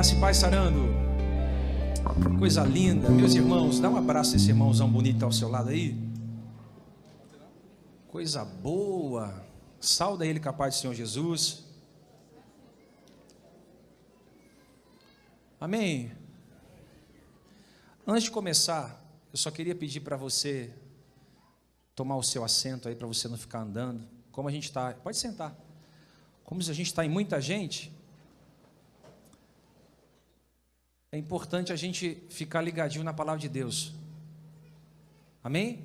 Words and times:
Graça 0.00 0.14
e 0.14 0.18
paz 0.18 0.36
sarando. 0.38 0.88
Coisa 2.38 2.64
linda. 2.64 3.10
Meus 3.10 3.34
irmãos, 3.34 3.78
dá 3.78 3.90
um 3.90 3.98
abraço 3.98 4.32
a 4.32 4.36
esse 4.36 4.48
irmãozão 4.48 4.90
bonito 4.90 5.26
ao 5.26 5.30
seu 5.30 5.50
lado 5.50 5.68
aí. 5.68 5.94
Coisa 8.08 8.42
boa. 8.42 9.44
Sauda 9.78 10.24
ele 10.24 10.40
capaz 10.40 10.74
do 10.74 10.80
Senhor 10.80 10.94
Jesus. 10.94 11.66
Amém. 15.60 16.10
Antes 18.06 18.22
de 18.22 18.30
começar, 18.30 19.04
eu 19.30 19.36
só 19.36 19.50
queria 19.50 19.74
pedir 19.74 20.00
para 20.00 20.16
você 20.16 20.72
tomar 21.94 22.16
o 22.16 22.22
seu 22.22 22.42
assento 22.42 22.88
aí 22.88 22.94
para 22.94 23.06
você 23.06 23.28
não 23.28 23.36
ficar 23.36 23.60
andando. 23.60 24.08
Como 24.32 24.48
a 24.48 24.50
gente 24.50 24.64
está, 24.64 24.94
pode 24.94 25.18
sentar. 25.18 25.54
Como 26.42 26.58
a 26.58 26.64
gente 26.64 26.86
está 26.86 27.04
em 27.04 27.10
muita 27.10 27.38
gente, 27.38 27.94
é 31.12 31.18
importante 31.18 31.72
a 31.72 31.76
gente 31.76 32.22
ficar 32.30 32.60
ligadinho 32.60 33.02
na 33.02 33.12
palavra 33.12 33.40
de 33.40 33.48
Deus. 33.48 33.92
Amém? 35.42 35.84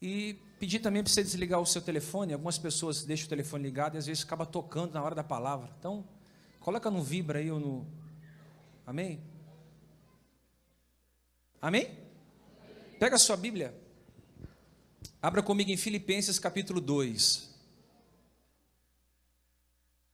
E 0.00 0.34
pedir 0.60 0.78
também 0.78 1.02
para 1.02 1.12
você 1.12 1.22
desligar 1.22 1.60
o 1.60 1.66
seu 1.66 1.82
telefone. 1.82 2.32
Algumas 2.32 2.56
pessoas 2.56 3.02
deixam 3.02 3.26
o 3.26 3.28
telefone 3.28 3.64
ligado 3.64 3.96
e 3.96 3.98
às 3.98 4.06
vezes 4.06 4.22
acaba 4.22 4.46
tocando 4.46 4.94
na 4.94 5.02
hora 5.02 5.14
da 5.14 5.24
palavra. 5.24 5.70
Então, 5.78 6.04
coloca 6.60 6.88
no 6.90 7.02
vibra 7.02 7.40
aí 7.40 7.50
ou 7.50 7.58
no. 7.58 7.86
Amém? 8.86 9.20
Amém? 11.60 11.98
Pega 13.00 13.16
a 13.16 13.18
sua 13.18 13.36
Bíblia. 13.36 13.74
Abra 15.20 15.42
comigo 15.42 15.70
em 15.70 15.76
Filipenses 15.76 16.38
capítulo 16.38 16.80
2. 16.80 17.50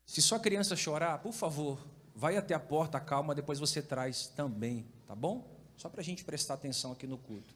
Se 0.07 0.23
sua 0.23 0.41
criança 0.41 0.75
chorar, 0.75 1.19
por 1.19 1.33
favor, 1.33 1.79
vai 2.21 2.37
até 2.37 2.53
a 2.53 2.61
porta, 2.61 3.01
calma, 3.01 3.35
depois 3.35 3.59
você 3.59 3.81
traz 3.81 4.27
também, 4.27 4.85
tá 5.07 5.15
bom? 5.15 5.59
Só 5.75 5.89
para 5.89 6.03
a 6.03 6.05
gente 6.05 6.23
prestar 6.23 6.53
atenção 6.53 6.93
aqui 6.93 7.07
no 7.07 7.17
culto. 7.17 7.55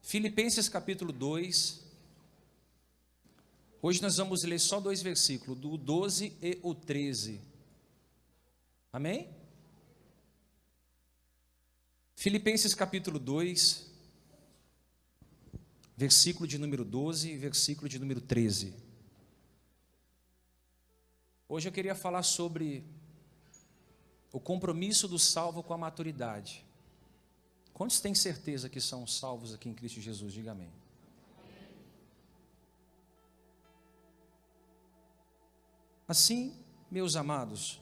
Filipenses 0.00 0.68
capítulo 0.68 1.12
2. 1.12 1.84
Hoje 3.82 4.00
nós 4.00 4.16
vamos 4.16 4.44
ler 4.44 4.60
só 4.60 4.78
dois 4.78 5.02
versículos, 5.02 5.58
do 5.58 5.76
12 5.76 6.36
e 6.40 6.60
o 6.62 6.72
13. 6.72 7.40
Amém? 8.92 9.28
Filipenses 12.14 12.76
capítulo 12.76 13.18
2, 13.18 13.90
versículo 15.96 16.46
de 16.46 16.58
número 16.58 16.84
12 16.84 17.28
e 17.28 17.36
versículo 17.36 17.88
de 17.88 17.98
número 17.98 18.20
13. 18.20 18.72
Hoje 21.48 21.68
eu 21.68 21.72
queria 21.72 21.96
falar 21.96 22.22
sobre 22.22 22.99
o 24.32 24.38
compromisso 24.38 25.08
do 25.08 25.18
salvo 25.18 25.62
com 25.62 25.74
a 25.74 25.78
maturidade. 25.78 26.64
Quantos 27.72 28.00
têm 28.00 28.14
certeza 28.14 28.68
que 28.68 28.80
são 28.80 29.06
salvos 29.06 29.54
aqui 29.54 29.68
em 29.68 29.74
Cristo 29.74 30.00
Jesus? 30.00 30.32
Diga 30.32 30.52
amém. 30.52 30.70
Assim, 36.06 36.56
meus 36.90 37.14
amados, 37.14 37.80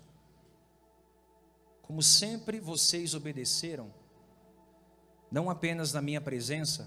como 1.83 2.03
sempre 2.03 2.61
vocês 2.61 3.15
obedeceram, 3.15 3.93
não 5.31 5.49
apenas 5.49 5.93
na 5.93 6.03
minha 6.03 6.21
presença, 6.21 6.87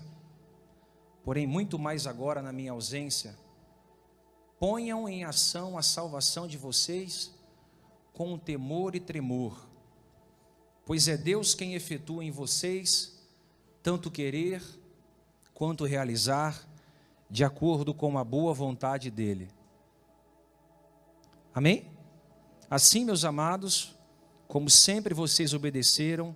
porém 1.24 1.48
muito 1.48 1.80
mais 1.80 2.06
agora 2.06 2.42
na 2.42 2.54
minha 2.54 2.72
ausência, 2.72 3.36
ponham 4.60 5.10
em 5.10 5.24
ação 5.24 5.78
a 5.78 5.82
salvação 5.82 6.48
de 6.48 6.58
vocês 6.58 7.32
com 8.14 8.38
temor 8.38 8.96
e 8.96 9.00
tremor, 9.00 9.68
pois 10.86 11.08
é 11.08 11.18
Deus 11.18 11.56
quem 11.56 11.74
efetua 11.74 12.24
em 12.24 12.32
vocês 12.32 13.22
tanto 13.84 14.12
querer 14.12 14.62
quanto 15.54 15.86
realizar, 15.86 16.68
de 17.30 17.44
acordo 17.44 17.94
com 17.94 18.18
a 18.18 18.24
boa 18.24 18.54
vontade 18.54 19.10
dEle. 19.10 19.50
Amém? 21.54 21.90
Assim, 22.70 23.04
meus 23.06 23.26
amados, 23.26 23.96
como 24.48 24.70
sempre 24.70 25.14
vocês 25.14 25.54
obedeceram, 25.54 26.36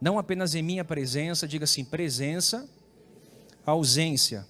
não 0.00 0.18
apenas 0.18 0.54
em 0.54 0.62
minha 0.62 0.84
presença, 0.84 1.48
diga 1.48 1.64
assim: 1.64 1.84
presença, 1.84 2.68
ausência. 3.64 4.46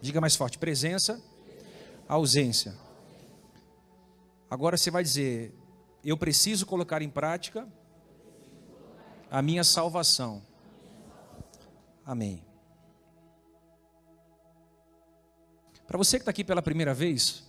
Diga 0.00 0.20
mais 0.20 0.36
forte: 0.36 0.58
presença, 0.58 1.22
ausência. 2.08 2.74
Agora 4.50 4.76
você 4.76 4.90
vai 4.90 5.02
dizer: 5.02 5.52
eu 6.10 6.16
preciso 6.16 6.66
colocar 6.66 7.02
em 7.02 7.08
prática 7.08 7.66
a 9.30 9.40
minha 9.40 9.64
salvação. 9.64 10.42
Amém. 12.04 12.44
Para 15.86 15.98
você 15.98 16.18
que 16.18 16.22
está 16.22 16.30
aqui 16.30 16.44
pela 16.44 16.62
primeira 16.62 16.92
vez, 16.92 17.44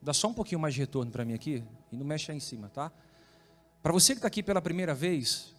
dá 0.00 0.12
só 0.12 0.28
um 0.28 0.34
pouquinho 0.34 0.60
mais 0.60 0.74
de 0.74 0.80
retorno 0.80 1.10
para 1.10 1.24
mim 1.24 1.34
aqui 1.34 1.62
e 1.90 1.96
não 1.96 2.04
mexe 2.04 2.30
aí 2.30 2.36
em 2.36 2.40
cima, 2.40 2.68
tá? 2.68 2.90
Para 3.82 3.92
você 3.92 4.14
que 4.14 4.18
está 4.18 4.28
aqui 4.28 4.42
pela 4.42 4.62
primeira 4.62 4.94
vez, 4.94 5.54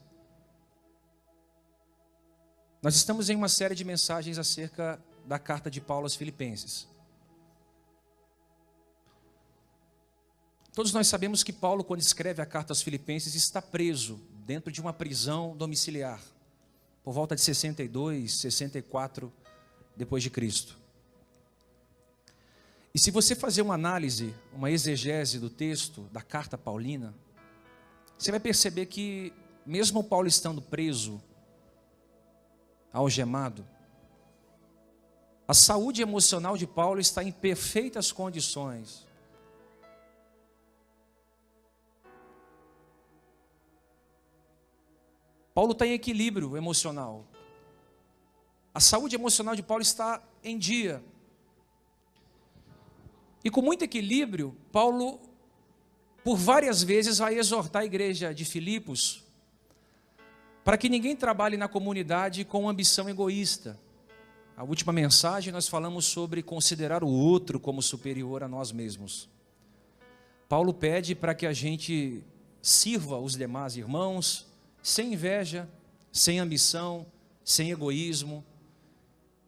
nós 2.82 2.96
estamos 2.96 3.30
em 3.30 3.36
uma 3.36 3.50
série 3.50 3.76
de 3.76 3.84
mensagens 3.84 4.38
acerca 4.38 5.00
da 5.26 5.40
carta 5.40 5.70
de 5.70 5.82
Paulo 5.82 6.06
aos 6.06 6.16
Filipenses. 6.16 6.88
Todos 10.76 10.92
nós 10.92 11.08
sabemos 11.08 11.42
que 11.42 11.54
Paulo, 11.54 11.86
quando 11.86 12.02
escreve 12.02 12.42
a 12.42 12.46
carta 12.46 12.74
aos 12.74 12.82
Filipenses, 12.82 13.34
está 13.34 13.62
preso 13.62 14.20
dentro 14.46 14.70
de 14.70 14.82
uma 14.82 14.92
prisão 14.92 15.56
domiciliar, 15.56 16.22
por 17.02 17.14
volta 17.14 17.34
de 17.34 17.40
62, 17.40 18.34
64 18.34 19.32
depois 19.96 20.22
de 20.22 20.30
Cristo. 20.30 20.78
E 22.94 23.00
se 23.00 23.10
você 23.10 23.36
fazer 23.36 23.62
uma 23.62 23.74
análise, 23.74 24.36
uma 24.52 24.70
exegese 24.70 25.40
do 25.40 25.50
texto 25.50 26.10
da 26.12 26.22
carta 26.22 26.58
paulina, 26.58 27.16
você 28.18 28.30
vai 28.30 28.40
perceber 28.40 28.88
que 28.88 29.32
mesmo 29.66 30.04
Paulo 30.04 30.28
estando 30.28 30.62
preso, 30.62 31.24
algemado, 32.92 33.66
a 35.48 35.54
saúde 35.54 36.02
emocional 36.02 36.58
de 36.58 36.68
Paulo 36.68 37.00
está 37.00 37.24
em 37.24 37.32
perfeitas 37.32 38.12
condições. 38.12 39.06
Paulo 45.56 45.72
está 45.72 45.88
em 45.88 45.94
equilíbrio 45.94 46.58
emocional. 46.58 47.26
A 48.74 48.82
saúde 48.82 49.16
emocional 49.16 49.56
de 49.56 49.64
Paulo 49.64 49.82
está 49.82 50.22
em 50.44 50.60
dia. 50.60 51.02
E 53.42 53.50
com 53.50 53.62
muito 53.62 53.82
equilíbrio, 53.82 54.54
Paulo, 54.70 55.18
por 56.26 56.36
várias 56.36 56.84
vezes, 56.84 57.20
vai 57.20 57.40
exortar 57.40 57.84
a 57.84 57.86
igreja 57.86 58.34
de 58.34 58.44
Filipos 58.44 59.24
para 60.62 60.78
que 60.78 60.90
ninguém 60.90 61.16
trabalhe 61.16 61.56
na 61.56 61.70
comunidade 61.70 62.44
com 62.44 62.68
ambição 62.68 63.08
egoísta. 63.08 63.80
A 64.58 64.64
última 64.64 64.92
mensagem 64.92 65.54
nós 65.54 65.70
falamos 65.70 66.04
sobre 66.04 66.44
considerar 66.44 67.02
o 67.02 67.08
outro 67.08 67.62
como 67.62 67.82
superior 67.82 68.44
a 68.44 68.48
nós 68.50 68.74
mesmos. 68.74 69.30
Paulo 70.50 70.74
pede 70.74 71.16
para 71.16 71.34
que 71.34 71.46
a 71.46 71.54
gente 71.54 72.22
sirva 72.62 73.18
os 73.18 73.38
demais 73.38 73.78
irmãos, 73.78 74.54
sem 74.86 75.14
inveja, 75.14 75.68
sem 76.12 76.40
ambição, 76.40 77.08
sem 77.44 77.72
egoísmo, 77.72 78.46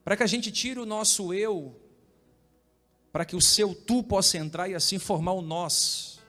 para 0.04 0.18
que 0.18 0.24
a 0.24 0.28
gente 0.28 0.51
tire 0.51 0.80
o 0.80 0.86
nosso 0.86 1.31
eu, 1.31 1.80
para 3.12 3.24
que 3.24 3.36
o 3.36 3.42
seu 3.42 3.75
tu 3.75 4.01
possa 4.01 4.39
entrar 4.39 4.68
e 4.68 4.74
assim 4.74 4.98
formar 4.98 5.34
o 5.34 5.42
nós. 5.44 6.19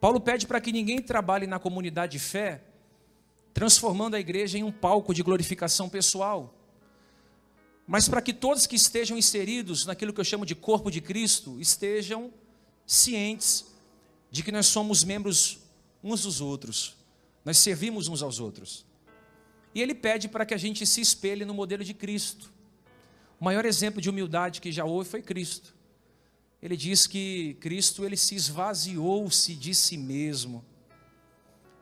Paulo 0.00 0.20
pede 0.20 0.48
para 0.48 0.60
que 0.60 0.72
ninguém 0.72 1.00
trabalhe 1.00 1.46
na 1.46 1.60
comunidade 1.60 2.12
de 2.12 2.18
fé, 2.18 2.64
transformando 3.54 4.16
a 4.16 4.20
igreja 4.20 4.58
em 4.58 4.64
um 4.64 4.72
palco 4.72 5.14
de 5.14 5.22
glorificação 5.22 5.88
pessoal, 5.88 6.52
mas 7.86 8.08
para 8.08 8.20
que 8.20 8.32
todos 8.32 8.66
que 8.66 8.74
estejam 8.74 9.16
inseridos 9.16 9.86
naquilo 9.86 10.12
que 10.12 10.18
eu 10.18 10.24
chamo 10.24 10.44
de 10.44 10.56
corpo 10.56 10.90
de 10.90 11.00
Cristo 11.00 11.60
estejam 11.60 12.34
cientes 12.84 13.64
de 14.28 14.42
que 14.42 14.50
nós 14.50 14.66
somos 14.66 15.04
membros 15.04 15.60
uns 16.02 16.22
dos 16.22 16.40
outros. 16.40 17.00
Nós 17.44 17.58
servimos 17.58 18.08
uns 18.08 18.22
aos 18.22 18.38
outros. 18.40 18.86
E 19.74 19.80
ele 19.80 19.94
pede 19.94 20.28
para 20.28 20.44
que 20.44 20.54
a 20.54 20.58
gente 20.58 20.86
se 20.86 21.00
espelhe 21.00 21.44
no 21.44 21.54
modelo 21.54 21.82
de 21.82 21.94
Cristo. 21.94 22.52
O 23.40 23.44
maior 23.44 23.64
exemplo 23.64 24.00
de 24.00 24.08
humildade 24.08 24.60
que 24.60 24.70
já 24.70 24.84
houve 24.84 25.08
foi 25.08 25.22
Cristo. 25.22 25.74
Ele 26.62 26.76
diz 26.76 27.06
que 27.06 27.56
Cristo 27.60 28.04
ele 28.04 28.16
se 28.16 28.36
esvaziou-se 28.36 29.54
de 29.54 29.74
si 29.74 29.96
mesmo. 29.96 30.64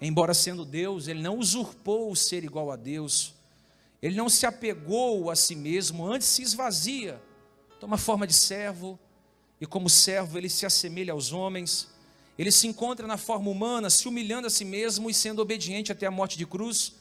Embora 0.00 0.32
sendo 0.32 0.64
Deus, 0.64 1.06
ele 1.06 1.20
não 1.20 1.38
usurpou 1.38 2.10
o 2.10 2.16
ser 2.16 2.44
igual 2.44 2.70
a 2.70 2.76
Deus. 2.76 3.34
Ele 4.00 4.16
não 4.16 4.30
se 4.30 4.46
apegou 4.46 5.30
a 5.30 5.36
si 5.36 5.54
mesmo, 5.54 6.06
antes 6.06 6.26
se 6.28 6.42
esvazia. 6.42 7.20
Toma 7.78 7.98
forma 7.98 8.26
de 8.26 8.32
servo, 8.32 8.98
e 9.60 9.66
como 9.66 9.90
servo 9.90 10.38
ele 10.38 10.48
se 10.48 10.64
assemelha 10.64 11.12
aos 11.12 11.32
homens 11.32 11.88
ele 12.40 12.50
se 12.50 12.66
encontra 12.66 13.06
na 13.06 13.18
forma 13.18 13.50
humana, 13.50 13.90
se 13.90 14.08
humilhando 14.08 14.46
a 14.46 14.50
si 14.50 14.64
mesmo 14.64 15.10
e 15.10 15.12
sendo 15.12 15.42
obediente 15.42 15.92
até 15.92 16.06
a 16.06 16.10
morte 16.10 16.38
de 16.38 16.46
cruz. 16.46 16.94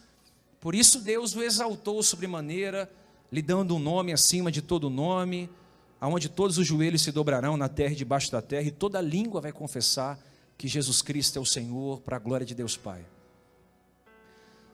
Por 0.60 0.76
isso 0.76 1.00
Deus 1.00 1.34
o 1.34 1.42
exaltou 1.42 2.04
sobremaneira, 2.04 2.92
lhe 3.32 3.42
dando 3.42 3.74
um 3.74 3.80
nome 3.80 4.12
acima 4.12 4.52
de 4.52 4.62
todo 4.62 4.90
nome, 4.90 5.50
aonde 5.98 6.28
todos 6.28 6.58
os 6.58 6.68
joelhos 6.68 7.04
se 7.04 7.14
dobrarão 7.14 7.56
na 7.56 7.70
terra 7.70 7.94
e 7.94 7.96
debaixo 7.96 8.30
da 8.30 8.42
terra, 8.42 8.68
e 8.68 8.72
toda 8.72 9.00
língua 9.00 9.40
vai 9.40 9.54
confessar 9.54 10.20
que 10.58 10.68
Jesus 10.68 11.02
Cristo 11.02 11.40
é 11.40 11.42
o 11.42 11.46
Senhor, 11.46 12.02
para 12.02 12.18
a 12.18 12.20
glória 12.20 12.46
de 12.46 12.54
Deus 12.54 12.76
Pai. 12.76 13.06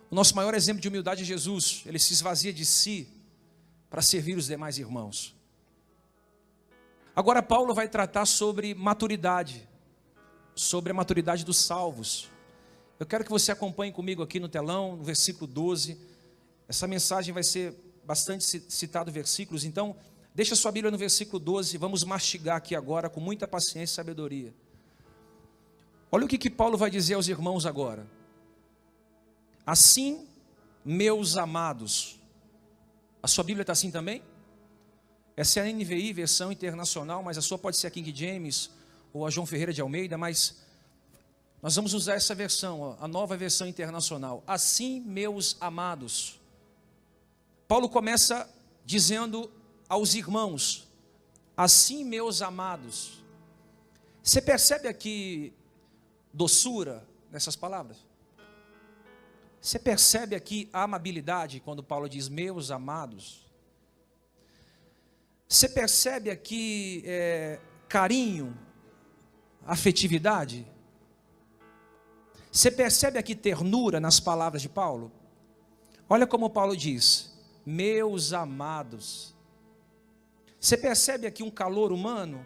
O 0.09 0.15
nosso 0.15 0.35
maior 0.35 0.56
exemplo 0.56 0.81
de 0.81 0.88
humildade 0.88 1.21
é 1.21 1.25
Jesus, 1.25 1.83
ele 1.85 2.00
se 2.00 2.12
esvazia 2.12 2.51
de 2.51 2.65
si 2.65 3.07
para 3.88 4.01
servir 4.01 4.35
os 4.35 4.47
demais 4.47 4.79
irmãos. 4.79 5.35
Agora, 7.15 7.44
Paulo 7.44 7.71
vai 7.71 7.88
tratar 7.88 8.25
sobre 8.25 8.73
maturidade, 8.73 9.69
sobre 10.55 10.91
a 10.91 10.93
maturidade 10.93 11.43
dos 11.43 11.57
salvos. 11.57 12.29
Eu 12.97 13.05
quero 13.05 13.25
que 13.25 13.29
você 13.29 13.51
acompanhe 13.51 13.91
comigo 13.91 14.23
aqui 14.23 14.39
no 14.39 14.47
telão, 14.47 14.95
no 14.95 15.03
versículo 15.03 15.45
12. 15.45 15.99
Essa 16.67 16.87
mensagem 16.87 17.33
vai 17.33 17.43
ser 17.43 17.75
bastante 18.05 18.45
citado 18.71 19.11
versículos, 19.11 19.65
então 19.65 19.95
deixa 20.33 20.55
sua 20.55 20.71
Bíblia 20.71 20.91
no 20.91 20.97
versículo 20.97 21.39
12, 21.39 21.77
vamos 21.77 22.03
mastigar 22.03 22.55
aqui 22.55 22.75
agora 22.75 23.09
com 23.09 23.19
muita 23.19 23.47
paciência 23.47 23.93
e 23.93 23.95
sabedoria. 23.95 24.53
Olha 26.11 26.25
o 26.25 26.27
que, 26.27 26.37
que 26.37 26.49
Paulo 26.49 26.77
vai 26.77 26.89
dizer 26.89 27.15
aos 27.15 27.27
irmãos 27.27 27.65
agora. 27.65 28.07
Assim, 29.65 30.27
meus 30.85 31.35
amados, 31.35 32.19
a 33.21 33.27
sua 33.27 33.43
Bíblia 33.43 33.63
está 33.63 33.73
assim 33.73 33.89
também? 33.89 34.21
Essa 35.35 35.59
é 35.59 35.63
a 35.63 35.73
NVI, 35.73 36.13
versão 36.13 36.51
internacional, 36.51 37.21
mas 37.23 37.37
a 37.37 37.41
sua 37.41 37.57
pode 37.57 37.77
ser 37.77 37.87
a 37.87 37.91
King 37.91 38.15
James 38.15 38.69
ou 39.15 39.25
a 39.25 39.29
João 39.29 39.45
Ferreira 39.45 39.71
de 39.71 39.79
Almeida, 39.79 40.17
mas 40.17 40.57
nós 41.62 41.73
vamos 41.73 41.94
usar 41.94 42.15
essa 42.15 42.35
versão, 42.35 42.97
a 43.00 43.07
nova 43.07 43.38
versão 43.38 43.65
internacional. 43.65 44.44
Assim, 44.45 45.00
meus 45.00 45.56
amados. 45.62 46.38
Paulo 47.65 47.88
começa 47.88 48.45
dizendo 48.83 49.50
aos 49.88 50.15
irmãos: 50.15 50.85
Assim, 51.56 52.03
meus 52.03 52.41
amados. 52.41 53.23
Você 54.21 54.41
percebe 54.41 54.89
aqui 54.89 55.53
doçura 56.33 57.07
nessas 57.31 57.56
palavras? 57.56 58.06
Você 59.62 59.79
percebe 59.79 60.35
aqui 60.35 60.69
a 60.73 60.83
amabilidade 60.83 61.62
quando 61.62 61.81
Paulo 61.81 62.09
diz 62.09 62.27
meus 62.27 62.69
amados? 62.69 63.50
Você 65.47 65.69
percebe 65.69 66.29
aqui 66.29 67.01
é, 67.06 67.62
carinho, 67.88 68.53
afetividade? 69.65 70.65
Você 72.51 72.71
percebe 72.71 73.17
aqui 73.17 73.35
ternura 73.35 74.00
nas 74.00 74.19
palavras 74.19 74.62
de 74.62 74.69
Paulo? 74.69 75.12
Olha 76.07 76.27
como 76.27 76.50
Paulo 76.50 76.75
diz: 76.75 77.33
meus 77.65 78.33
amados. 78.33 79.33
Você 80.59 80.77
percebe 80.77 81.27
aqui 81.27 81.44
um 81.44 81.51
calor 81.51 81.91
humano? 81.91 82.45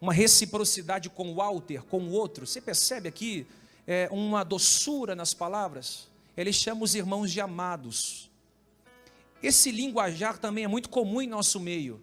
uma 0.00 0.12
reciprocidade 0.12 1.10
com 1.10 1.30
o 1.30 1.34
Walter, 1.34 1.84
com 1.84 2.00
o 2.00 2.12
outro. 2.12 2.46
Você 2.46 2.60
percebe 2.60 3.08
aqui 3.08 3.46
é, 3.86 4.08
uma 4.10 4.42
doçura 4.42 5.14
nas 5.14 5.34
palavras? 5.34 6.08
Ele 6.36 6.52
chama 6.52 6.82
os 6.82 6.94
irmãos 6.94 7.30
de 7.30 7.40
amados. 7.40 8.30
Esse 9.42 9.70
linguajar 9.70 10.38
também 10.38 10.64
é 10.64 10.68
muito 10.68 10.88
comum 10.88 11.20
em 11.20 11.26
nosso 11.26 11.60
meio. 11.60 12.00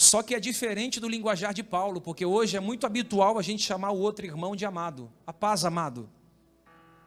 Só 0.00 0.22
que 0.22 0.32
é 0.32 0.38
diferente 0.38 1.00
do 1.00 1.08
linguajar 1.08 1.52
de 1.52 1.64
Paulo, 1.64 2.00
porque 2.00 2.24
hoje 2.24 2.56
é 2.56 2.60
muito 2.60 2.86
habitual 2.86 3.36
a 3.36 3.42
gente 3.42 3.64
chamar 3.64 3.90
o 3.90 3.98
outro 3.98 4.24
irmão 4.24 4.54
de 4.54 4.64
amado. 4.64 5.10
A 5.26 5.32
paz, 5.32 5.64
amado. 5.64 6.08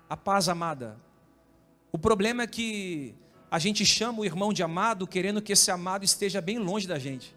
A 0.09 0.17
paz, 0.17 0.49
amada. 0.49 0.99
O 1.89 1.97
problema 1.97 2.43
é 2.43 2.47
que 2.47 3.15
a 3.49 3.57
gente 3.59 3.85
chama 3.85 4.19
o 4.19 4.25
irmão 4.25 4.51
de 4.51 4.61
amado 4.61 5.07
querendo 5.07 5.41
que 5.41 5.53
esse 5.53 5.71
amado 5.71 6.03
esteja 6.03 6.41
bem 6.41 6.59
longe 6.59 6.85
da 6.85 6.99
gente. 6.99 7.33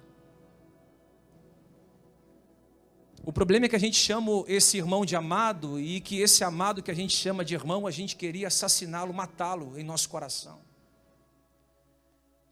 O 3.24 3.32
problema 3.32 3.66
é 3.66 3.68
que 3.68 3.76
a 3.76 3.80
gente 3.86 3.96
chama 3.96 4.42
esse 4.48 4.76
irmão 4.76 5.04
de 5.04 5.14
amado 5.14 5.78
e 5.78 6.00
que 6.00 6.20
esse 6.20 6.42
amado 6.42 6.82
que 6.82 6.90
a 6.90 6.94
gente 6.94 7.14
chama 7.14 7.44
de 7.44 7.54
irmão, 7.54 7.86
a 7.86 7.92
gente 7.92 8.16
queria 8.16 8.48
assassiná-lo, 8.48 9.14
matá-lo 9.14 9.78
em 9.78 9.84
nosso 9.84 10.08
coração. 10.08 10.73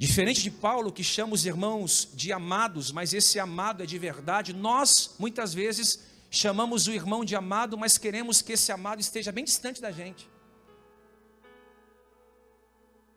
Diferente 0.02 0.42
de 0.42 0.50
Paulo, 0.50 0.90
que 0.90 1.04
chama 1.04 1.32
os 1.32 1.46
irmãos 1.46 2.08
de 2.12 2.32
amados, 2.32 2.90
mas 2.90 3.14
esse 3.14 3.38
amado 3.38 3.84
é 3.84 3.86
de 3.86 3.96
verdade, 4.00 4.52
nós, 4.52 5.14
muitas 5.16 5.54
vezes, 5.54 6.00
chamamos 6.28 6.88
o 6.88 6.92
irmão 6.92 7.24
de 7.24 7.36
amado, 7.36 7.78
mas 7.78 7.96
queremos 7.96 8.42
que 8.42 8.54
esse 8.54 8.72
amado 8.72 9.00
esteja 9.00 9.30
bem 9.30 9.44
distante 9.44 9.80
da 9.80 9.92
gente. 9.92 10.28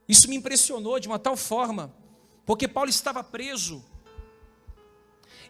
Isso 0.08 0.30
me 0.30 0.36
impressionou 0.36 1.00
de 1.00 1.08
uma 1.08 1.18
tal 1.18 1.36
forma, 1.36 1.92
porque 2.46 2.68
Paulo 2.68 2.92
estava 2.92 3.24
preso 3.24 3.84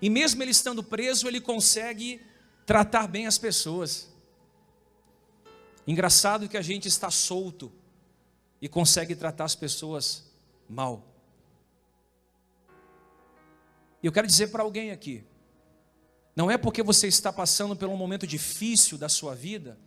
e 0.01 0.09
mesmo 0.09 0.41
ele 0.41 0.51
estando 0.51 0.81
preso, 0.81 1.27
ele 1.27 1.41
consegue 1.41 2.21
tratar 2.65 3.09
bem 3.09 3.27
as 3.27 3.38
pessoas. 3.38 4.07
Engraçado 5.85 6.47
que 6.47 6.55
a 6.55 6.61
gente 6.61 6.88
está 6.88 7.11
solto 7.11 7.73
e 8.61 8.69
consegue 8.69 9.13
tratar 9.17 9.43
as 9.43 9.53
pessoas 9.53 10.31
mal. 10.69 11.11
E 14.05 14.07
eu 14.07 14.11
quero 14.11 14.27
dizer 14.27 14.51
para 14.51 14.61
alguém 14.61 14.91
aqui: 14.91 15.23
não 16.35 16.51
é 16.51 16.59
porque 16.59 16.83
você 16.83 17.07
está 17.07 17.33
passando 17.33 17.75
por 17.75 17.89
um 17.89 17.97
momento 17.97 18.27
difícil 18.27 18.99
da 18.99 19.09
sua 19.09 19.33
vida 19.33 19.79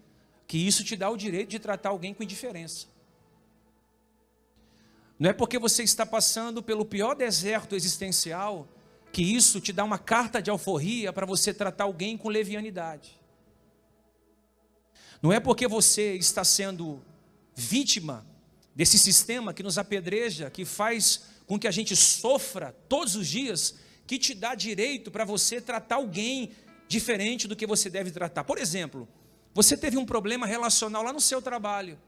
que 0.44 0.58
isso 0.58 0.82
te 0.82 0.96
dá 0.96 1.08
o 1.08 1.16
direito 1.16 1.50
de 1.50 1.60
tratar 1.60 1.90
alguém 1.90 2.12
com 2.12 2.24
indiferença. 2.24 2.88
Não 5.20 5.30
é 5.30 5.32
porque 5.32 5.56
você 5.56 5.84
está 5.84 6.04
passando 6.04 6.60
pelo 6.60 6.84
pior 6.84 7.14
deserto 7.14 7.76
existencial 7.76 8.66
que 9.12 9.22
isso 9.22 9.60
te 9.60 9.72
dá 9.72 9.84
uma 9.84 10.00
carta 10.00 10.42
de 10.42 10.50
alforria 10.50 11.12
para 11.12 11.24
você 11.24 11.54
tratar 11.54 11.84
alguém 11.84 12.18
com 12.18 12.28
levianidade. 12.28 13.20
Não 15.22 15.32
é 15.32 15.38
porque 15.38 15.68
você 15.68 16.14
está 16.14 16.42
sendo 16.42 17.00
vítima 17.54 18.26
desse 18.74 18.98
sistema 18.98 19.54
que 19.54 19.62
nos 19.62 19.78
apedreja, 19.78 20.50
que 20.50 20.64
faz 20.64 21.22
com 21.46 21.56
que 21.56 21.68
a 21.68 21.70
gente 21.70 21.94
sofra 21.94 22.74
todos 22.88 23.14
os 23.14 23.28
dias, 23.28 23.86
que 24.08 24.18
te 24.18 24.34
dá 24.34 24.54
direito 24.54 25.10
para 25.10 25.22
você 25.22 25.60
tratar 25.60 25.96
alguém 25.96 26.52
diferente 26.88 27.46
do 27.46 27.54
que 27.54 27.66
você 27.66 27.90
deve 27.90 28.10
tratar. 28.10 28.42
Por 28.42 28.56
exemplo, 28.56 29.06
você 29.52 29.76
teve 29.76 29.98
um 29.98 30.06
problema 30.06 30.46
relacional 30.46 31.02
lá 31.02 31.12
no 31.12 31.20
seu 31.20 31.42
trabalho. 31.42 31.98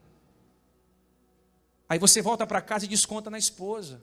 Aí 1.87 1.99
você 1.99 2.19
volta 2.19 2.47
para 2.47 2.59
casa 2.59 2.85
e 2.85 2.87
desconta 2.87 3.29
na 3.29 3.37
esposa. 3.37 4.01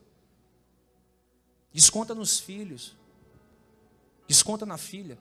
Desconta 1.72 2.14
nos 2.14 2.38
filhos. 2.38 2.96
Desconta 4.28 4.64
na 4.64 4.78
filha. 4.78 5.18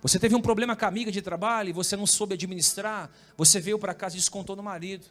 Você 0.00 0.18
teve 0.18 0.34
um 0.34 0.40
problema 0.40 0.74
com 0.74 0.86
a 0.86 0.88
amiga 0.88 1.12
de 1.12 1.20
trabalho 1.20 1.68
e 1.68 1.72
você 1.74 1.96
não 1.96 2.06
soube 2.06 2.32
administrar, 2.32 3.10
você 3.36 3.60
veio 3.60 3.78
para 3.78 3.92
casa 3.92 4.16
e 4.16 4.18
descontou 4.18 4.56
no 4.56 4.62
marido. 4.62 5.06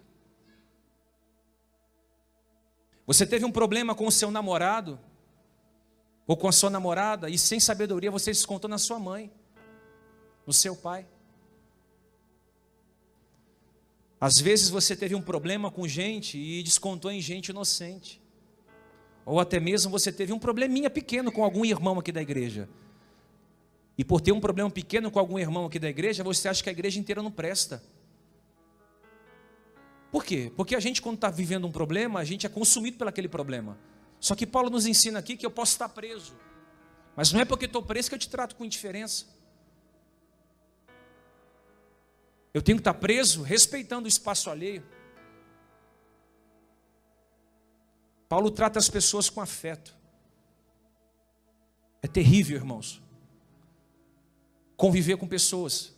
Você 3.06 3.28
teve 3.28 3.46
um 3.46 3.52
problema 3.52 3.94
com 3.94 4.08
o 4.08 4.12
seu 4.12 4.32
namorado 4.32 5.00
ou 6.30 6.38
com 6.38 6.48
a 6.48 6.52
sua 6.52 6.70
namorada 6.70 7.28
e 7.28 7.40
sem 7.40 7.60
sabedoria 7.60 8.12
você 8.12 8.30
descontou 8.30 8.70
na 8.70 8.78
sua 8.78 9.00
mãe, 9.00 9.32
no 10.46 10.54
seu 10.54 10.76
pai. 10.76 11.08
Às 14.22 14.40
vezes 14.40 14.70
você 14.70 14.96
teve 14.96 15.16
um 15.16 15.24
problema 15.24 15.72
com 15.72 15.88
gente 15.88 16.38
e 16.38 16.62
descontou 16.62 17.10
em 17.10 17.20
gente 17.20 17.48
inocente. 17.48 18.22
Ou 19.26 19.40
até 19.40 19.60
mesmo 19.60 19.90
você 19.90 20.12
teve 20.12 20.32
um 20.32 20.38
probleminha 20.38 20.88
pequeno 20.88 21.32
com 21.32 21.44
algum 21.44 21.66
irmão 21.66 21.98
aqui 21.98 22.12
da 22.12 22.22
igreja. 22.22 22.70
E 23.98 24.06
por 24.06 24.22
ter 24.22 24.32
um 24.32 24.40
problema 24.40 24.70
pequeno 24.70 25.10
com 25.10 25.18
algum 25.18 25.40
irmão 25.40 25.66
aqui 25.66 25.80
da 25.80 25.90
igreja, 25.90 26.24
você 26.24 26.48
acha 26.48 26.62
que 26.62 26.70
a 26.70 26.72
igreja 26.72 27.00
inteira 27.00 27.24
não 27.24 27.32
presta. 27.32 27.82
Por 30.12 30.24
quê? 30.24 30.52
Porque 30.56 30.76
a 30.76 30.80
gente, 30.80 31.02
quando 31.02 31.16
está 31.16 31.32
vivendo 31.32 31.66
um 31.66 31.72
problema, 31.72 32.20
a 32.20 32.24
gente 32.24 32.46
é 32.46 32.50
consumido 32.50 33.00
por 33.00 33.08
aquele 33.08 33.28
problema. 33.28 33.80
Só 34.20 34.36
que 34.36 34.46
Paulo 34.46 34.70
nos 34.70 34.86
ensina 34.86 35.20
aqui 35.20 35.38
que 35.38 35.46
eu 35.46 35.52
posso 35.52 35.74
estar 35.74 35.90
preso. 35.90 36.34
Mas 37.16 37.32
não 37.32 37.40
é 37.40 37.46
porque 37.46 37.66
estou 37.66 37.82
preso 37.82 38.10
que 38.10 38.16
eu 38.16 38.20
te 38.20 38.30
trato 38.30 38.56
com 38.56 38.66
indiferença. 38.66 39.26
Eu 42.54 42.62
tenho 42.62 42.78
que 42.78 42.82
estar 42.82 42.94
preso 42.96 43.42
respeitando 43.44 44.06
o 44.06 44.08
espaço 44.08 44.50
alheio. 44.50 44.84
Paulo 48.28 48.52
trata 48.52 48.78
as 48.78 48.90
pessoas 48.90 49.30
com 49.30 49.42
afeto. 49.42 49.96
É 52.02 52.08
terrível, 52.08 52.58
irmãos. 52.58 53.02
Conviver 54.78 55.18
com 55.18 55.28
pessoas, 55.28 55.94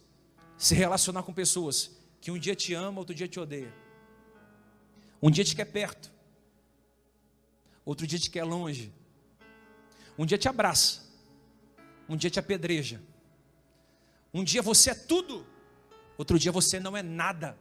se 0.58 0.74
relacionar 0.74 1.24
com 1.24 1.34
pessoas 1.34 1.92
que 2.20 2.32
um 2.32 2.40
dia 2.40 2.56
te 2.56 2.74
ama, 2.74 3.00
outro 3.00 3.14
dia 3.14 3.28
te 3.28 3.40
odeia. 3.40 3.74
Um 5.22 5.30
dia 5.30 5.44
te 5.44 5.56
quer 5.56 5.66
perto, 5.66 6.12
outro 7.86 8.06
dia 8.06 8.20
te 8.20 8.30
quer 8.30 8.44
longe. 8.44 8.94
Um 10.18 10.26
dia 10.26 10.38
te 10.38 10.48
abraça, 10.48 11.02
um 12.08 12.16
dia 12.16 12.30
te 12.30 12.40
apedreja. 12.40 13.02
Um 14.34 14.44
dia 14.44 14.62
você 14.62 14.92
é 14.92 14.96
tudo, 14.96 15.46
outro 16.18 16.40
dia 16.40 16.52
você 16.52 16.80
não 16.80 16.96
é 16.96 17.04
nada. 17.04 17.58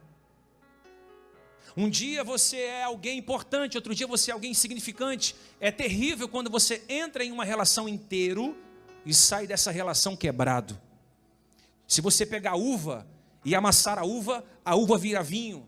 Um 1.75 1.89
dia 1.89 2.23
você 2.23 2.57
é 2.57 2.83
alguém 2.83 3.17
importante, 3.17 3.77
outro 3.77 3.95
dia 3.95 4.07
você 4.07 4.31
é 4.31 4.33
alguém 4.33 4.51
insignificante. 4.51 5.35
É 5.59 5.71
terrível 5.71 6.27
quando 6.27 6.49
você 6.49 6.83
entra 6.89 7.23
em 7.23 7.31
uma 7.31 7.45
relação 7.45 7.87
inteiro 7.87 8.57
e 9.05 9.13
sai 9.13 9.47
dessa 9.47 9.71
relação 9.71 10.15
quebrado. 10.15 10.79
Se 11.87 12.01
você 12.01 12.25
pegar 12.25 12.55
uva 12.55 13.07
e 13.43 13.55
amassar 13.55 13.97
a 13.97 14.05
uva, 14.05 14.45
a 14.63 14.75
uva 14.75 14.97
vira 14.97 15.23
vinho. 15.23 15.67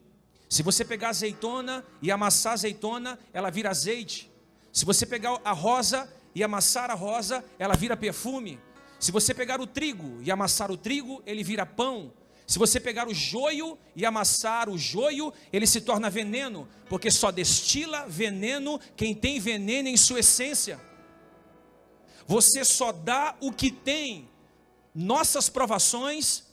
Se 0.49 0.61
você 0.61 0.85
pegar 0.85 1.09
azeitona 1.09 1.83
e 2.01 2.11
amassar 2.11 2.53
azeitona, 2.53 3.17
ela 3.33 3.49
vira 3.49 3.69
azeite. 3.69 4.32
Se 4.73 4.85
você 4.85 5.05
pegar 5.05 5.39
a 5.45 5.51
rosa 5.51 6.11
e 6.33 6.43
amassar 6.43 6.89
a 6.89 6.95
rosa, 6.95 7.45
ela 7.59 7.75
vira 7.75 7.95
perfume. 7.95 8.59
Se 8.99 9.11
você 9.11 9.31
pegar 9.31 9.61
o 9.61 9.67
trigo 9.67 10.19
e 10.23 10.31
amassar 10.31 10.71
o 10.71 10.77
trigo, 10.77 11.21
ele 11.27 11.43
vira 11.43 11.63
pão. 11.63 12.11
Se 12.47 12.57
você 12.57 12.79
pegar 12.79 13.07
o 13.07 13.13
joio 13.13 13.77
e 13.95 14.03
amassar 14.03 14.69
o 14.69 14.77
joio, 14.77 15.31
ele 15.51 15.67
se 15.67 15.79
torna 15.79 16.09
veneno, 16.09 16.67
porque 16.89 17.11
só 17.11 17.31
destila 17.31 18.07
veneno 18.07 18.79
quem 18.97 19.13
tem 19.13 19.39
veneno 19.39 19.87
em 19.89 19.95
sua 19.95 20.21
essência. 20.21 20.81
Você 22.25 22.65
só 22.65 22.91
dá 22.91 23.35
o 23.39 23.51
que 23.51 23.69
tem. 23.69 24.27
Nossas 24.93 25.49
provações 25.49 26.43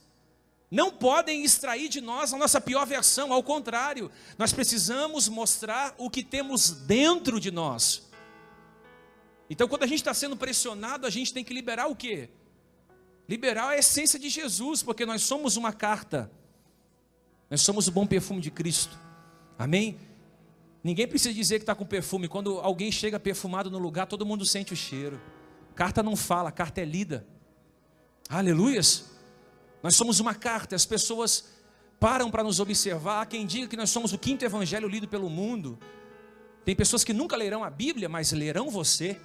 não 0.71 0.91
podem 0.91 1.43
extrair 1.43 1.89
de 1.89 2.03
nós 2.03 2.35
a 2.35 2.37
nossa 2.37 2.61
pior 2.61 2.87
versão, 2.87 3.33
ao 3.33 3.43
contrário, 3.43 4.11
nós 4.37 4.53
precisamos 4.53 5.27
mostrar 5.27 5.95
o 5.97 6.11
que 6.11 6.23
temos 6.23 6.71
dentro 6.71 7.41
de 7.41 7.51
nós. 7.51 8.10
Então, 9.51 9.67
quando 9.67 9.83
a 9.83 9.87
gente 9.87 9.99
está 9.99 10.15
sendo 10.15 10.37
pressionado, 10.37 11.05
a 11.05 11.11
gente 11.11 11.35
tem 11.35 11.43
que 11.43 11.53
liberar 11.53 11.89
o 11.89 11.97
quê? 11.97 12.31
Liberar 13.29 13.71
a 13.71 13.77
essência 13.77 14.17
de 14.17 14.29
Jesus, 14.29 14.81
porque 14.81 15.05
nós 15.05 15.23
somos 15.23 15.57
uma 15.57 15.73
carta, 15.73 16.31
nós 17.51 17.61
somos 17.61 17.89
o 17.89 17.91
bom 17.91 18.07
perfume 18.07 18.41
de 18.41 18.53
Cristo, 18.53 18.97
amém? 19.59 19.99
Ninguém 20.85 21.09
precisa 21.09 21.35
dizer 21.35 21.59
que 21.59 21.65
está 21.65 21.75
com 21.75 21.85
perfume, 21.85 22.29
quando 22.29 22.61
alguém 22.61 22.93
chega 22.93 23.19
perfumado 23.19 23.69
no 23.73 23.79
lugar, 23.79 24.07
todo 24.07 24.25
mundo 24.25 24.47
sente 24.47 24.73
o 24.73 24.77
cheiro. 24.77 25.21
Carta 25.75 26.01
não 26.01 26.15
fala, 26.15 26.53
carta 26.53 26.81
é 26.81 26.85
lida, 26.85 27.27
aleluias. 28.29 29.11
Nós 29.83 29.97
somos 29.97 30.21
uma 30.21 30.35
carta, 30.35 30.77
as 30.77 30.87
pessoas 30.87 31.51
param 31.99 32.31
para 32.31 32.45
nos 32.45 32.61
observar. 32.61 33.23
Há 33.23 33.27
quem 33.27 33.45
diga 33.45 33.67
que 33.67 33.77
nós 33.77 33.91
somos 33.91 34.13
o 34.13 34.19
quinto 34.19 34.45
evangelho 34.45 34.87
lido 34.89 35.09
pelo 35.09 35.29
mundo. 35.29 35.77
Tem 36.65 36.77
pessoas 36.77 37.03
que 37.03 37.13
nunca 37.13 37.37
lerão 37.37 37.65
a 37.65 37.71
Bíblia, 37.71 38.09
mas 38.09 38.31
lerão 38.33 38.71
você. 38.71 39.21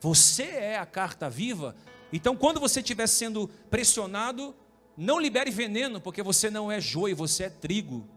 Você 0.00 0.44
é 0.44 0.78
a 0.78 0.86
carta 0.86 1.28
viva. 1.28 1.74
Então, 2.12 2.36
quando 2.36 2.60
você 2.60 2.80
estiver 2.80 3.06
sendo 3.06 3.48
pressionado, 3.70 4.54
não 4.96 5.18
libere 5.18 5.50
veneno, 5.50 6.00
porque 6.00 6.22
você 6.22 6.50
não 6.50 6.70
é 6.70 6.80
joio, 6.80 7.16
você 7.16 7.44
é 7.44 7.50
trigo. 7.50 8.08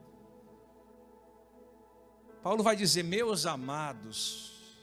Paulo 2.41 2.63
vai 2.63 2.75
dizer: 2.75 3.03
Meus 3.03 3.45
amados, 3.45 4.77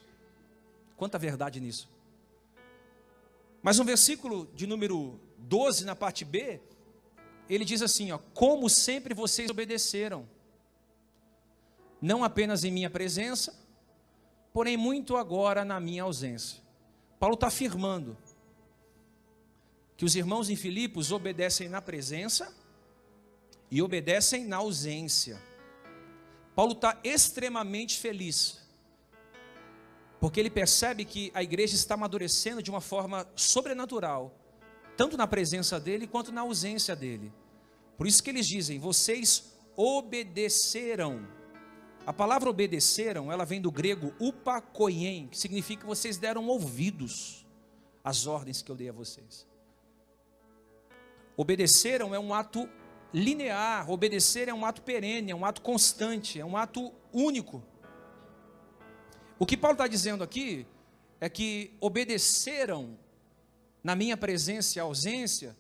quanta 0.97 1.19
verdade 1.19 1.61
nisso. 1.61 1.89
Mas 3.63 3.79
no 3.79 3.85
versículo 3.85 4.49
de 4.55 4.67
número 4.67 5.19
12, 5.39 5.85
na 5.85 5.97
parte 5.97 6.25
B, 6.25 6.61
ele 7.49 7.65
diz 7.65 7.83
assim: 7.83 8.13
ó, 8.13 8.19
como 8.35 8.69
sempre 8.69 9.15
vocês 9.15 9.51
obedeceram, 9.51 10.29
não 12.01 12.23
apenas 12.23 12.65
em 12.65 12.71
minha 12.71 12.91
presença, 12.91 13.59
porém 14.53 14.77
muito 14.77 15.17
agora 15.17 15.65
na 15.65 15.81
minha 15.81 16.03
ausência. 16.03 16.63
Paulo 17.27 17.35
está 17.35 17.49
afirmando 17.49 18.17
que 19.97 20.05
os 20.05 20.15
irmãos 20.15 20.49
em 20.49 20.55
Filipos 20.55 21.11
obedecem 21.11 21.69
na 21.69 21.83
presença 21.83 22.55
e 23.69 23.83
obedecem 23.83 24.45
na 24.45 24.59
ausência. 24.59 25.43
Paulo 26.55 26.71
está 26.71 27.01
extremamente 27.03 27.99
feliz, 27.99 28.65
porque 30.21 30.39
ele 30.39 30.49
percebe 30.49 31.05
que 31.05 31.33
a 31.35 31.43
igreja 31.43 31.75
está 31.75 31.95
amadurecendo 31.95 32.63
de 32.63 32.71
uma 32.71 32.81
forma 32.81 33.27
sobrenatural 33.35 34.33
tanto 34.97 35.17
na 35.17 35.27
presença 35.27 35.81
dele 35.81 36.07
quanto 36.07 36.31
na 36.31 36.43
ausência 36.43 36.95
dele. 36.95 37.33
Por 37.99 38.07
isso 38.07 38.23
que 38.23 38.31
eles 38.31 38.47
dizem: 38.47 38.79
vocês 38.79 39.53
obedeceram. 39.75 41.27
A 42.07 42.13
palavra 42.13 42.49
obedeceram, 42.49 43.33
ela 43.33 43.45
vem 43.45 43.61
do 43.61 43.69
grego 43.69 44.15
upakoien, 44.21 45.27
que 45.27 45.37
significa 45.37 45.81
que 45.83 45.89
vocês 45.89 46.17
deram 46.17 46.47
ouvidos 46.47 47.45
às 48.05 48.29
ordens 48.29 48.63
que 48.63 48.71
eu 48.71 48.77
dei 48.77 48.89
a 48.89 48.93
vocês. 48.93 49.45
Obedeceram 51.37 52.15
é 52.15 52.19
um 52.19 52.33
ato 52.33 52.69
linear, 53.13 53.91
obedecer 53.91 54.49
é 54.49 54.55
um 54.55 54.65
ato 54.65 54.83
perene, 54.83 55.33
é 55.33 55.35
um 55.35 55.45
ato 55.45 55.61
constante, 55.61 56.39
é 56.39 56.45
um 56.45 56.57
ato 56.57 56.93
único. 57.13 57.61
O 59.37 59.45
que 59.45 59.57
Paulo 59.57 59.75
está 59.75 59.89
dizendo 59.89 60.23
aqui 60.23 60.65
é 61.21 61.29
que 61.29 61.77
obedeceram 61.81 62.97
na 63.83 63.97
minha 63.97 64.17
presença 64.17 64.79
e 64.79 64.81
ausência, 64.81 65.57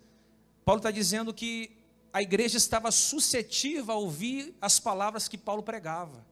Paulo 0.64 0.78
está 0.78 0.92
dizendo 0.92 1.34
que 1.34 1.76
a 2.12 2.22
igreja 2.22 2.56
estava 2.56 2.92
suscetível 2.92 3.92
a 3.92 3.98
ouvir 3.98 4.56
as 4.60 4.78
palavras 4.78 5.26
que 5.26 5.36
Paulo 5.36 5.62
pregava. 5.62 6.24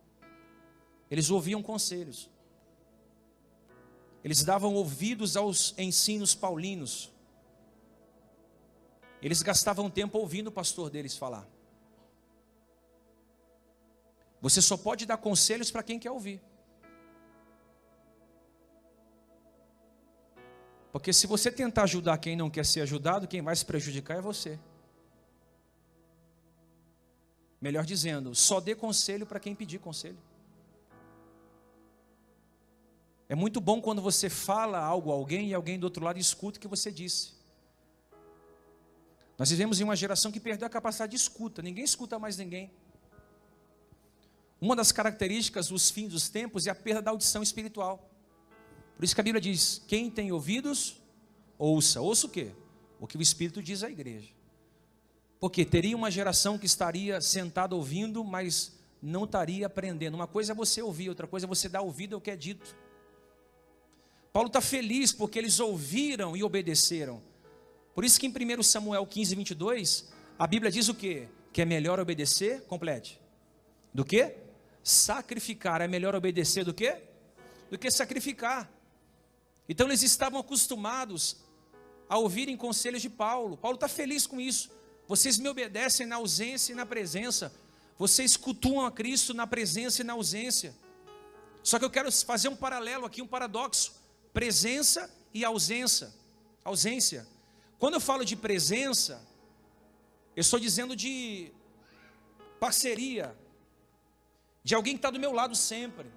Eles 1.14 1.30
ouviam 1.30 1.62
conselhos. 1.62 2.28
Eles 4.24 4.42
davam 4.42 4.74
ouvidos 4.74 5.36
aos 5.36 5.72
ensinos 5.78 6.34
paulinos. 6.34 7.12
Eles 9.22 9.40
gastavam 9.40 9.88
tempo 9.88 10.18
ouvindo 10.18 10.48
o 10.48 10.50
pastor 10.52 10.90
deles 10.90 11.16
falar. 11.16 11.46
Você 14.40 14.60
só 14.60 14.76
pode 14.76 15.06
dar 15.06 15.16
conselhos 15.16 15.70
para 15.70 15.84
quem 15.84 16.00
quer 16.00 16.10
ouvir. 16.10 16.42
Porque 20.90 21.12
se 21.12 21.28
você 21.28 21.48
tentar 21.48 21.84
ajudar 21.84 22.18
quem 22.18 22.34
não 22.34 22.50
quer 22.50 22.66
ser 22.66 22.80
ajudado, 22.80 23.28
quem 23.28 23.40
vai 23.40 23.54
se 23.54 23.64
prejudicar 23.64 24.16
é 24.18 24.20
você. 24.20 24.58
Melhor 27.60 27.84
dizendo, 27.84 28.34
só 28.34 28.58
dê 28.58 28.74
conselho 28.74 29.24
para 29.24 29.38
quem 29.38 29.54
pedir 29.54 29.78
conselho. 29.78 30.33
É 33.34 33.36
muito 33.36 33.60
bom 33.60 33.80
quando 33.80 34.00
você 34.00 34.30
fala 34.30 34.78
algo 34.78 35.10
a 35.10 35.14
alguém 35.14 35.48
e 35.48 35.54
alguém 35.54 35.76
do 35.76 35.82
outro 35.82 36.04
lado 36.04 36.20
escuta 36.20 36.56
o 36.56 36.60
que 36.60 36.68
você 36.68 36.92
disse. 36.92 37.32
Nós 39.36 39.50
vivemos 39.50 39.80
em 39.80 39.82
uma 39.82 39.96
geração 39.96 40.30
que 40.30 40.38
perdeu 40.38 40.68
a 40.68 40.70
capacidade 40.70 41.10
de 41.10 41.16
escuta, 41.16 41.60
ninguém 41.60 41.82
escuta 41.82 42.16
mais 42.16 42.36
ninguém. 42.36 42.70
Uma 44.60 44.76
das 44.76 44.92
características 44.92 45.66
dos 45.66 45.90
fins 45.90 46.10
dos 46.10 46.28
tempos 46.28 46.68
é 46.68 46.70
a 46.70 46.76
perda 46.76 47.02
da 47.02 47.10
audição 47.10 47.42
espiritual. 47.42 48.08
Por 48.94 49.04
isso 49.04 49.16
que 49.16 49.20
a 49.20 49.24
Bíblia 49.24 49.40
diz: 49.40 49.82
quem 49.88 50.08
tem 50.08 50.30
ouvidos, 50.30 51.02
ouça. 51.58 52.00
Ouça 52.00 52.28
o 52.28 52.30
quê? 52.30 52.52
O 53.00 53.06
que 53.08 53.18
o 53.18 53.20
Espírito 53.20 53.60
diz 53.60 53.82
à 53.82 53.90
igreja. 53.90 54.30
Porque 55.40 55.64
teria 55.64 55.96
uma 55.96 56.08
geração 56.08 56.56
que 56.56 56.66
estaria 56.66 57.20
sentada 57.20 57.74
ouvindo, 57.74 58.22
mas 58.22 58.78
não 59.02 59.24
estaria 59.24 59.66
aprendendo. 59.66 60.14
Uma 60.14 60.28
coisa 60.28 60.52
é 60.52 60.54
você 60.54 60.80
ouvir, 60.80 61.08
outra 61.08 61.26
coisa 61.26 61.46
é 61.46 61.48
você 61.48 61.68
dar 61.68 61.82
ouvido 61.82 62.14
ao 62.14 62.20
que 62.20 62.30
é 62.30 62.36
dito. 62.36 62.83
Paulo 64.34 64.48
está 64.48 64.60
feliz 64.60 65.12
porque 65.12 65.38
eles 65.38 65.60
ouviram 65.60 66.36
e 66.36 66.42
obedeceram. 66.42 67.22
Por 67.94 68.04
isso 68.04 68.18
que 68.18 68.26
em 68.26 68.58
1 68.58 68.64
Samuel 68.64 69.06
15, 69.06 69.32
22, 69.36 70.12
a 70.36 70.44
Bíblia 70.44 70.72
diz 70.72 70.88
o 70.88 70.94
quê? 70.94 71.28
Que 71.52 71.62
é 71.62 71.64
melhor 71.64 72.00
obedecer, 72.00 72.62
complete. 72.62 73.20
Do 73.94 74.04
que? 74.04 74.34
Sacrificar. 74.82 75.80
É 75.80 75.86
melhor 75.86 76.16
obedecer 76.16 76.64
do 76.64 76.74
que? 76.74 76.96
Do 77.70 77.78
que 77.78 77.88
sacrificar. 77.92 78.68
Então 79.68 79.86
eles 79.86 80.02
estavam 80.02 80.40
acostumados 80.40 81.36
a 82.08 82.18
ouvirem 82.18 82.56
conselhos 82.56 83.02
de 83.02 83.08
Paulo. 83.08 83.56
Paulo 83.56 83.76
está 83.76 83.86
feliz 83.86 84.26
com 84.26 84.40
isso. 84.40 84.68
Vocês 85.06 85.38
me 85.38 85.48
obedecem 85.48 86.08
na 86.08 86.16
ausência 86.16 86.72
e 86.72 86.74
na 86.74 86.84
presença. 86.84 87.54
Vocês 87.96 88.36
cultuam 88.36 88.84
a 88.84 88.90
Cristo 88.90 89.32
na 89.32 89.46
presença 89.46 90.02
e 90.02 90.04
na 90.04 90.14
ausência. 90.14 90.74
Só 91.62 91.78
que 91.78 91.84
eu 91.84 91.90
quero 91.90 92.10
fazer 92.10 92.48
um 92.48 92.56
paralelo 92.56 93.06
aqui, 93.06 93.22
um 93.22 93.28
paradoxo: 93.28 94.02
presença 94.34 95.10
e 95.32 95.44
ausência. 95.44 96.12
Ausência. 96.62 97.26
Quando 97.78 97.94
eu 97.94 98.00
falo 98.00 98.24
de 98.24 98.36
presença, 98.36 99.26
eu 100.36 100.40
estou 100.40 100.58
dizendo 100.58 100.96
de 100.96 101.52
parceria, 102.58 103.34
de 104.62 104.74
alguém 104.74 104.94
que 104.94 104.98
está 104.98 105.10
do 105.10 105.20
meu 105.20 105.32
lado 105.32 105.54
sempre. 105.54 106.10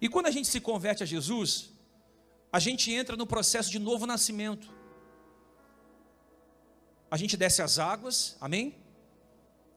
E 0.00 0.08
quando 0.08 0.26
a 0.26 0.30
gente 0.30 0.48
se 0.48 0.60
converte 0.60 1.02
a 1.02 1.06
Jesus, 1.06 1.70
a 2.52 2.58
gente 2.58 2.90
entra 2.92 3.16
no 3.16 3.26
processo 3.26 3.70
de 3.70 3.78
novo 3.78 4.06
nascimento. 4.06 4.74
A 7.10 7.16
gente 7.16 7.36
desce 7.36 7.60
as 7.60 7.78
águas, 7.78 8.36
amém? 8.40 8.74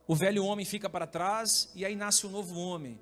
O 0.07 0.15
velho 0.15 0.43
homem 0.45 0.65
fica 0.65 0.89
para 0.89 1.05
trás 1.05 1.69
e 1.75 1.85
aí 1.85 1.95
nasce 1.95 2.25
o 2.25 2.29
um 2.29 2.31
novo 2.31 2.59
homem. 2.59 2.99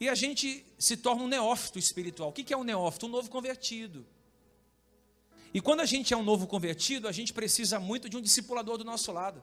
E 0.00 0.08
a 0.08 0.14
gente 0.14 0.64
se 0.78 0.96
torna 0.96 1.22
um 1.22 1.28
neófito 1.28 1.78
espiritual. 1.78 2.30
O 2.30 2.32
que 2.32 2.52
é 2.54 2.56
um 2.56 2.64
neófito? 2.64 3.04
Um 3.04 3.10
novo 3.10 3.28
convertido. 3.28 4.06
E 5.52 5.60
quando 5.60 5.80
a 5.80 5.84
gente 5.84 6.14
é 6.14 6.16
um 6.16 6.22
novo 6.22 6.46
convertido, 6.46 7.06
a 7.06 7.12
gente 7.12 7.34
precisa 7.34 7.78
muito 7.78 8.08
de 8.08 8.16
um 8.16 8.20
discipulador 8.22 8.78
do 8.78 8.84
nosso 8.84 9.12
lado. 9.12 9.42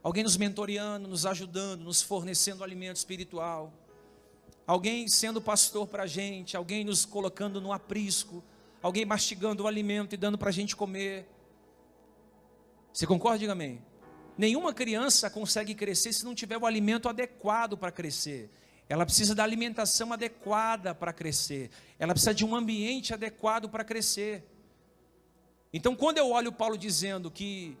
Alguém 0.00 0.22
nos 0.22 0.36
mentoreando, 0.36 1.08
nos 1.08 1.26
ajudando, 1.26 1.82
nos 1.82 2.00
fornecendo 2.00 2.62
alimento 2.62 2.96
espiritual. 2.96 3.72
Alguém 4.66 5.08
sendo 5.08 5.40
pastor 5.40 5.88
para 5.88 6.04
a 6.04 6.06
gente, 6.06 6.56
alguém 6.56 6.84
nos 6.84 7.04
colocando 7.04 7.60
no 7.60 7.72
aprisco, 7.72 8.44
alguém 8.80 9.04
mastigando 9.04 9.64
o 9.64 9.66
alimento 9.66 10.14
e 10.14 10.16
dando 10.16 10.38
para 10.38 10.50
a 10.50 10.52
gente 10.52 10.76
comer. 10.76 11.28
Você 12.92 13.06
concorda? 13.06 13.40
Diga 13.40 13.52
amém. 13.52 13.82
Nenhuma 14.38 14.72
criança 14.72 15.28
consegue 15.28 15.74
crescer 15.74 16.12
se 16.12 16.24
não 16.24 16.34
tiver 16.34 16.56
o 16.56 16.64
alimento 16.64 17.08
adequado 17.08 17.76
para 17.76 17.90
crescer. 17.90 18.50
Ela 18.90 19.06
precisa 19.06 19.36
da 19.36 19.44
alimentação 19.44 20.12
adequada 20.12 20.92
para 20.92 21.12
crescer. 21.12 21.70
Ela 21.96 22.12
precisa 22.12 22.34
de 22.34 22.44
um 22.44 22.56
ambiente 22.56 23.14
adequado 23.14 23.68
para 23.68 23.84
crescer. 23.84 24.44
Então, 25.72 25.94
quando 25.94 26.18
eu 26.18 26.30
olho 26.30 26.50
Paulo 26.50 26.76
dizendo 26.76 27.30
que 27.30 27.78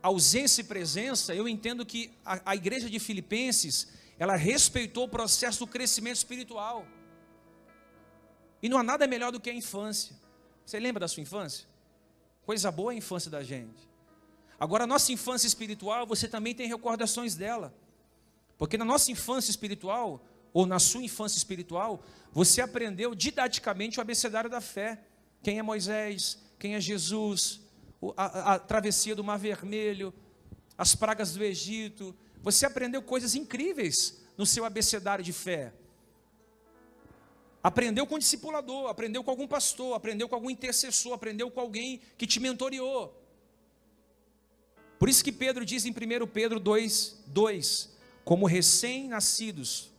ausência 0.00 0.60
e 0.60 0.64
presença, 0.64 1.34
eu 1.34 1.48
entendo 1.48 1.84
que 1.84 2.16
a, 2.24 2.52
a 2.52 2.54
igreja 2.54 2.88
de 2.88 3.00
Filipenses, 3.00 3.88
ela 4.16 4.36
respeitou 4.36 5.06
o 5.06 5.08
processo 5.08 5.58
do 5.58 5.66
crescimento 5.66 6.18
espiritual. 6.18 6.86
E 8.62 8.68
não 8.68 8.78
há 8.78 8.84
nada 8.84 9.08
melhor 9.08 9.32
do 9.32 9.40
que 9.40 9.50
a 9.50 9.54
infância. 9.54 10.14
Você 10.64 10.78
lembra 10.78 11.00
da 11.00 11.08
sua 11.08 11.24
infância? 11.24 11.66
Coisa 12.46 12.70
boa 12.70 12.92
a 12.92 12.94
infância 12.94 13.28
da 13.28 13.42
gente. 13.42 13.90
Agora, 14.60 14.84
a 14.84 14.86
nossa 14.86 15.10
infância 15.10 15.48
espiritual, 15.48 16.06
você 16.06 16.28
também 16.28 16.54
tem 16.54 16.68
recordações 16.68 17.34
dela. 17.34 17.74
Porque 18.58 18.78
na 18.78 18.84
nossa 18.84 19.10
infância 19.10 19.50
espiritual, 19.50 20.24
ou 20.52 20.66
na 20.66 20.78
sua 20.78 21.02
infância 21.02 21.36
espiritual, 21.36 22.02
você 22.32 22.60
aprendeu 22.60 23.14
didaticamente 23.14 23.98
o 23.98 24.02
abecedário 24.02 24.48
da 24.48 24.60
fé. 24.60 25.00
Quem 25.42 25.58
é 25.58 25.62
Moisés, 25.62 26.38
quem 26.58 26.74
é 26.74 26.80
Jesus, 26.80 27.60
a, 28.16 28.54
a, 28.54 28.58
travessia 28.58 29.16
do 29.16 29.24
Mar 29.24 29.38
Vermelho, 29.38 30.14
as 30.78 30.94
pragas 30.94 31.32
do 31.32 31.42
Egito. 31.42 32.14
Você 32.42 32.64
aprendeu 32.66 33.02
coisas 33.02 33.34
incríveis 33.34 34.22
no 34.36 34.46
seu 34.46 34.64
abecedário 34.64 35.24
de 35.24 35.32
fé. 35.32 35.72
Aprendeu 37.62 38.06
com 38.06 38.16
o 38.16 38.18
discipulador, 38.18 38.88
aprendeu 38.88 39.24
com 39.24 39.30
algum 39.30 39.48
pastor, 39.48 39.94
aprendeu 39.94 40.28
com 40.28 40.34
algum 40.34 40.50
intercessor, 40.50 41.14
aprendeu 41.14 41.50
com 41.50 41.60
alguém 41.60 42.00
que 42.18 42.26
te 42.26 42.38
mentoriou. 42.38 43.18
Por 44.98 45.08
isso 45.08 45.24
que 45.24 45.32
Pedro 45.32 45.64
diz 45.64 45.86
em 45.86 45.90
1 45.90 46.26
Pedro 46.26 46.60
2, 46.60 47.24
2: 47.26 47.93
Como 48.24 48.46
recém-nascidos, 48.46 49.92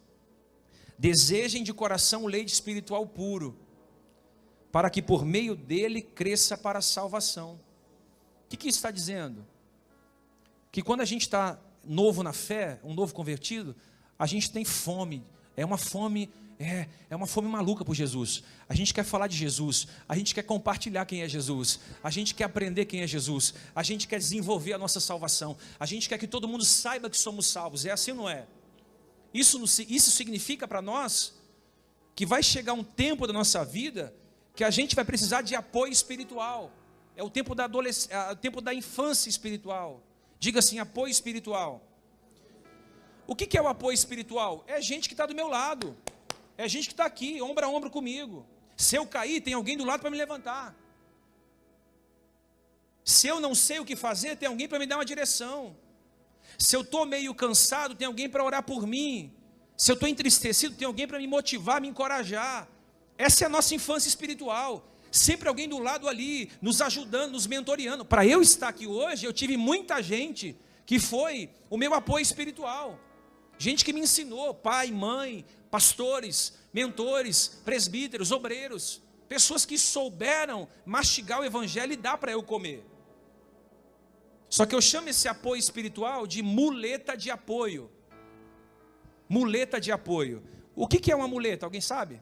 desejem 0.97 1.63
de 1.63 1.73
coração 1.73 2.23
o 2.23 2.27
leite 2.27 2.53
espiritual 2.53 3.05
puro, 3.05 3.57
para 4.71 4.89
que 4.89 5.01
por 5.01 5.23
meio 5.23 5.55
dele 5.55 6.01
cresça 6.01 6.57
para 6.57 6.79
a 6.79 6.81
salvação. 6.81 7.59
O 8.45 8.49
que, 8.49 8.57
que 8.57 8.67
isso 8.67 8.79
está 8.79 8.91
dizendo? 8.91 9.45
Que 10.71 10.81
quando 10.81 11.01
a 11.01 11.05
gente 11.05 11.21
está 11.21 11.59
novo 11.83 12.23
na 12.23 12.33
fé, 12.33 12.79
um 12.83 12.93
novo 12.93 13.13
convertido, 13.13 13.75
a 14.17 14.25
gente 14.25 14.51
tem 14.51 14.65
fome, 14.65 15.23
é 15.55 15.63
uma 15.63 15.77
fome, 15.77 16.29
é, 16.59 16.87
é 17.09 17.15
uma 17.15 17.27
fome 17.27 17.47
maluca 17.47 17.83
por 17.83 17.93
Jesus. 17.93 18.43
A 18.67 18.73
gente 18.73 18.93
quer 18.93 19.03
falar 19.03 19.27
de 19.27 19.35
Jesus, 19.35 19.87
a 20.07 20.15
gente 20.15 20.33
quer 20.33 20.43
compartilhar 20.43 21.05
quem 21.05 21.21
é 21.21 21.27
Jesus, 21.27 21.79
a 22.03 22.09
gente 22.09 22.33
quer 22.33 22.45
aprender 22.45 22.85
quem 22.85 23.01
é 23.01 23.07
Jesus, 23.07 23.53
a 23.75 23.83
gente 23.83 24.07
quer 24.07 24.19
desenvolver 24.19 24.73
a 24.73 24.77
nossa 24.77 24.99
salvação, 24.99 25.57
a 25.79 25.85
gente 25.85 26.07
quer 26.07 26.17
que 26.17 26.27
todo 26.27 26.47
mundo 26.47 26.63
saiba 26.63 27.09
que 27.09 27.17
somos 27.17 27.47
salvos. 27.47 27.85
É 27.85 27.91
assim 27.91 28.11
ou 28.11 28.17
não 28.17 28.29
é? 28.29 28.47
Isso, 29.33 29.61
isso 29.89 30.11
significa 30.11 30.67
para 30.67 30.81
nós 30.81 31.33
que 32.15 32.25
vai 32.25 32.41
chegar 32.41 32.73
um 32.73 32.83
tempo 32.83 33.27
da 33.27 33.33
nossa 33.33 33.65
vida 33.65 34.13
que 34.55 34.63
a 34.63 34.69
gente 34.69 34.95
vai 34.95 35.03
precisar 35.03 35.41
de 35.41 35.53
apoio 35.53 35.91
espiritual. 35.91 36.71
É 37.17 37.23
o 37.23 37.29
tempo 37.29 37.53
da 37.53 37.65
adolescência, 37.65 38.15
é 38.15 38.31
o 38.31 38.35
tempo 38.35 38.61
da 38.61 38.73
infância 38.73 39.29
espiritual. 39.29 40.01
Diga 40.39 40.59
assim, 40.59 40.79
apoio 40.79 41.11
espiritual. 41.11 41.85
O 43.27 43.35
que 43.35 43.57
é 43.57 43.61
o 43.61 43.67
apoio 43.67 43.93
espiritual? 43.93 44.63
É 44.67 44.81
gente 44.81 45.09
que 45.09 45.13
está 45.13 45.25
do 45.25 45.35
meu 45.35 45.47
lado. 45.47 45.97
É 46.57 46.67
gente 46.67 46.87
que 46.87 46.93
está 46.93 47.05
aqui, 47.05 47.41
ombro 47.41 47.65
a 47.65 47.69
ombro 47.69 47.89
comigo. 47.89 48.45
Se 48.77 48.95
eu 48.95 49.05
cair, 49.05 49.41
tem 49.41 49.53
alguém 49.53 49.77
do 49.77 49.85
lado 49.85 50.01
para 50.01 50.09
me 50.09 50.17
levantar. 50.17 50.75
Se 53.03 53.27
eu 53.27 53.39
não 53.39 53.53
sei 53.53 53.79
o 53.79 53.85
que 53.85 53.95
fazer, 53.95 54.35
tem 54.35 54.47
alguém 54.47 54.67
para 54.67 54.79
me 54.79 54.85
dar 54.85 54.97
uma 54.97 55.05
direção. 55.05 55.75
Se 56.57 56.75
eu 56.75 56.81
estou 56.81 57.05
meio 57.05 57.33
cansado, 57.35 57.95
tem 57.95 58.07
alguém 58.07 58.29
para 58.29 58.43
orar 58.43 58.63
por 58.63 58.87
mim. 58.87 59.31
Se 59.77 59.91
eu 59.91 59.93
estou 59.93 60.07
entristecido, 60.07 60.75
tem 60.75 60.85
alguém 60.85 61.07
para 61.07 61.19
me 61.19 61.27
motivar, 61.27 61.81
me 61.81 61.87
encorajar. 61.87 62.67
Essa 63.17 63.43
é 63.43 63.47
a 63.47 63.49
nossa 63.49 63.75
infância 63.75 64.07
espiritual. 64.07 64.89
Sempre 65.11 65.47
alguém 65.47 65.69
do 65.69 65.79
lado 65.79 66.07
ali, 66.07 66.51
nos 66.61 66.81
ajudando, 66.81 67.33
nos 67.33 67.47
mentoreando. 67.47 68.03
Para 68.03 68.25
eu 68.25 68.41
estar 68.41 68.69
aqui 68.69 68.87
hoje, 68.87 69.25
eu 69.25 69.33
tive 69.33 69.55
muita 69.55 70.01
gente 70.01 70.55
que 70.85 70.99
foi 70.99 71.49
o 71.69 71.77
meu 71.77 71.93
apoio 71.93 72.21
espiritual. 72.21 72.99
Gente 73.57 73.85
que 73.85 73.93
me 73.93 74.01
ensinou, 74.01 74.53
pai, 74.53 74.91
mãe, 74.91 75.45
pastores, 75.71 76.57
mentores, 76.73 77.61
presbíteros, 77.63 78.31
obreiros, 78.31 79.01
pessoas 79.27 79.65
que 79.65 79.77
souberam 79.77 80.67
mastigar 80.85 81.39
o 81.39 81.45
evangelho 81.45 81.93
e 81.93 81.97
dar 81.97 82.17
para 82.17 82.31
eu 82.31 82.43
comer. 82.43 82.85
Só 84.49 84.65
que 84.65 84.75
eu 84.75 84.81
chamo 84.81 85.09
esse 85.09 85.27
apoio 85.27 85.59
espiritual 85.59 86.27
de 86.27 86.41
muleta 86.41 87.17
de 87.17 87.31
apoio. 87.31 87.89
Muleta 89.27 89.79
de 89.81 89.91
apoio. 89.91 90.43
O 90.75 90.87
que 90.87 91.11
é 91.11 91.15
uma 91.15 91.27
muleta? 91.27 91.65
Alguém 91.65 91.81
sabe? 91.81 92.21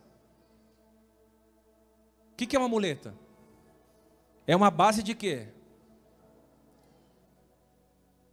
O 2.31 2.35
que 2.35 2.55
é 2.55 2.59
uma 2.59 2.69
muleta? 2.69 3.13
É 4.45 4.55
uma 4.55 4.69
base 4.69 5.01
de 5.01 5.13
quê? 5.13 5.47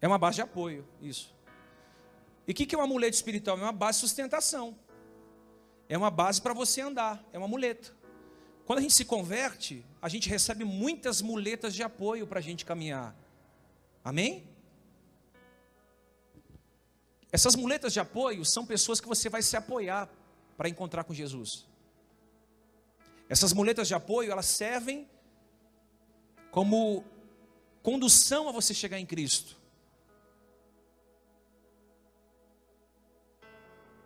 É 0.01 0.09
uma 0.09 0.19
base 0.19 0.37
de 0.37 0.43
apoio, 0.43 0.87
isso. 1.01 1.35
E 2.51 2.53
o 2.53 2.55
que 2.55 2.75
é 2.75 2.79
uma 2.79 2.87
muleta 2.89 3.15
espiritual? 3.15 3.57
É 3.57 3.63
uma 3.63 3.71
base 3.71 3.99
de 3.99 4.09
sustentação. 4.09 4.77
É 5.89 5.97
uma 5.97 6.11
base 6.11 6.43
para 6.43 6.53
você 6.53 6.81
andar, 6.81 7.25
é 7.33 7.39
uma 7.39 7.47
muleta. 7.47 7.95
Quando 8.67 8.81
a 8.81 8.83
gente 8.83 8.93
se 8.93 9.05
converte, 9.05 9.87
a 10.03 10.09
gente 10.09 10.29
recebe 10.29 10.65
muitas 10.65 11.23
muletas 11.23 11.73
de 11.73 11.85
apoio 11.85 12.27
para 12.27 12.41
a 12.41 12.43
gente 12.43 12.65
caminhar. 12.65 13.15
Amém? 14.03 14.49
Essas 17.31 17.55
muletas 17.55 17.93
de 17.93 18.01
apoio 18.01 18.45
são 18.45 18.67
pessoas 18.67 19.01
que 19.01 19.07
você 19.07 19.29
vai 19.29 19.43
se 19.43 19.57
apoiar 19.57 20.11
para 20.57 20.69
encontrar 20.69 21.05
com 21.05 21.15
Jesus. 21.15 21.69
Essas 23.29 23.53
muletas 23.53 23.87
de 23.87 23.95
apoio, 23.95 24.33
elas 24.33 24.47
servem 24.47 25.09
como 26.51 27.05
condução 27.81 28.49
a 28.49 28.53
você 28.53 28.75
chegar 28.75 28.99
em 28.99 29.07
Cristo. 29.07 29.60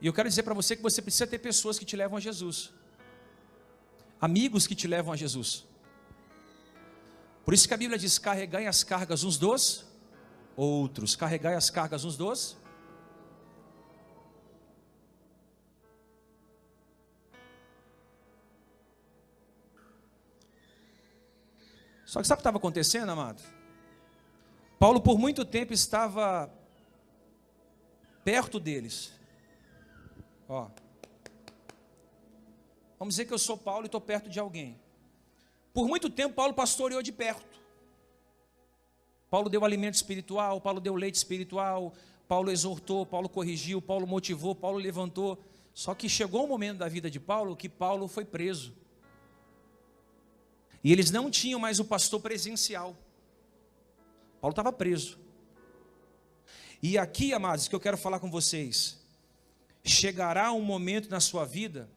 E 0.04 0.06
eu 0.06 0.12
quero 0.12 0.28
dizer 0.28 0.42
para 0.42 0.52
você 0.52 0.76
que 0.76 0.82
você 0.82 1.00
precisa 1.00 1.26
ter 1.26 1.38
pessoas 1.38 1.78
que 1.78 1.84
te 1.86 1.96
levam 1.96 2.18
a 2.18 2.20
Jesus. 2.20 2.70
Amigos 4.20 4.66
que 4.66 4.74
te 4.74 4.86
levam 4.86 5.14
a 5.14 5.16
Jesus. 5.16 5.64
Por 7.42 7.54
isso 7.54 7.66
que 7.66 7.72
a 7.72 7.76
Bíblia 7.78 7.98
diz: 7.98 8.18
carregai 8.18 8.66
as 8.66 8.84
cargas 8.84 9.24
uns 9.24 9.38
dos 9.38 9.86
outros. 10.54 11.16
Carregai 11.16 11.54
as 11.54 11.70
cargas 11.70 12.04
uns 12.04 12.18
dos 12.18 12.54
Só 22.04 22.20
que 22.20 22.28
sabe 22.28 22.36
o 22.36 22.40
que 22.40 22.42
estava 22.42 22.58
acontecendo, 22.58 23.08
amado? 23.08 23.42
Paulo, 24.78 25.00
por 25.00 25.18
muito 25.18 25.46
tempo, 25.46 25.72
estava 25.72 26.52
perto 28.22 28.60
deles. 28.60 29.23
Ó. 30.48 30.68
Vamos 32.98 33.14
dizer 33.14 33.26
que 33.26 33.34
eu 33.34 33.38
sou 33.38 33.56
Paulo 33.56 33.84
e 33.84 33.86
estou 33.86 34.00
perto 34.00 34.28
de 34.28 34.38
alguém. 34.38 34.80
Por 35.72 35.88
muito 35.88 36.08
tempo, 36.08 36.34
Paulo 36.34 36.54
pastoreou 36.54 37.02
de 37.02 37.12
perto. 37.12 37.60
Paulo 39.28 39.48
deu 39.48 39.64
alimento 39.64 39.94
espiritual, 39.94 40.60
Paulo 40.60 40.80
deu 40.80 40.94
leite 40.94 41.16
espiritual, 41.16 41.92
Paulo 42.28 42.50
exortou, 42.50 43.04
Paulo 43.04 43.28
corrigiu, 43.28 43.82
Paulo 43.82 44.06
motivou, 44.06 44.54
Paulo 44.54 44.78
levantou. 44.78 45.38
Só 45.74 45.94
que 45.94 46.08
chegou 46.08 46.44
um 46.44 46.48
momento 46.48 46.78
da 46.78 46.88
vida 46.88 47.10
de 47.10 47.18
Paulo 47.18 47.56
que 47.56 47.68
Paulo 47.68 48.06
foi 48.06 48.24
preso. 48.24 48.72
E 50.84 50.92
eles 50.92 51.10
não 51.10 51.30
tinham 51.30 51.58
mais 51.58 51.80
o 51.80 51.84
pastor 51.84 52.20
presencial. 52.20 52.96
Paulo 54.40 54.52
estava 54.52 54.72
preso. 54.72 55.18
E 56.82 56.96
aqui, 56.96 57.32
amados, 57.32 57.66
que 57.66 57.74
eu 57.74 57.80
quero 57.80 57.96
falar 57.96 58.20
com 58.20 58.30
vocês. 58.30 59.03
Chegará 59.84 60.50
um 60.52 60.62
momento 60.62 61.10
na 61.10 61.20
sua 61.20 61.44
vida 61.44 61.88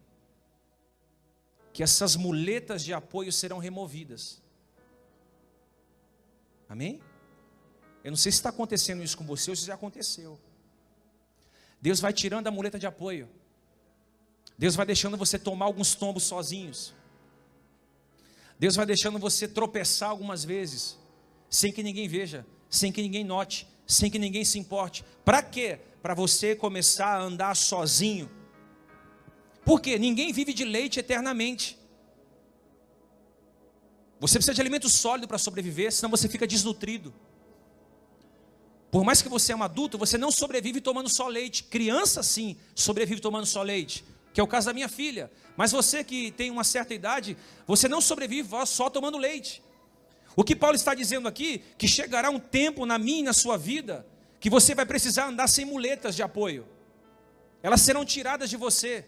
que 1.72 1.82
essas 1.82 2.16
muletas 2.16 2.84
de 2.84 2.92
apoio 2.92 3.32
serão 3.32 3.58
removidas. 3.58 4.42
Amém? 6.68 7.00
Eu 8.04 8.10
não 8.10 8.16
sei 8.16 8.30
se 8.30 8.38
está 8.38 8.50
acontecendo 8.50 9.02
isso 9.02 9.16
com 9.16 9.24
você 9.24 9.50
ou 9.50 9.56
se 9.56 9.64
já 9.64 9.74
aconteceu. 9.74 10.38
Deus 11.80 12.00
vai 12.00 12.12
tirando 12.12 12.46
a 12.46 12.50
muleta 12.50 12.78
de 12.78 12.86
apoio. 12.86 13.28
Deus 14.58 14.74
vai 14.74 14.84
deixando 14.84 15.16
você 15.16 15.38
tomar 15.38 15.66
alguns 15.66 15.94
tombos 15.94 16.24
sozinhos. 16.24 16.92
Deus 18.58 18.74
vai 18.74 18.84
deixando 18.84 19.18
você 19.18 19.46
tropeçar 19.46 20.10
algumas 20.10 20.44
vezes, 20.44 20.98
sem 21.48 21.72
que 21.72 21.82
ninguém 21.82 22.08
veja, 22.08 22.44
sem 22.68 22.90
que 22.90 23.00
ninguém 23.00 23.22
note, 23.24 23.68
sem 23.88 24.10
que 24.10 24.18
ninguém 24.18 24.44
se 24.44 24.58
importe. 24.58 25.02
Para 25.24 25.42
quê? 25.42 25.80
Para 26.02 26.12
você 26.12 26.54
começar 26.54 27.06
a 27.06 27.22
andar 27.22 27.56
sozinho. 27.56 28.30
Porque 29.64 29.98
ninguém 29.98 30.30
vive 30.30 30.52
de 30.52 30.64
leite 30.64 31.00
eternamente. 31.00 31.78
Você 34.20 34.34
precisa 34.34 34.54
de 34.54 34.60
alimento 34.60 34.88
sólido 34.90 35.26
para 35.26 35.38
sobreviver, 35.38 35.90
senão 35.90 36.10
você 36.10 36.28
fica 36.28 36.46
desnutrido. 36.46 37.14
Por 38.90 39.04
mais 39.04 39.22
que 39.22 39.28
você 39.28 39.52
é 39.52 39.56
um 39.56 39.62
adulto, 39.62 39.96
você 39.96 40.18
não 40.18 40.30
sobrevive 40.30 40.80
tomando 40.80 41.08
só 41.08 41.26
leite. 41.28 41.64
Criança, 41.64 42.22
sim, 42.22 42.56
sobrevive 42.74 43.20
tomando 43.20 43.46
só 43.46 43.62
leite, 43.62 44.04
que 44.34 44.40
é 44.40 44.42
o 44.42 44.46
caso 44.46 44.66
da 44.66 44.74
minha 44.74 44.88
filha. 44.88 45.30
Mas 45.56 45.72
você 45.72 46.04
que 46.04 46.30
tem 46.32 46.50
uma 46.50 46.64
certa 46.64 46.92
idade, 46.94 47.36
você 47.66 47.88
não 47.88 48.00
sobrevive 48.00 48.48
só 48.66 48.90
tomando 48.90 49.16
leite. 49.16 49.62
O 50.38 50.44
que 50.44 50.54
Paulo 50.54 50.76
está 50.76 50.94
dizendo 50.94 51.26
aqui, 51.26 51.64
que 51.76 51.88
chegará 51.88 52.30
um 52.30 52.38
tempo 52.38 52.86
na 52.86 52.96
minha 52.96 53.18
e 53.18 53.22
na 53.24 53.32
sua 53.32 53.56
vida, 53.58 54.06
que 54.38 54.48
você 54.48 54.72
vai 54.72 54.86
precisar 54.86 55.26
andar 55.26 55.48
sem 55.48 55.64
muletas 55.64 56.14
de 56.14 56.22
apoio. 56.22 56.64
Elas 57.60 57.80
serão 57.80 58.04
tiradas 58.04 58.48
de 58.48 58.56
você. 58.56 59.04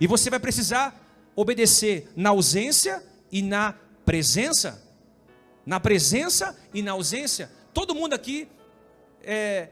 E 0.00 0.06
você 0.06 0.30
vai 0.30 0.40
precisar 0.40 0.98
obedecer 1.36 2.08
na 2.16 2.30
ausência 2.30 3.04
e 3.30 3.42
na 3.42 3.74
presença. 4.06 4.82
Na 5.66 5.78
presença 5.78 6.58
e 6.72 6.80
na 6.80 6.92
ausência. 6.92 7.52
Todo 7.74 7.94
mundo 7.94 8.14
aqui 8.14 8.48
é, 9.22 9.68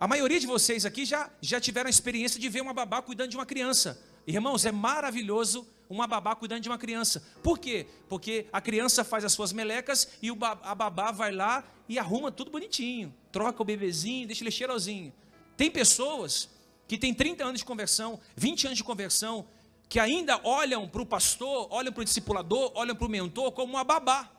a 0.00 0.08
maioria 0.08 0.40
de 0.40 0.46
vocês 0.48 0.84
aqui 0.84 1.04
já, 1.04 1.30
já 1.40 1.60
tiveram 1.60 1.86
a 1.86 1.90
experiência 1.90 2.40
de 2.40 2.48
ver 2.48 2.62
uma 2.62 2.74
babá 2.74 3.00
cuidando 3.00 3.30
de 3.30 3.36
uma 3.36 3.46
criança. 3.46 3.96
Irmãos, 4.26 4.66
é 4.66 4.72
maravilhoso 4.72 5.68
uma 5.88 6.06
babá 6.06 6.34
cuidando 6.34 6.62
de 6.62 6.68
uma 6.68 6.78
criança. 6.78 7.22
Por 7.42 7.58
quê? 7.58 7.86
Porque 8.08 8.46
a 8.52 8.60
criança 8.60 9.04
faz 9.04 9.24
as 9.24 9.32
suas 9.32 9.52
melecas 9.52 10.08
e 10.20 10.28
a 10.30 10.74
babá 10.74 11.10
vai 11.12 11.32
lá 11.32 11.64
e 11.88 11.98
arruma 11.98 12.30
tudo 12.32 12.50
bonitinho. 12.50 13.14
Troca 13.30 13.62
o 13.62 13.64
bebezinho, 13.64 14.26
deixa 14.26 14.42
ele 14.42 14.50
cheirosinho. 14.50 15.12
Tem 15.56 15.70
pessoas 15.70 16.48
que 16.86 16.98
têm 16.98 17.14
30 17.14 17.44
anos 17.44 17.60
de 17.60 17.64
conversão, 17.64 18.20
20 18.36 18.66
anos 18.66 18.78
de 18.78 18.84
conversão, 18.84 19.46
que 19.88 20.00
ainda 20.00 20.40
olham 20.42 20.88
para 20.88 21.02
o 21.02 21.06
pastor, 21.06 21.68
olham 21.70 21.92
para 21.92 22.02
o 22.02 22.04
discipulador, 22.04 22.72
olham 22.74 22.94
para 22.94 23.06
o 23.06 23.10
mentor 23.10 23.52
como 23.52 23.74
uma 23.74 23.84
babá. 23.84 24.30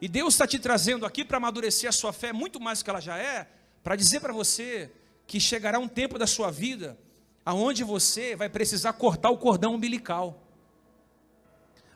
E 0.00 0.08
Deus 0.08 0.34
está 0.34 0.46
te 0.46 0.58
trazendo 0.58 1.06
aqui 1.06 1.24
para 1.24 1.36
amadurecer 1.36 1.88
a 1.88 1.92
sua 1.92 2.12
fé 2.12 2.32
muito 2.32 2.60
mais 2.60 2.80
do 2.80 2.84
que 2.84 2.90
ela 2.90 3.00
já 3.00 3.16
é, 3.18 3.48
para 3.82 3.96
dizer 3.96 4.20
para 4.20 4.32
você 4.32 4.90
que 5.26 5.38
chegará 5.38 5.78
um 5.78 5.88
tempo 5.88 6.18
da 6.18 6.26
sua 6.26 6.50
vida 6.50 6.98
aonde 7.44 7.82
você 7.82 8.36
vai 8.36 8.48
precisar 8.48 8.92
cortar 8.92 9.30
o 9.30 9.38
cordão 9.38 9.74
umbilical. 9.74 10.42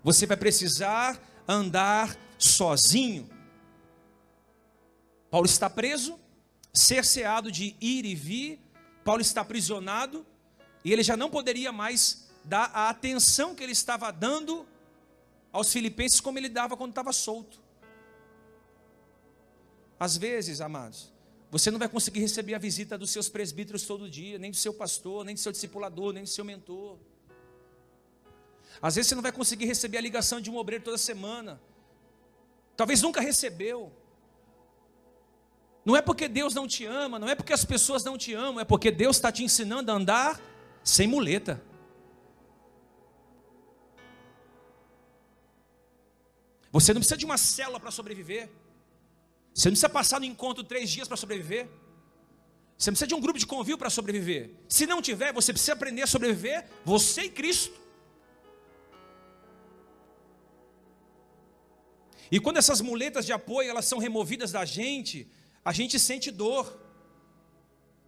Você 0.03 0.27
vai 0.27 0.37
precisar 0.37 1.21
andar 1.49 2.17
sozinho. 2.39 3.29
Paulo 5.31 5.47
está 5.47 5.69
preso, 5.69 6.19
cerceado 6.73 7.51
de 7.51 7.77
ir 7.81 8.05
e 8.05 8.15
vir, 8.15 8.61
Paulo 9.05 9.21
está 9.21 9.41
aprisionado, 9.41 10.27
e 10.85 10.93
ele 10.93 11.03
já 11.03 11.17
não 11.17 11.31
poderia 11.31 11.73
mais 11.73 12.29
dar 12.45 12.71
a 12.73 12.89
atenção 12.89 13.55
que 13.55 13.63
ele 13.63 13.73
estava 13.73 14.11
dando 14.13 14.67
aos 15.53 15.73
filipenses 15.73 16.21
como 16.21 16.39
ele 16.39 16.49
dava 16.49 16.77
quando 16.77 16.91
estava 16.91 17.13
solto. 17.13 17.61
Às 19.99 20.17
vezes, 20.17 20.61
amados, 20.61 21.13
você 21.51 21.71
não 21.71 21.79
vai 21.79 21.89
conseguir 21.89 22.21
receber 22.21 22.55
a 22.55 22.59
visita 22.59 22.99
dos 22.99 23.11
seus 23.11 23.29
presbíteros 23.29 23.85
todo 23.85 24.11
dia, 24.11 24.39
nem 24.39 24.51
do 24.51 24.57
seu 24.57 24.75
pastor, 24.75 25.25
nem 25.25 25.35
do 25.35 25.41
seu 25.41 25.53
discipulador, 25.53 26.13
nem 26.13 26.25
do 26.25 26.29
seu 26.29 26.45
mentor. 26.45 26.99
Às 28.83 28.97
vezes 28.97 29.09
você 29.09 29.15
não 29.15 29.23
vai 29.23 29.33
conseguir 29.33 29.67
receber 29.67 29.99
a 29.99 30.01
ligação 30.01 30.41
de 30.41 30.51
um 30.51 30.57
obreiro 30.57 30.85
toda 30.85 30.99
semana. 30.99 31.61
Talvez 32.77 33.01
nunca 33.01 33.21
recebeu. 33.21 33.93
Não 35.85 35.97
é 35.97 36.03
porque 36.03 36.27
Deus 36.27 36.53
não 36.53 36.67
te 36.67 36.85
ama, 36.85 37.19
não 37.19 37.29
é 37.29 37.35
porque 37.35 37.53
as 37.53 37.65
pessoas 37.65 38.03
não 38.03 38.19
te 38.19 38.35
amam, 38.35 38.61
é 38.61 38.65
porque 38.65 38.91
Deus 38.91 39.17
está 39.17 39.31
te 39.31 39.45
ensinando 39.45 39.91
a 39.91 39.95
andar 39.95 40.41
sem 40.83 41.07
muleta. 41.07 41.63
Você 46.73 46.93
não 46.93 47.01
precisa 47.01 47.17
de 47.17 47.25
uma 47.25 47.39
célula 47.39 47.81
para 47.81 47.91
sobreviver. 47.91 48.51
Você 49.57 49.69
não 49.69 49.73
precisa 49.73 49.89
passar 49.89 50.21
no 50.21 50.27
encontro 50.27 50.63
três 50.63 50.91
dias 50.91 51.09
para 51.09 51.17
sobreviver. 51.17 51.67
Você 52.77 52.91
precisa 52.91 53.07
de 53.07 53.15
um 53.15 53.21
grupo 53.21 53.39
de 53.39 53.47
convívio 53.47 53.79
para 53.79 53.89
sobreviver. 53.89 54.51
Se 54.69 54.87
não 54.87 55.01
tiver, 55.01 55.33
você 55.33 55.51
precisa 55.51 55.73
aprender 55.73 56.03
a 56.03 56.07
sobreviver, 56.07 56.69
você 56.85 57.23
e 57.23 57.31
Cristo. 57.31 57.75
E 62.31 62.39
quando 62.39 62.59
essas 62.59 62.83
muletas 62.83 63.25
de 63.25 63.33
apoio 63.33 63.71
elas 63.71 63.87
são 63.87 63.99
removidas 63.99 64.53
da 64.53 64.67
gente, 64.67 65.27
a 65.65 65.73
gente 65.73 65.99
sente 65.99 66.31
dor. 66.31 66.79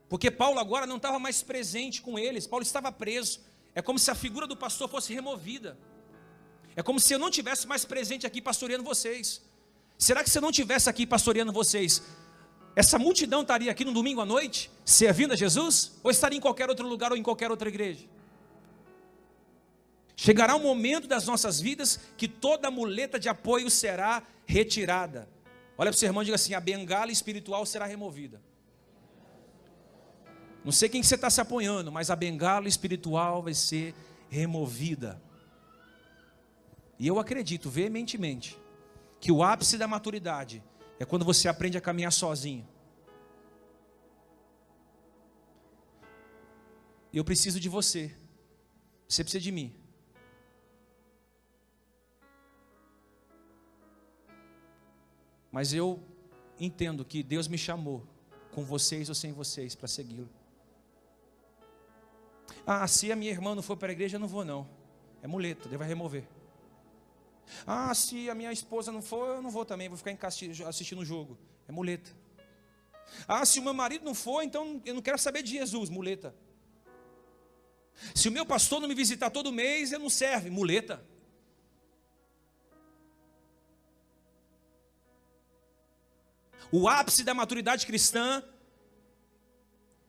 Porque 0.07 0.31
Paulo 0.31 0.59
agora 0.59 0.87
não 0.87 0.99
estava 0.99 1.19
mais 1.19 1.43
presente 1.43 2.03
com 2.03 2.19
eles, 2.19 2.47
Paulo 2.47 2.63
estava 2.63 2.93
preso. 2.93 3.41
É 3.75 3.81
como 3.81 3.99
se 3.99 4.11
a 4.11 4.15
figura 4.15 4.47
do 4.47 4.57
pastor 4.57 4.87
fosse 4.87 5.15
removida. 5.15 5.79
É 6.77 6.83
como 6.83 7.01
se 7.01 7.15
eu 7.15 7.19
não 7.19 7.31
tivesse 7.31 7.67
mais 7.67 7.87
presente 7.87 8.27
aqui 8.27 8.43
pastoreando 8.43 8.85
vocês. 8.85 9.48
Será 9.99 10.23
que 10.23 10.31
se 10.31 10.39
eu 10.39 10.43
não 10.43 10.53
tivesse 10.53 10.89
aqui 10.89 11.05
pastoreando 11.05 11.53
vocês, 11.53 12.01
essa 12.77 12.97
multidão 12.97 13.43
estaria 13.43 13.73
aqui 13.73 13.85
no 13.85 13.93
domingo 13.93 14.21
à 14.21 14.25
noite, 14.25 14.71
servindo 14.85 15.33
a 15.33 15.37
Jesus? 15.37 15.99
Ou 16.05 16.11
estaria 16.13 16.39
em 16.39 16.41
qualquer 16.41 16.71
outro 16.71 16.87
lugar 16.87 17.11
ou 17.11 17.19
em 17.19 17.23
qualquer 17.23 17.51
outra 17.51 17.69
igreja? 17.69 18.07
Chegará 20.15 20.55
um 20.55 20.63
momento 20.63 21.09
das 21.09 21.27
nossas 21.27 21.61
vidas 21.61 21.99
que 22.17 22.29
toda 22.29 22.71
muleta 22.71 23.19
de 23.19 23.29
apoio 23.29 23.69
será 23.69 24.23
retirada. 24.47 25.29
Olha 25.77 25.91
para 25.91 25.97
o 25.97 25.99
seu 25.99 26.09
irmão 26.09 26.23
e 26.23 26.27
diga 26.27 26.37
assim: 26.37 26.55
a 26.55 26.61
bengala 26.61 27.11
espiritual 27.11 27.67
será 27.67 27.85
removida. 27.85 28.41
Não 30.65 30.73
sei 30.73 30.89
quem 30.89 31.03
você 31.03 31.17
está 31.17 31.31
se 31.31 31.41
apoiando, 31.41 31.91
mas 31.91 32.11
a 32.11 32.17
bengala 32.17 32.69
espiritual 32.69 33.43
vai 33.43 33.55
ser 33.55 33.95
removida. 34.29 35.21
E 36.99 37.07
eu 37.07 37.19
acredito 37.19 37.71
veementemente 37.71 38.57
que 39.20 39.33
o 39.33 39.42
ápice 39.42 39.76
da 39.76 39.88
maturidade 39.88 40.62
é 40.98 41.04
quando 41.04 41.24
você 41.24 41.48
aprende 41.48 41.76
a 41.76 41.81
caminhar 41.81 42.12
sozinho. 42.12 42.66
Eu 47.12 47.24
preciso 47.24 47.59
de 47.59 47.68
você. 47.68 48.14
Você 49.09 49.24
precisa 49.24 49.42
de 49.42 49.50
mim. 49.50 49.74
Mas 55.50 55.72
eu 55.72 56.02
entendo 56.61 57.04
que 57.04 57.22
Deus 57.22 57.48
me 57.48 57.57
chamou, 57.57 58.07
com 58.52 58.62
vocês 58.64 59.09
ou 59.09 59.14
sem 59.14 59.33
vocês, 59.33 59.74
para 59.74 59.88
segui-lo. 59.88 60.28
Ah, 62.66 62.87
se 62.87 63.11
a 63.11 63.16
minha 63.16 63.31
irmã 63.31 63.54
não 63.54 63.62
for 63.62 63.76
para 63.76 63.88
a 63.88 63.92
igreja, 63.92 64.16
eu 64.16 64.20
não 64.20 64.28
vou 64.28 64.44
não. 64.44 64.68
É 65.22 65.26
muleta, 65.26 65.68
Deus 65.68 65.78
vai 65.78 65.88
remover. 65.88 66.28
Ah, 67.67 67.95
se 67.95 68.29
a 68.31 68.35
minha 68.35 68.53
esposa 68.53 68.93
não 68.93 69.03
for, 69.03 69.37
eu 69.37 69.43
não 69.43 69.51
vou 69.51 69.65
também, 69.65 69.89
vou 69.89 69.99
ficar 69.99 70.11
em 70.11 70.17
casa 70.17 70.37
assistindo 70.67 71.01
o 71.01 71.05
jogo. 71.05 71.39
É 71.67 71.73
muleta. 71.73 72.11
Ah, 73.27 73.45
se 73.45 73.59
o 73.59 73.63
meu 73.63 73.75
marido 73.75 74.05
não 74.05 74.15
for, 74.15 74.43
então 74.43 74.83
eu 74.85 74.95
não 74.95 75.03
quero 75.03 75.19
saber 75.19 75.43
de 75.43 75.53
Jesus, 75.53 75.89
muleta. 75.89 76.35
Se 78.15 78.29
o 78.29 78.33
meu 78.33 78.47
pastor 78.47 78.81
não 78.81 78.89
me 78.89 78.95
visitar 78.95 79.31
todo 79.31 79.53
mês, 79.53 79.93
eu 79.93 79.99
não 79.99 80.11
serve, 80.11 80.51
muleta. 80.51 81.05
O 86.71 86.89
ápice 86.89 87.25
da 87.25 87.33
maturidade 87.33 87.87
cristã 87.87 88.45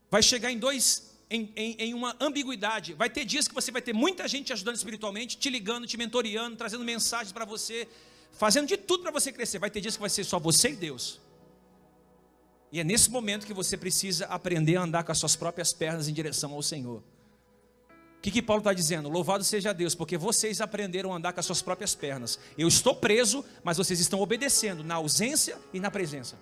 vai 0.10 0.22
chegar 0.22 0.52
em 0.52 0.60
dois 0.60 1.09
em, 1.30 1.52
em, 1.56 1.76
em, 1.80 1.94
uma 1.94 2.16
ambiguidade. 2.20 2.94
Vai 2.94 3.10
ter 3.10 3.24
dias 3.24 3.48
que 3.48 3.54
você 3.54 3.72
vai 3.72 3.82
ter 3.82 3.94
muita 3.94 4.28
gente 4.28 4.48
te 4.48 4.54
ajudando 4.54 4.76
espiritualmente, 4.76 5.38
te 5.38 5.50
ligando, 5.50 5.86
te 5.86 5.98
mentoreando, 5.98 6.56
trazendo 6.56 6.84
mensagens 6.84 7.32
para 7.32 7.46
você, 7.46 7.88
fazendo 8.32 8.68
de 8.68 8.78
tudo 8.78 9.04
para 9.04 9.12
você 9.12 9.32
crescer. 9.32 9.60
Vai 9.60 9.70
ter 9.70 9.82
dias 9.82 9.96
que 9.96 10.02
vai 10.02 10.10
ser 10.10 10.24
só 10.24 10.40
você 10.40 10.72
e 10.72 10.76
Deus. 10.76 11.20
E 12.72 12.80
é 12.80 12.84
nesse 12.84 13.10
momento 13.10 13.46
que 13.46 13.54
você 13.54 13.78
precisa 13.78 14.26
aprender 14.26 14.78
a 14.78 14.82
andar 14.82 15.04
com 15.04 15.12
as 15.12 15.18
suas 15.18 15.36
próprias 15.36 15.74
pernas 15.74 16.08
em 16.08 16.14
direção 16.14 16.54
ao 16.54 16.62
Senhor. 16.62 17.04
O 18.18 18.22
que, 18.22 18.32
que 18.32 18.42
Paulo 18.42 18.60
está 18.60 18.74
dizendo? 18.74 19.08
Louvado 19.08 19.44
seja 19.44 19.74
Deus, 19.74 19.96
porque 19.96 20.18
vocês 20.18 20.60
aprenderam 20.60 21.14
a 21.14 21.16
andar 21.16 21.32
com 21.32 21.40
as 21.40 21.46
suas 21.46 21.62
próprias 21.62 21.96
pernas. 21.96 22.38
Eu 22.58 22.68
estou 22.68 22.94
preso, 22.96 23.46
mas 23.64 23.78
vocês 23.78 24.00
estão 24.00 24.20
obedecendo 24.20 24.84
na 24.84 24.96
ausência 24.96 25.58
e 25.74 25.80
na 25.80 25.90
presença. 25.90 26.38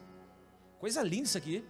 Coisa 0.79 1.03
linda 1.03 1.27
isso 1.27 1.37
aqui. 1.37 1.63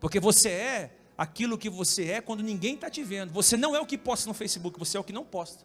Porque 0.00 0.18
você 0.18 0.48
é 0.48 0.90
aquilo 1.16 1.58
que 1.58 1.70
você 1.70 2.10
é 2.10 2.20
quando 2.20 2.42
ninguém 2.42 2.74
está 2.74 2.90
te 2.90 3.02
vendo. 3.02 3.32
Você 3.32 3.56
não 3.56 3.74
é 3.74 3.80
o 3.80 3.86
que 3.86 3.96
posta 3.96 4.28
no 4.28 4.34
Facebook, 4.34 4.78
você 4.78 4.96
é 4.96 5.00
o 5.00 5.04
que 5.04 5.12
não 5.12 5.24
posta. 5.24 5.64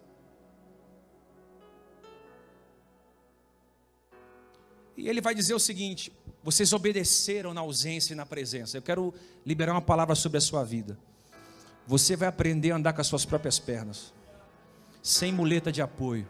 E 4.96 5.08
ele 5.08 5.22
vai 5.22 5.34
dizer 5.34 5.54
o 5.54 5.60
seguinte: 5.60 6.12
vocês 6.44 6.74
obedeceram 6.74 7.54
na 7.54 7.62
ausência 7.62 8.14
e 8.14 8.16
na 8.16 8.26
presença. 8.26 8.78
Eu 8.78 8.82
quero 8.82 9.14
liberar 9.46 9.74
uma 9.74 9.82
palavra 9.82 10.16
sobre 10.16 10.38
a 10.38 10.42
sua 10.42 10.64
vida. 10.64 10.98
Você 11.88 12.16
vai 12.16 12.28
aprender 12.28 12.72
a 12.72 12.76
andar 12.76 12.94
com 12.94 13.02
as 13.02 13.08
suas 13.08 13.26
próprias 13.26 13.58
pernas. 13.60 14.14
sem 15.02 15.32
muleta 15.32 15.72
de 15.72 15.82
apoio. 15.82 16.28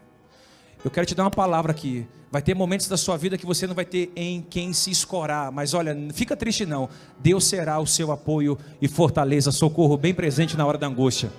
Eu 0.84 0.90
quero 0.90 1.06
te 1.06 1.14
dar 1.14 1.24
uma 1.24 1.30
palavra 1.30 1.72
aqui. 1.72 2.06
Vai 2.32 2.40
ter 2.40 2.54
momentos 2.54 2.88
da 2.88 2.96
sua 2.96 3.16
vida 3.16 3.36
que 3.36 3.44
você 3.44 3.66
não 3.66 3.74
vai 3.74 3.84
ter 3.84 4.10
em 4.16 4.40
quem 4.40 4.72
se 4.72 4.90
escorar, 4.90 5.50
mas 5.52 5.74
olha, 5.74 5.94
fica 6.14 6.36
triste 6.36 6.64
não. 6.64 6.88
Deus 7.18 7.44
será 7.44 7.78
o 7.80 7.86
seu 7.86 8.12
apoio 8.12 8.56
e 8.80 8.88
fortaleza, 8.88 9.50
socorro 9.50 9.96
bem 9.96 10.14
presente 10.14 10.56
na 10.56 10.64
hora 10.64 10.78
da 10.78 10.86
angústia. 10.86 11.30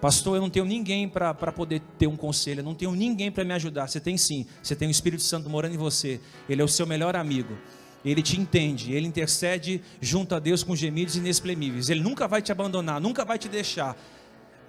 Pastor, 0.00 0.36
eu 0.36 0.40
não 0.40 0.48
tenho 0.48 0.64
ninguém 0.64 1.06
para 1.06 1.34
poder 1.34 1.82
ter 1.98 2.06
um 2.06 2.16
conselho, 2.16 2.60
eu 2.60 2.64
não 2.64 2.74
tenho 2.74 2.92
ninguém 2.92 3.30
para 3.30 3.44
me 3.44 3.52
ajudar. 3.52 3.88
Você 3.88 4.00
tem 4.00 4.16
sim, 4.16 4.46
você 4.62 4.74
tem 4.74 4.88
o 4.88 4.90
Espírito 4.90 5.22
Santo 5.22 5.50
morando 5.50 5.74
em 5.74 5.78
você, 5.78 6.20
ele 6.48 6.62
é 6.62 6.64
o 6.64 6.68
seu 6.68 6.86
melhor 6.86 7.14
amigo. 7.16 7.58
Ele 8.02 8.22
te 8.22 8.40
entende, 8.40 8.94
ele 8.94 9.06
intercede 9.06 9.82
junto 10.00 10.34
a 10.34 10.38
Deus 10.38 10.62
com 10.62 10.74
gemidos 10.74 11.16
inexprimíveis. 11.16 11.90
Ele 11.90 12.00
nunca 12.00 12.26
vai 12.26 12.40
te 12.40 12.50
abandonar, 12.50 12.98
nunca 12.98 13.26
vai 13.26 13.38
te 13.38 13.48
deixar. 13.48 13.94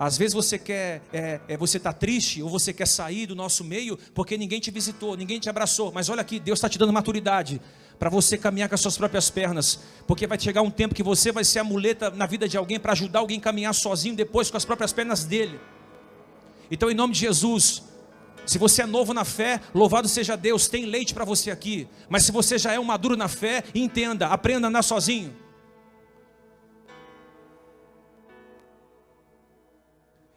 Às 0.04 0.18
vezes 0.18 0.34
você 0.34 0.58
quer, 0.58 1.00
é, 1.14 1.40
é, 1.48 1.56
você 1.56 1.78
está 1.78 1.94
triste 1.94 2.42
ou 2.42 2.50
você 2.50 2.74
quer 2.74 2.88
sair 2.88 3.28
do 3.28 3.36
nosso 3.36 3.64
meio 3.64 3.96
porque 4.16 4.36
ninguém 4.36 4.60
te 4.60 4.72
visitou, 4.72 5.16
ninguém 5.16 5.40
te 5.40 5.48
abraçou. 5.48 5.92
Mas 5.92 6.10
olha 6.10 6.22
aqui, 6.22 6.40
Deus 6.40 6.58
está 6.58 6.68
te 6.68 6.80
dando 6.80 6.92
maturidade 6.92 7.62
para 8.00 8.10
você 8.10 8.36
caminhar 8.36 8.68
com 8.68 8.74
as 8.74 8.82
suas 8.82 8.98
próprias 8.98 9.30
pernas, 9.30 9.80
porque 10.08 10.26
vai 10.26 10.40
chegar 10.40 10.64
um 10.64 10.72
tempo 10.72 10.96
que 10.96 11.04
você 11.04 11.32
vai 11.32 11.44
ser 11.44 11.60
a 11.60 11.64
muleta 11.64 12.10
na 12.10 12.26
vida 12.26 12.50
de 12.50 12.58
alguém 12.58 12.80
para 12.80 12.94
ajudar 12.94 13.20
alguém 13.20 13.38
a 13.38 13.42
caminhar 13.42 13.76
sozinho 13.76 14.16
depois 14.16 14.50
com 14.50 14.58
as 14.58 14.66
próprias 14.66 14.92
pernas 14.92 15.24
dele. 15.24 15.60
Então, 16.72 16.90
em 16.90 16.96
nome 16.96 17.14
de 17.14 17.20
Jesus, 17.20 17.84
se 18.44 18.58
você 18.58 18.82
é 18.82 18.88
novo 18.88 19.14
na 19.14 19.24
fé, 19.24 19.62
louvado 19.72 20.08
seja 20.08 20.36
Deus, 20.36 20.68
tem 20.68 20.84
leite 20.84 21.14
para 21.14 21.26
você 21.26 21.52
aqui. 21.52 21.88
Mas 22.10 22.24
se 22.24 22.32
você 22.32 22.58
já 22.58 22.74
é 22.74 22.80
um 22.80 22.84
maduro 22.84 23.16
na 23.16 23.28
fé, 23.28 23.64
entenda, 23.76 24.30
aprenda 24.30 24.66
a 24.66 24.70
andar 24.70 24.82
sozinho. 24.82 25.32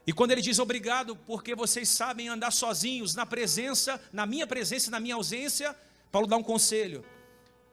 E 0.06 0.12
quando 0.12 0.32
ele 0.32 0.42
diz 0.42 0.58
obrigado, 0.58 1.16
porque 1.16 1.54
vocês 1.54 1.88
sabem 1.88 2.28
andar 2.28 2.50
sozinhos 2.50 3.14
na 3.14 3.24
presença, 3.24 4.00
na 4.12 4.26
minha 4.26 4.46
presença 4.46 4.88
e 4.88 4.90
na 4.90 5.00
minha 5.00 5.14
ausência, 5.14 5.74
Paulo 6.12 6.26
dá 6.26 6.36
um 6.36 6.42
conselho: 6.42 7.04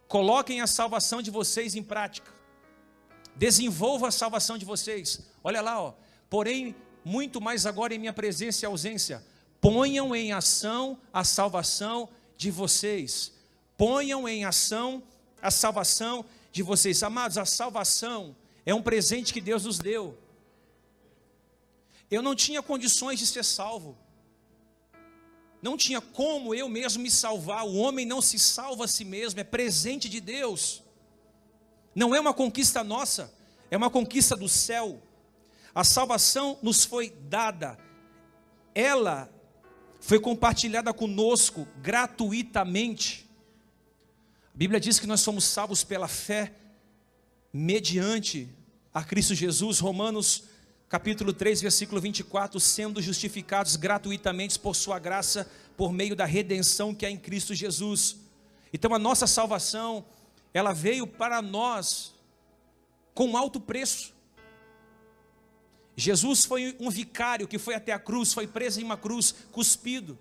coloquem 0.07 0.61
a 0.61 0.67
salvação 0.67 1.21
de 1.21 1.29
vocês 1.29 1.75
em 1.75 1.83
prática, 1.83 2.31
desenvolvam 3.35 4.07
a 4.07 4.11
salvação 4.11 4.57
de 4.57 4.65
vocês. 4.65 5.21
Olha 5.43 5.61
lá, 5.61 5.81
ó. 5.81 5.93
Porém, 6.29 6.73
muito 7.03 7.41
mais 7.41 7.65
agora 7.65 7.93
em 7.93 7.99
minha 7.99 8.13
presença 8.13 8.63
e 8.63 8.67
ausência, 8.67 9.23
ponham 9.59 10.15
em 10.15 10.31
ação 10.31 10.97
a 11.11 11.23
salvação 11.23 12.07
de 12.37 12.49
vocês. 12.49 13.33
Ponham 13.77 14.27
em 14.27 14.45
ação 14.45 15.03
a 15.41 15.51
salvação 15.51 16.23
de 16.51 16.63
vocês. 16.63 17.03
Amados, 17.03 17.37
a 17.37 17.45
salvação 17.45 18.35
é 18.65 18.73
um 18.73 18.81
presente 18.81 19.33
que 19.33 19.41
Deus 19.41 19.65
nos 19.65 19.79
deu. 19.79 20.17
Eu 22.11 22.21
não 22.21 22.35
tinha 22.35 22.61
condições 22.61 23.17
de 23.17 23.25
ser 23.25 23.43
salvo. 23.43 23.97
Não 25.61 25.77
tinha 25.77 26.01
como 26.01 26.53
eu 26.53 26.67
mesmo 26.67 27.01
me 27.01 27.09
salvar. 27.09 27.65
O 27.65 27.75
homem 27.75 28.05
não 28.05 28.21
se 28.21 28.37
salva 28.37 28.83
a 28.83 28.87
si 28.87 29.05
mesmo, 29.05 29.39
é 29.39 29.43
presente 29.45 30.09
de 30.09 30.19
Deus. 30.19 30.83
Não 31.95 32.13
é 32.13 32.19
uma 32.19 32.33
conquista 32.33 32.83
nossa, 32.83 33.33
é 33.69 33.77
uma 33.77 33.89
conquista 33.89 34.35
do 34.35 34.49
céu. 34.49 35.01
A 35.73 35.85
salvação 35.85 36.59
nos 36.61 36.83
foi 36.83 37.11
dada. 37.29 37.79
Ela 38.75 39.31
foi 40.01 40.19
compartilhada 40.19 40.93
conosco 40.93 41.65
gratuitamente. 41.77 43.29
A 44.53 44.57
Bíblia 44.57 44.81
diz 44.81 44.99
que 44.99 45.07
nós 45.07 45.21
somos 45.21 45.45
salvos 45.45 45.83
pela 45.83 46.09
fé 46.09 46.53
mediante 47.53 48.49
a 48.93 49.03
Cristo 49.03 49.33
Jesus. 49.33 49.79
Romanos 49.79 50.43
capítulo 50.91 51.31
3, 51.31 51.61
versículo 51.61 52.01
24, 52.01 52.59
sendo 52.59 53.01
justificados 53.01 53.77
gratuitamente 53.77 54.59
por 54.59 54.75
sua 54.75 54.99
graça, 54.99 55.49
por 55.77 55.93
meio 55.93 56.17
da 56.17 56.25
redenção 56.25 56.93
que 56.93 57.05
é 57.05 57.09
em 57.09 57.15
Cristo 57.15 57.55
Jesus. 57.55 58.17
Então 58.73 58.93
a 58.93 58.99
nossa 58.99 59.25
salvação, 59.25 60.03
ela 60.53 60.73
veio 60.73 61.07
para 61.07 61.41
nós 61.41 62.13
com 63.13 63.37
alto 63.37 63.57
preço. 63.57 64.13
Jesus 65.95 66.43
foi 66.43 66.75
um 66.77 66.89
vicário 66.89 67.47
que 67.47 67.57
foi 67.57 67.73
até 67.73 67.93
a 67.93 67.99
cruz, 67.99 68.33
foi 68.33 68.45
preso 68.45 68.81
em 68.81 68.83
uma 68.83 68.97
cruz, 68.97 69.33
cuspido, 69.49 70.19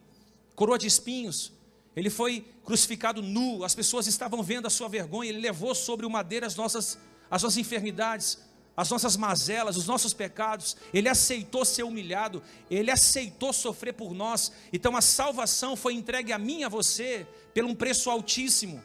coroa 0.54 0.78
de 0.78 0.86
espinhos. 0.86 1.52
Ele 1.96 2.10
foi 2.10 2.46
crucificado 2.64 3.20
nu, 3.20 3.64
as 3.64 3.74
pessoas 3.74 4.06
estavam 4.06 4.40
vendo 4.40 4.66
a 4.66 4.70
sua 4.70 4.88
vergonha, 4.88 5.30
ele 5.30 5.40
levou 5.40 5.74
sobre 5.74 6.06
o 6.06 6.10
madeiro 6.10 6.46
as 6.46 6.54
nossas, 6.54 6.96
as 7.28 7.42
nossas 7.42 7.58
enfermidades 7.58 8.38
as 8.76 8.88
nossas 8.88 9.16
mazelas, 9.16 9.76
os 9.76 9.86
nossos 9.86 10.14
pecados, 10.14 10.76
Ele 10.92 11.08
aceitou 11.08 11.64
ser 11.64 11.82
humilhado, 11.82 12.42
Ele 12.70 12.90
aceitou 12.90 13.52
sofrer 13.52 13.92
por 13.92 14.14
nós, 14.14 14.52
então 14.72 14.96
a 14.96 15.00
salvação 15.00 15.76
foi 15.76 15.94
entregue 15.94 16.32
a 16.32 16.38
mim 16.38 16.60
e 16.60 16.64
a 16.64 16.68
você, 16.68 17.26
por 17.54 17.64
um 17.64 17.74
preço 17.74 18.10
altíssimo. 18.10 18.82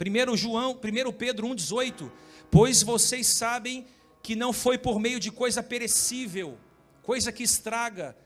1 0.00 0.36
João, 0.36 0.72
1 0.72 1.12
Pedro 1.12 1.46
1,18, 1.48 2.10
pois 2.50 2.82
vocês 2.82 3.26
sabem 3.26 3.86
que 4.22 4.34
não 4.34 4.52
foi 4.52 4.78
por 4.78 4.98
meio 4.98 5.20
de 5.20 5.30
coisa 5.30 5.62
perecível, 5.62 6.58
coisa 7.02 7.30
que 7.30 7.42
estraga, 7.42 8.16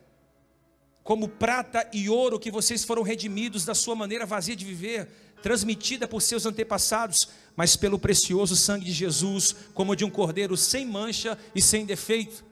como 1.03 1.29
prata 1.29 1.89
e 1.93 2.09
ouro 2.09 2.39
que 2.39 2.51
vocês 2.51 2.83
foram 2.83 3.03
redimidos 3.03 3.65
da 3.65 3.75
sua 3.75 3.95
maneira 3.95 4.25
vazia 4.25 4.57
de 4.57 4.65
viver, 4.65 5.09
transmitida 5.45 6.09
por 6.09 6.23
seus 6.23 6.47
antepassados, 6.47 7.29
mas 7.55 7.77
pelo 7.77 7.99
precioso 7.99 8.57
sangue 8.57 8.87
de 8.87 8.93
Jesus, 8.93 9.55
como 9.75 9.95
de 9.95 10.03
um 10.03 10.09
cordeiro 10.09 10.57
sem 10.57 10.87
mancha 10.87 11.39
e 11.55 11.61
sem 11.61 11.85
defeito. 11.85 12.43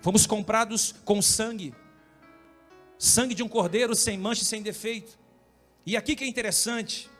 Fomos 0.00 0.26
comprados 0.26 0.94
com 1.04 1.20
sangue, 1.20 1.74
sangue 2.98 3.34
de 3.34 3.42
um 3.42 3.48
cordeiro 3.48 3.94
sem 3.94 4.16
mancha 4.16 4.44
e 4.44 4.46
sem 4.46 4.62
defeito. 4.62 5.18
E 5.84 5.94
aqui 5.94 6.16
que 6.16 6.24
é 6.24 6.26
interessante, 6.26 7.10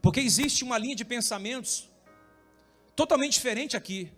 porque 0.00 0.20
existe 0.20 0.64
uma 0.64 0.78
linha 0.78 0.96
de 0.96 1.04
pensamentos 1.04 1.90
totalmente 2.96 3.34
diferente 3.34 3.76
aqui. 3.76 4.10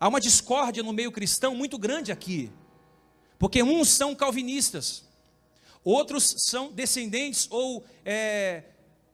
Há 0.00 0.08
uma 0.08 0.22
discórdia 0.22 0.82
no 0.82 0.94
meio 0.94 1.12
cristão 1.12 1.54
muito 1.54 1.76
grande 1.76 2.10
aqui, 2.10 2.50
porque 3.38 3.62
uns 3.62 3.90
são 3.90 4.14
calvinistas, 4.14 5.09
Outros 5.84 6.34
são 6.38 6.70
descendentes 6.72 7.48
ou 7.50 7.84
é, 8.04 8.64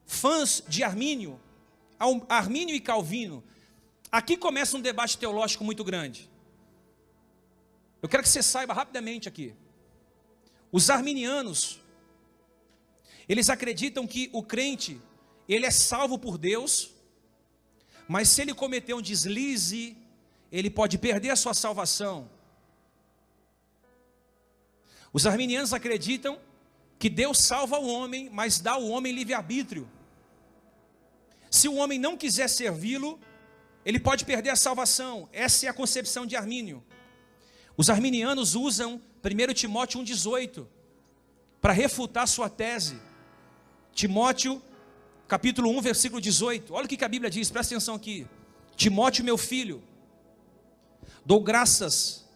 fãs 0.04 0.62
de 0.68 0.82
Armínio, 0.82 1.40
Armínio 2.28 2.74
e 2.74 2.80
Calvino. 2.80 3.42
Aqui 4.10 4.36
começa 4.36 4.76
um 4.76 4.80
debate 4.80 5.16
teológico 5.18 5.64
muito 5.64 5.84
grande. 5.84 6.30
Eu 8.02 8.08
quero 8.08 8.22
que 8.22 8.28
você 8.28 8.42
saiba 8.42 8.74
rapidamente 8.74 9.28
aqui. 9.28 9.54
Os 10.70 10.90
arminianos, 10.90 11.80
eles 13.28 13.48
acreditam 13.48 14.06
que 14.06 14.28
o 14.32 14.42
crente, 14.42 15.00
ele 15.48 15.66
é 15.66 15.70
salvo 15.70 16.18
por 16.18 16.36
Deus, 16.36 16.90
mas 18.08 18.28
se 18.28 18.42
ele 18.42 18.54
cometer 18.54 18.94
um 18.94 19.02
deslize, 19.02 19.96
ele 20.50 20.70
pode 20.70 20.98
perder 20.98 21.30
a 21.30 21.36
sua 21.36 21.54
salvação. 21.54 22.28
Os 25.12 25.26
arminianos 25.26 25.72
acreditam 25.72 26.38
que 26.98 27.10
Deus 27.10 27.38
salva 27.38 27.78
o 27.78 27.86
homem, 27.86 28.30
mas 28.32 28.58
dá 28.58 28.72
ao 28.72 28.86
homem 28.88 29.12
livre-arbítrio. 29.12 29.88
Se 31.50 31.68
o 31.68 31.74
homem 31.74 31.98
não 31.98 32.16
quiser 32.16 32.48
servi-lo, 32.48 33.20
ele 33.84 34.00
pode 34.00 34.24
perder 34.24 34.50
a 34.50 34.56
salvação. 34.56 35.28
Essa 35.32 35.66
é 35.66 35.68
a 35.68 35.74
concepção 35.74 36.26
de 36.26 36.36
Armínio. 36.36 36.82
Os 37.76 37.90
arminianos 37.90 38.54
usam 38.54 39.00
1 39.22 39.52
Timóteo 39.52 40.00
1,18 40.00 40.66
para 41.60 41.72
refutar 41.72 42.26
sua 42.26 42.48
tese. 42.48 42.98
Timóteo, 43.92 44.62
capítulo 45.28 45.70
1, 45.70 45.80
versículo 45.82 46.20
18. 46.20 46.72
Olha 46.72 46.86
o 46.86 46.88
que 46.88 47.04
a 47.04 47.08
Bíblia 47.08 47.30
diz, 47.30 47.50
presta 47.50 47.74
atenção 47.74 47.94
aqui. 47.94 48.26
Timóteo, 48.74 49.24
meu 49.24 49.36
filho, 49.36 49.82
dou 51.24 51.40
graças 51.40 52.26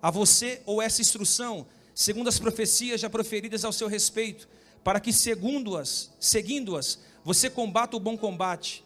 a 0.00 0.10
você 0.10 0.62
ou 0.64 0.80
essa 0.80 1.00
instrução 1.00 1.66
segundo 1.98 2.28
as 2.28 2.38
profecias 2.38 3.00
já 3.00 3.10
proferidas 3.10 3.64
ao 3.64 3.72
seu 3.72 3.88
respeito, 3.88 4.48
para 4.84 5.00
que, 5.00 5.12
segundo-as, 5.12 6.12
seguindo-as, 6.20 7.00
você 7.24 7.50
combata 7.50 7.96
o 7.96 8.00
bom 8.00 8.16
combate, 8.16 8.84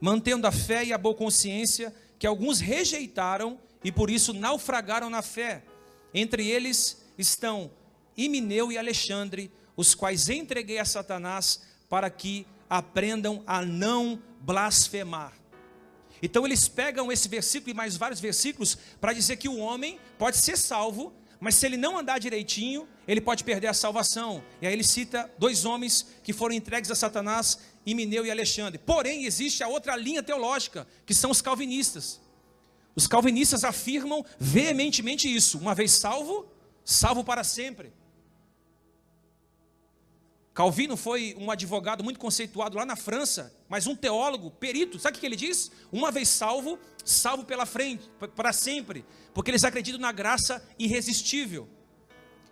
mantendo 0.00 0.46
a 0.46 0.50
fé 0.50 0.82
e 0.82 0.90
a 0.90 0.96
boa 0.96 1.14
consciência 1.14 1.94
que 2.18 2.26
alguns 2.26 2.60
rejeitaram 2.60 3.60
e 3.84 3.92
por 3.92 4.08
isso 4.08 4.32
naufragaram 4.32 5.10
na 5.10 5.20
fé. 5.20 5.62
Entre 6.14 6.48
eles 6.48 7.04
estão 7.18 7.70
Imineu 8.16 8.72
e 8.72 8.78
Alexandre, 8.78 9.52
os 9.76 9.94
quais 9.94 10.30
entreguei 10.30 10.78
a 10.78 10.86
Satanás 10.86 11.60
para 11.86 12.08
que 12.08 12.46
aprendam 12.70 13.42
a 13.46 13.60
não 13.60 14.18
blasfemar. 14.40 15.34
Então 16.22 16.46
eles 16.46 16.66
pegam 16.66 17.12
esse 17.12 17.28
versículo 17.28 17.72
e 17.72 17.74
mais 17.74 17.98
vários 17.98 18.20
versículos 18.20 18.78
para 19.02 19.12
dizer 19.12 19.36
que 19.36 19.50
o 19.50 19.58
homem 19.58 20.00
pode 20.16 20.38
ser 20.38 20.56
salvo 20.56 21.12
mas 21.44 21.56
se 21.56 21.66
ele 21.66 21.76
não 21.76 21.98
andar 21.98 22.18
direitinho, 22.18 22.88
ele 23.06 23.20
pode 23.20 23.44
perder 23.44 23.66
a 23.66 23.74
salvação. 23.74 24.42
E 24.62 24.66
aí 24.66 24.72
ele 24.72 24.82
cita 24.82 25.30
dois 25.38 25.66
homens 25.66 26.06
que 26.22 26.32
foram 26.32 26.54
entregues 26.54 26.90
a 26.90 26.94
Satanás, 26.94 27.58
Imineu 27.84 28.24
e 28.24 28.30
Alexandre. 28.30 28.78
Porém, 28.78 29.26
existe 29.26 29.62
a 29.62 29.68
outra 29.68 29.94
linha 29.94 30.22
teológica, 30.22 30.86
que 31.04 31.12
são 31.12 31.30
os 31.30 31.42
calvinistas. 31.42 32.18
Os 32.96 33.06
calvinistas 33.06 33.62
afirmam 33.62 34.24
veementemente 34.40 35.28
isso: 35.30 35.58
uma 35.58 35.74
vez 35.74 35.92
salvo, 35.92 36.50
salvo 36.82 37.22
para 37.22 37.44
sempre. 37.44 37.92
Calvino 40.54 40.96
foi 40.96 41.34
um 41.36 41.50
advogado 41.50 42.04
muito 42.04 42.20
conceituado 42.20 42.76
lá 42.76 42.86
na 42.86 42.94
França, 42.94 43.52
mas 43.68 43.88
um 43.88 43.96
teólogo, 43.96 44.52
perito. 44.52 45.00
Sabe 45.00 45.16
o 45.16 45.20
que 45.20 45.26
ele 45.26 45.34
diz? 45.34 45.72
Uma 45.90 46.12
vez 46.12 46.28
salvo, 46.28 46.78
salvo 47.04 47.44
pela 47.44 47.66
frente, 47.66 48.08
para 48.36 48.52
sempre, 48.52 49.04
porque 49.34 49.50
eles 49.50 49.64
acreditam 49.64 50.00
na 50.00 50.12
graça 50.12 50.64
irresistível. 50.78 51.68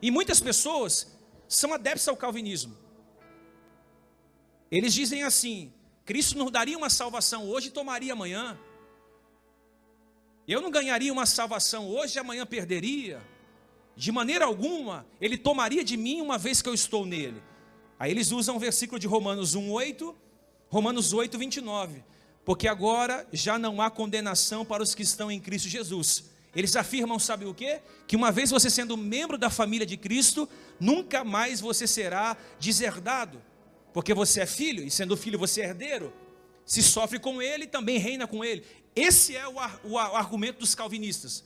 E 0.02 0.10
muitas 0.10 0.40
pessoas 0.40 1.16
são 1.46 1.72
adeptas 1.72 2.08
ao 2.08 2.16
calvinismo. 2.16 2.76
Eles 4.68 4.92
dizem 4.92 5.22
assim: 5.22 5.72
Cristo 6.04 6.36
nos 6.36 6.50
daria 6.50 6.76
uma 6.76 6.90
salvação 6.90 7.48
hoje 7.48 7.68
e 7.68 7.70
tomaria 7.70 8.14
amanhã. 8.14 8.58
Eu 10.48 10.60
não 10.60 10.72
ganharia 10.72 11.12
uma 11.12 11.24
salvação 11.24 11.88
hoje 11.88 12.16
e 12.16 12.18
amanhã 12.18 12.44
perderia. 12.44 13.22
De 13.94 14.10
maneira 14.10 14.44
alguma, 14.44 15.06
ele 15.20 15.38
tomaria 15.38 15.84
de 15.84 15.96
mim 15.96 16.20
uma 16.20 16.36
vez 16.36 16.60
que 16.60 16.68
eu 16.68 16.74
estou 16.74 17.06
nele. 17.06 17.40
Aí 18.02 18.10
eles 18.10 18.32
usam 18.32 18.56
o 18.56 18.58
versículo 18.58 18.98
de 18.98 19.06
Romanos 19.06 19.54
1:8, 19.54 20.12
Romanos 20.68 21.12
8, 21.12 21.38
29. 21.38 22.02
Porque 22.44 22.66
agora 22.66 23.24
já 23.32 23.56
não 23.56 23.80
há 23.80 23.88
condenação 23.92 24.64
para 24.64 24.82
os 24.82 24.92
que 24.92 25.04
estão 25.04 25.30
em 25.30 25.38
Cristo 25.38 25.68
Jesus. 25.68 26.24
Eles 26.52 26.74
afirmam, 26.74 27.16
sabe 27.20 27.44
o 27.44 27.54
quê? 27.54 27.80
Que 28.08 28.16
uma 28.16 28.32
vez 28.32 28.50
você 28.50 28.68
sendo 28.68 28.96
membro 28.96 29.38
da 29.38 29.48
família 29.48 29.86
de 29.86 29.96
Cristo, 29.96 30.48
nunca 30.80 31.22
mais 31.22 31.60
você 31.60 31.86
será 31.86 32.36
deserdado. 32.58 33.40
Porque 33.92 34.12
você 34.12 34.40
é 34.40 34.46
filho, 34.46 34.82
e 34.82 34.90
sendo 34.90 35.16
filho 35.16 35.38
você 35.38 35.60
é 35.60 35.66
herdeiro. 35.66 36.12
Se 36.66 36.82
sofre 36.82 37.20
com 37.20 37.40
ele, 37.40 37.68
também 37.68 37.98
reina 37.98 38.26
com 38.26 38.44
ele. 38.44 38.64
Esse 38.96 39.36
é 39.36 39.46
o, 39.46 39.54
o, 39.84 39.92
o 39.92 39.96
argumento 39.96 40.58
dos 40.58 40.74
calvinistas. 40.74 41.44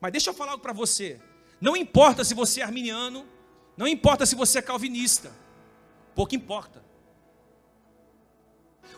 Mas 0.00 0.12
deixa 0.12 0.30
eu 0.30 0.34
falar 0.34 0.52
algo 0.52 0.62
para 0.62 0.72
você. 0.72 1.20
Não 1.60 1.76
importa 1.76 2.24
se 2.24 2.32
você 2.32 2.62
é 2.62 2.64
arminiano, 2.64 3.26
não 3.76 3.86
importa 3.86 4.24
se 4.24 4.34
você 4.34 4.60
é 4.60 4.62
calvinista. 4.62 5.30
Pouco 6.20 6.34
importa. 6.34 6.84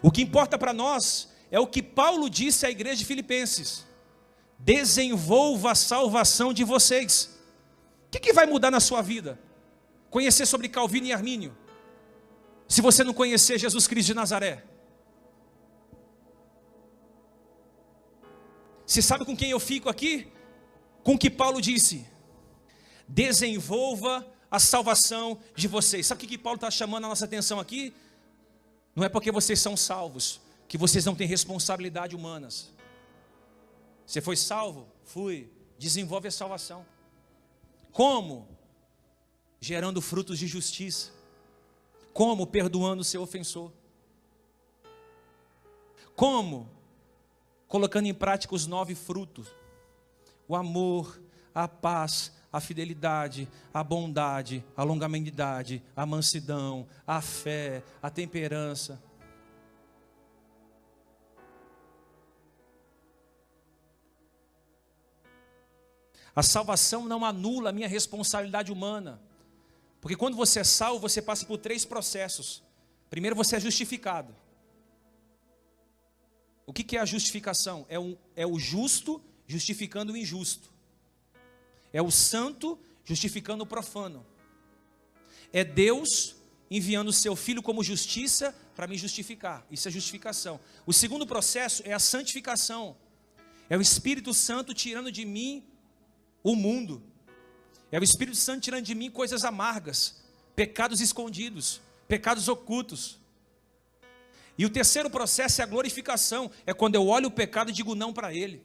O 0.02 0.11
que 0.11 0.22
importa 0.22 0.58
para 0.58 0.72
nós 0.72 1.28
é 1.52 1.61
o 1.61 1.68
que 1.68 1.80
Paulo 1.80 2.28
disse 2.28 2.66
à 2.66 2.70
igreja 2.70 2.96
de 2.96 3.04
Filipenses: 3.04 3.87
desenvolva 4.58 5.70
a 5.70 5.74
salvação 5.76 6.52
de 6.52 6.64
vocês. 6.64 7.38
O 8.06 8.11
que, 8.11 8.18
que 8.18 8.32
vai 8.32 8.44
mudar 8.44 8.72
na 8.72 8.80
sua 8.80 9.00
vida? 9.02 9.38
Conhecer 10.11 10.46
sobre 10.46 10.68
Calvino 10.68 11.06
e 11.06 11.12
Armínio. 11.12 11.56
Se 12.66 12.80
você 12.80 13.04
não 13.04 13.14
conhecer 13.14 13.56
Jesus 13.56 13.87
Cristo 13.87 14.08
de 14.08 14.14
Nazaré. 14.14 14.64
Você 18.85 19.00
sabe 19.00 19.24
com 19.24 19.37
quem 19.37 19.50
eu 19.50 19.61
fico 19.61 19.88
aqui? 19.88 20.26
Com 21.04 21.14
o 21.14 21.18
que 21.18 21.30
Paulo 21.30 21.61
disse: 21.61 22.04
desenvolva 23.06 24.26
a 24.52 24.58
salvação 24.58 25.40
de 25.56 25.66
vocês. 25.66 26.06
Sabe 26.06 26.26
o 26.26 26.28
que 26.28 26.36
Paulo 26.36 26.56
está 26.56 26.70
chamando 26.70 27.06
a 27.06 27.08
nossa 27.08 27.24
atenção 27.24 27.58
aqui? 27.58 27.94
Não 28.94 29.02
é 29.02 29.08
porque 29.08 29.32
vocês 29.32 29.58
são 29.58 29.74
salvos 29.78 30.42
que 30.68 30.76
vocês 30.76 31.06
não 31.06 31.14
têm 31.14 31.26
responsabilidade 31.26 32.14
humanas. 32.14 32.70
Você 34.06 34.20
foi 34.20 34.36
salvo? 34.36 34.86
Fui. 35.04 35.50
Desenvolve 35.78 36.28
a 36.28 36.30
salvação. 36.30 36.84
Como? 37.92 38.46
Gerando 39.58 40.02
frutos 40.02 40.38
de 40.38 40.46
justiça. 40.46 41.10
Como? 42.12 42.46
Perdoando 42.46 43.00
o 43.00 43.04
seu 43.04 43.22
ofensor. 43.22 43.72
Como? 46.14 46.68
Colocando 47.66 48.04
em 48.04 48.14
prática 48.14 48.54
os 48.54 48.66
nove 48.66 48.94
frutos: 48.94 49.48
o 50.46 50.54
amor, 50.54 51.18
a 51.54 51.66
paz, 51.66 52.32
a 52.52 52.60
fidelidade, 52.60 53.48
a 53.72 53.82
bondade, 53.82 54.64
a 54.76 54.82
longanimidade, 54.82 55.82
a 55.96 56.04
mansidão, 56.04 56.86
a 57.06 57.22
fé, 57.22 57.82
a 58.02 58.10
temperança. 58.10 59.02
A 66.34 66.42
salvação 66.42 67.06
não 67.06 67.24
anula 67.24 67.70
a 67.70 67.72
minha 67.72 67.88
responsabilidade 67.88 68.72
humana. 68.72 69.20
Porque 70.00 70.16
quando 70.16 70.36
você 70.36 70.60
é 70.60 70.64
salvo, 70.64 71.00
você 71.00 71.22
passa 71.22 71.46
por 71.46 71.58
três 71.58 71.84
processos. 71.84 72.62
Primeiro, 73.08 73.36
você 73.36 73.56
é 73.56 73.60
justificado. 73.60 74.34
O 76.66 76.72
que 76.72 76.96
é 76.96 77.00
a 77.00 77.04
justificação? 77.04 77.84
É, 77.88 77.98
um, 77.98 78.16
é 78.34 78.46
o 78.46 78.58
justo 78.58 79.22
justificando 79.46 80.12
o 80.12 80.16
injusto. 80.16 80.71
É 81.92 82.00
o 82.00 82.11
santo 82.11 82.78
justificando 83.05 83.64
o 83.64 83.66
profano. 83.66 84.24
É 85.52 85.64
Deus 85.64 86.37
enviando 86.70 87.09
o 87.09 87.12
seu 87.12 87.37
filho 87.37 87.62
como 87.62 87.85
justiça 87.85 88.55
para 88.74 88.87
me 88.87 88.96
justificar. 88.96 89.66
Isso 89.70 89.87
é 89.88 89.90
justificação. 89.90 90.59
O 90.87 90.92
segundo 90.92 91.26
processo 91.26 91.83
é 91.85 91.92
a 91.92 91.98
santificação. 91.98 92.96
É 93.68 93.76
o 93.76 93.83
Espírito 93.83 94.33
Santo 94.33 94.72
tirando 94.72 95.12
de 95.12 95.24
mim 95.24 95.64
o 96.42 96.57
mundo. 96.57 97.02
É 97.90 97.98
o 97.98 98.02
Espírito 98.02 98.37
Santo 98.37 98.62
tirando 98.62 98.85
de 98.85 98.94
mim 98.94 99.11
coisas 99.11 99.44
amargas, 99.44 100.22
pecados 100.57 101.00
escondidos, 101.00 101.81
pecados 102.09 102.48
ocultos. 102.48 103.18
E 104.57 104.64
o 104.64 104.70
terceiro 104.70 105.11
processo 105.11 105.61
é 105.61 105.64
a 105.64 105.66
glorificação. 105.66 106.50
É 106.66 106.72
quando 106.72 106.94
eu 106.94 107.07
olho 107.07 107.28
o 107.28 107.31
pecado 107.31 107.70
e 107.70 107.74
digo 107.74 107.94
não 107.94 108.12
para 108.12 108.33
ele. 108.35 108.64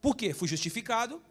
Por 0.00 0.16
quê? 0.16 0.34
Fui 0.34 0.48
justificado, 0.48 1.22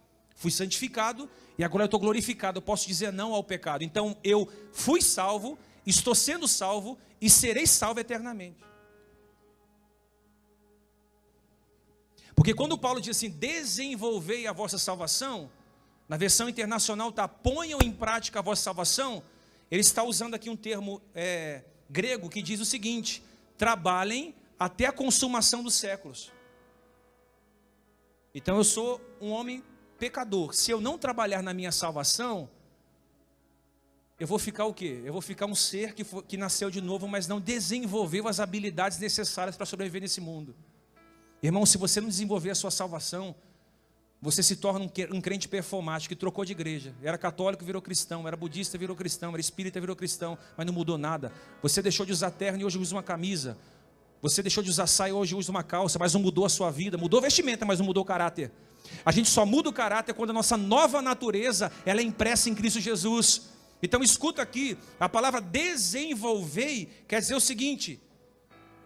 fui 0.43 0.51
santificado 0.51 1.29
e 1.57 1.63
agora 1.63 1.83
eu 1.83 1.85
estou 1.85 1.99
glorificado. 1.99 2.57
Eu 2.57 2.61
posso 2.61 2.85
dizer 2.85 3.13
não 3.13 3.33
ao 3.33 3.43
pecado. 3.43 3.81
Então 3.83 4.17
eu 4.21 4.51
fui 4.73 5.01
salvo, 5.01 5.57
estou 5.85 6.13
sendo 6.13 6.47
salvo 6.49 6.97
e 7.21 7.29
serei 7.29 7.65
salvo 7.65 8.01
eternamente. 8.01 8.61
Porque 12.35 12.53
quando 12.53 12.77
Paulo 12.77 12.99
diz 12.99 13.15
assim, 13.15 13.29
desenvolvei 13.29 14.45
a 14.45 14.51
vossa 14.51 14.77
salvação, 14.77 15.49
na 16.09 16.17
versão 16.17 16.49
internacional 16.49 17.09
está 17.09 17.25
ponham 17.25 17.79
em 17.81 17.91
prática 17.91 18.39
a 18.39 18.41
vossa 18.41 18.63
salvação, 18.63 19.23
ele 19.71 19.81
está 19.81 20.03
usando 20.03 20.33
aqui 20.33 20.49
um 20.49 20.57
termo 20.57 21.01
é, 21.15 21.63
grego 21.89 22.29
que 22.29 22.41
diz 22.41 22.59
o 22.59 22.65
seguinte: 22.65 23.23
trabalhem 23.57 24.35
até 24.59 24.87
a 24.87 24.91
consumação 24.91 25.63
dos 25.63 25.75
séculos. 25.75 26.31
Então 28.35 28.57
eu 28.57 28.63
sou 28.63 28.99
um 29.21 29.29
homem 29.29 29.63
pecador, 29.97 30.53
se 30.53 30.71
eu 30.71 30.81
não 30.81 30.97
trabalhar 30.97 31.41
na 31.41 31.53
minha 31.53 31.71
salvação, 31.71 32.49
eu 34.19 34.27
vou 34.27 34.39
ficar 34.39 34.65
o 34.65 34.73
quê? 34.73 35.01
Eu 35.03 35.11
vou 35.11 35.21
ficar 35.21 35.45
um 35.45 35.55
ser 35.55 35.93
que, 35.93 36.03
que 36.03 36.37
nasceu 36.37 36.69
de 36.69 36.79
novo, 36.79 37.07
mas 37.07 37.27
não 37.27 37.41
desenvolveu 37.41 38.27
as 38.27 38.39
habilidades 38.39 38.97
necessárias 38.99 39.57
para 39.57 39.65
sobreviver 39.65 40.01
nesse 40.01 40.21
mundo. 40.21 40.55
Irmão, 41.41 41.65
se 41.65 41.77
você 41.77 41.99
não 41.99 42.07
desenvolver 42.07 42.51
a 42.51 42.55
sua 42.55 42.71
salvação, 42.71 43.35
você 44.21 44.41
se 44.41 44.55
torna 44.55 44.89
um 45.11 45.19
crente 45.19 45.49
performático 45.49 46.13
que 46.13 46.15
trocou 46.15 46.45
de 46.45 46.53
igreja. 46.53 46.95
Era 47.03 47.17
católico, 47.17 47.65
virou 47.65 47.81
cristão. 47.81 48.25
Era 48.25 48.37
budista, 48.37 48.77
virou 48.77 48.95
cristão. 48.95 49.31
Era 49.31 49.41
espírita, 49.41 49.77
virou 49.81 49.97
cristão. 49.97 50.37
Mas 50.55 50.65
não 50.65 50.71
mudou 50.71 50.97
nada. 50.97 51.29
Você 51.61 51.81
deixou 51.81 52.05
de 52.05 52.13
usar 52.13 52.31
terno 52.31 52.61
e 52.61 52.63
hoje 52.63 52.77
usa 52.77 52.95
uma 52.95 53.03
camisa. 53.03 53.57
Você 54.21 54.41
deixou 54.41 54.63
de 54.63 54.69
usar 54.69 54.87
saia 54.87 55.09
e 55.09 55.13
hoje 55.13 55.35
usa 55.35 55.51
uma 55.51 55.61
calça, 55.61 55.99
mas 55.99 56.13
não 56.13 56.21
mudou 56.21 56.45
a 56.45 56.49
sua 56.49 56.71
vida. 56.71 56.97
Mudou 56.97 57.19
a 57.19 57.23
vestimenta, 57.23 57.65
mas 57.65 57.79
não 57.79 57.85
mudou 57.85 58.03
o 58.03 58.05
caráter. 58.05 58.49
A 59.05 59.11
gente 59.11 59.29
só 59.29 59.45
muda 59.45 59.69
o 59.69 59.73
caráter 59.73 60.13
quando 60.13 60.29
a 60.29 60.33
nossa 60.33 60.55
nova 60.55 61.01
natureza 61.01 61.71
ela 61.85 61.99
é 61.99 62.03
impressa 62.03 62.49
em 62.49 62.55
Cristo 62.55 62.79
Jesus. 62.79 63.49
Então 63.81 64.01
escuta 64.01 64.41
aqui, 64.41 64.77
a 64.99 65.09
palavra 65.09 65.41
desenvolvei 65.41 66.89
quer 67.07 67.19
dizer 67.19 67.35
o 67.35 67.39
seguinte: 67.39 68.01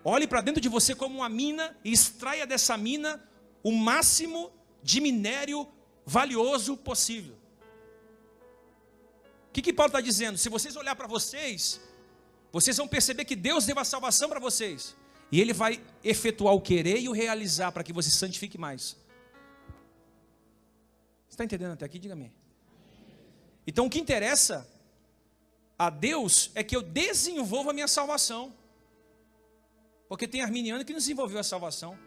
olhe 0.04 0.26
para 0.26 0.42
dentro 0.42 0.60
de 0.60 0.70
você 0.70 0.96
como 0.96 1.18
uma 1.18 1.30
mina 1.30 1.78
e 1.84 1.92
extraia 1.92 2.48
dessa 2.48 2.76
mina 2.76 3.24
o 3.64 3.72
máximo 3.72 4.52
de 4.82 5.00
minério 5.00 5.68
valioso 6.06 6.76
possível. 6.78 7.36
O 9.50 9.54
que, 9.54 9.62
que 9.62 9.74
Paulo 9.74 9.90
está 9.90 10.02
dizendo? 10.02 10.38
Se 10.38 10.50
vocês 10.50 10.76
olhar 10.76 10.96
para 10.96 11.08
vocês, 11.08 11.82
vocês 12.52 12.78
vão 12.78 12.88
perceber 12.88 13.26
que 13.26 13.36
Deus 13.36 13.66
deu 13.66 13.78
a 13.78 13.84
salvação 13.84 14.30
para 14.30 14.40
vocês. 14.40 14.96
E 15.32 15.42
Ele 15.42 15.52
vai 15.52 15.82
efetuar 16.04 16.54
o 16.54 16.62
querer 16.62 17.00
e 17.00 17.10
o 17.10 17.12
realizar 17.12 17.72
para 17.72 17.84
que 17.84 17.92
você 17.92 18.10
santifique 18.10 18.58
mais 18.58 18.96
está 21.30 21.44
entendendo 21.44 21.74
até 21.74 21.86
aqui? 21.86 22.00
Diga-me. 22.00 22.32
Então 23.66 23.86
o 23.86 23.90
que 23.90 24.00
interessa 24.00 24.68
a 25.78 25.90
Deus 25.90 26.52
é 26.56 26.64
que 26.64 26.76
eu 26.76 26.82
desenvolva 26.82 27.72
a 27.72 27.74
minha 27.74 27.88
salvação. 27.88 28.54
Porque 30.08 30.28
tem 30.28 30.42
arminiano 30.42 30.84
que 30.86 30.94
não 30.94 31.00
desenvolveu 31.00 31.40
a 31.40 31.44
salvação. 31.44 31.98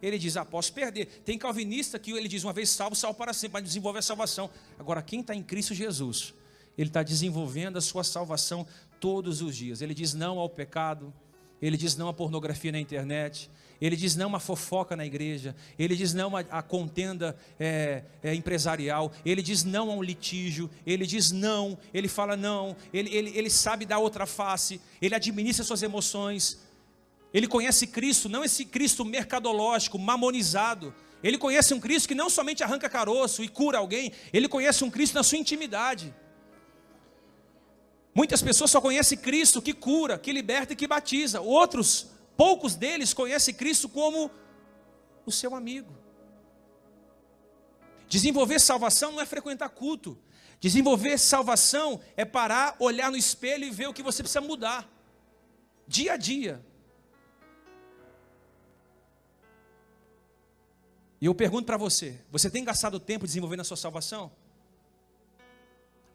Ele 0.00 0.16
diz, 0.16 0.36
ah, 0.36 0.44
posso 0.44 0.72
perder. 0.72 1.06
Tem 1.24 1.36
calvinista 1.36 1.98
que 1.98 2.12
ele 2.12 2.28
diz, 2.28 2.44
uma 2.44 2.52
vez 2.52 2.70
salvo, 2.70 2.94
salvo 2.94 3.18
para 3.18 3.32
sempre, 3.32 3.54
mas 3.54 3.64
desenvolve 3.64 3.98
a 3.98 4.02
salvação. 4.02 4.48
Agora, 4.78 5.02
quem 5.02 5.20
está 5.20 5.34
em 5.34 5.42
Cristo 5.42 5.74
Jesus, 5.74 6.34
ele 6.76 6.88
está 6.88 7.02
desenvolvendo 7.02 7.76
a 7.76 7.80
sua 7.80 8.04
salvação 8.04 8.64
todos 9.00 9.42
os 9.42 9.56
dias. 9.56 9.82
Ele 9.82 9.92
diz 9.92 10.14
não 10.14 10.38
ao 10.38 10.48
pecado, 10.48 11.12
Ele 11.60 11.76
diz 11.76 11.96
não 11.96 12.08
à 12.08 12.14
pornografia 12.14 12.70
na 12.70 12.78
internet. 12.78 13.50
Ele 13.80 13.94
diz 13.94 14.16
não 14.16 14.34
à 14.34 14.40
fofoca 14.40 14.96
na 14.96 15.06
igreja. 15.06 15.54
Ele 15.78 15.94
diz 15.94 16.12
não 16.12 16.36
à 16.36 16.62
contenda 16.62 17.36
é, 17.58 18.02
é, 18.22 18.34
empresarial. 18.34 19.12
Ele 19.24 19.40
diz 19.40 19.62
não 19.64 19.90
a 19.90 19.94
um 19.94 20.02
litígio. 20.02 20.68
Ele 20.86 21.06
diz 21.06 21.30
não. 21.30 21.78
Ele 21.94 22.08
fala 22.08 22.36
não. 22.36 22.76
Ele, 22.92 23.14
ele, 23.14 23.38
ele 23.38 23.50
sabe 23.50 23.84
dar 23.86 23.98
outra 23.98 24.26
face. 24.26 24.80
Ele 25.00 25.14
administra 25.14 25.64
suas 25.64 25.82
emoções. 25.82 26.58
Ele 27.32 27.46
conhece 27.46 27.86
Cristo, 27.86 28.28
não 28.28 28.42
esse 28.42 28.64
Cristo 28.64 29.04
mercadológico, 29.04 29.98
mamonizado. 29.98 30.94
Ele 31.22 31.36
conhece 31.36 31.74
um 31.74 31.80
Cristo 31.80 32.08
que 32.08 32.14
não 32.14 32.30
somente 32.30 32.62
arranca 32.62 32.88
caroço 32.88 33.42
e 33.42 33.48
cura 33.48 33.78
alguém. 33.78 34.12
Ele 34.32 34.48
conhece 34.48 34.82
um 34.82 34.90
Cristo 34.90 35.14
na 35.14 35.22
sua 35.22 35.38
intimidade. 35.38 36.14
Muitas 38.14 38.42
pessoas 38.42 38.70
só 38.70 38.80
conhecem 38.80 39.18
Cristo 39.18 39.60
que 39.60 39.72
cura, 39.72 40.18
que 40.18 40.32
liberta 40.32 40.72
e 40.72 40.76
que 40.76 40.86
batiza. 40.86 41.40
Outros, 41.40 42.08
poucos 42.38 42.76
deles, 42.76 43.12
conhecem 43.12 43.52
Cristo 43.52 43.88
como 43.88 44.30
o 45.26 45.32
seu 45.32 45.54
amigo. 45.54 45.92
Desenvolver 48.08 48.58
salvação 48.60 49.12
não 49.12 49.20
é 49.20 49.26
frequentar 49.26 49.68
culto. 49.68 50.16
Desenvolver 50.60 51.18
salvação 51.18 52.00
é 52.16 52.24
parar, 52.24 52.76
olhar 52.78 53.10
no 53.10 53.16
espelho 53.16 53.64
e 53.64 53.70
ver 53.70 53.88
o 53.88 53.92
que 53.92 54.02
você 54.02 54.22
precisa 54.22 54.40
mudar. 54.40 54.88
Dia 55.86 56.12
a 56.12 56.16
dia. 56.16 56.64
E 61.20 61.26
eu 61.26 61.34
pergunto 61.34 61.66
para 61.66 61.76
você: 61.76 62.20
você 62.30 62.48
tem 62.48 62.64
gastado 62.64 62.98
tempo 62.98 63.26
desenvolvendo 63.26 63.60
a 63.60 63.64
sua 63.64 63.76
salvação? 63.76 64.30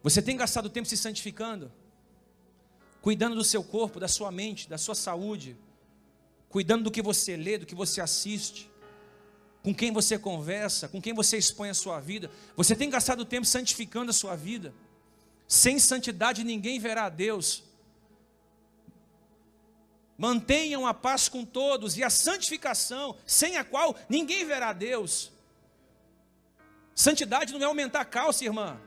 Você 0.02 0.20
tem 0.20 0.36
gastado 0.36 0.68
tempo 0.68 0.88
se 0.88 0.96
santificando? 0.96 1.70
cuidando 3.04 3.36
do 3.36 3.44
seu 3.44 3.62
corpo, 3.62 4.00
da 4.00 4.08
sua 4.08 4.32
mente, 4.32 4.66
da 4.66 4.78
sua 4.78 4.94
saúde, 4.94 5.58
cuidando 6.54 6.84
do 6.84 6.90
que 6.92 7.02
você 7.02 7.36
lê, 7.36 7.58
do 7.58 7.66
que 7.66 7.74
você 7.74 8.00
assiste, 8.00 8.70
com 9.60 9.74
quem 9.74 9.90
você 9.90 10.16
conversa, 10.16 10.88
com 10.88 11.02
quem 11.02 11.12
você 11.12 11.36
expõe 11.36 11.68
a 11.68 11.74
sua 11.74 11.98
vida. 11.98 12.30
Você 12.54 12.76
tem 12.76 12.88
gastado 12.88 13.24
tempo 13.24 13.44
santificando 13.44 14.10
a 14.10 14.14
sua 14.14 14.36
vida. 14.36 14.72
Sem 15.48 15.80
santidade 15.80 16.44
ninguém 16.44 16.78
verá 16.78 17.06
a 17.06 17.08
Deus. 17.08 17.64
Mantenham 20.16 20.86
a 20.86 20.94
paz 20.94 21.28
com 21.28 21.44
todos 21.44 21.96
e 21.96 22.04
a 22.04 22.08
santificação, 22.08 23.16
sem 23.26 23.56
a 23.56 23.64
qual 23.64 23.96
ninguém 24.08 24.44
verá 24.44 24.68
a 24.68 24.72
Deus. 24.72 25.32
Santidade 26.94 27.52
não 27.52 27.62
é 27.62 27.64
aumentar 27.64 28.02
a 28.02 28.04
calça, 28.04 28.44
irmã. 28.44 28.80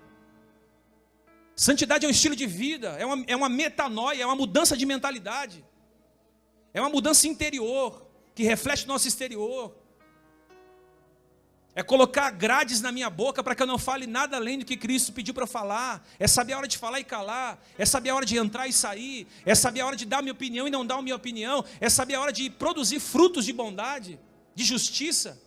Santidade 1.54 2.06
é 2.06 2.08
um 2.08 2.12
estilo 2.12 2.34
de 2.34 2.46
vida, 2.46 2.96
é 2.98 3.06
uma, 3.06 3.26
é 3.28 3.36
uma 3.36 3.50
metanoia, 3.50 4.24
é 4.24 4.26
uma 4.26 4.38
mudança 4.38 4.78
de 4.78 4.86
mentalidade, 4.86 5.66
é 6.78 6.82
uma 6.82 6.90
mudança 6.90 7.28
interior, 7.28 8.06
que 8.36 8.44
reflete 8.44 8.88
nosso 8.88 9.08
exterior. 9.08 9.76
É 11.74 11.82
colocar 11.82 12.30
grades 12.32 12.82
na 12.82 12.92
minha 12.92 13.10
boca 13.10 13.44
para 13.44 13.56
que 13.56 13.62
eu 13.62 13.68
não 13.68 13.78
fale 13.80 14.06
nada 14.06 14.38
além 14.38 14.60
do 14.60 14.66
que 14.66 14.78
Cristo 14.78 15.12
pediu 15.12 15.34
para 15.34 15.44
eu 15.44 15.48
falar. 15.48 16.08
É 16.20 16.28
saber 16.28 16.54
a 16.54 16.58
hora 16.58 16.68
de 16.68 16.78
falar 16.78 17.00
e 17.00 17.04
calar. 17.04 17.60
É 17.78 17.86
saber 17.86 18.10
a 18.12 18.16
hora 18.16 18.26
de 18.26 18.38
entrar 18.38 18.68
e 18.68 18.74
sair. 18.74 19.28
É 19.46 19.56
saber 19.56 19.82
a 19.82 19.88
hora 19.88 19.96
de 19.96 20.06
dar 20.06 20.22
minha 20.22 20.34
opinião 20.34 20.68
e 20.68 20.72
não 20.72 20.86
dar 20.86 21.02
minha 21.02 21.16
opinião. 21.16 21.66
É 21.80 21.90
saber 21.90 22.16
a 22.16 22.22
hora 22.22 22.34
de 22.34 22.50
produzir 22.50 23.00
frutos 23.00 23.46
de 23.46 23.54
bondade, 23.54 24.20
de 24.54 24.64
justiça. 24.64 25.42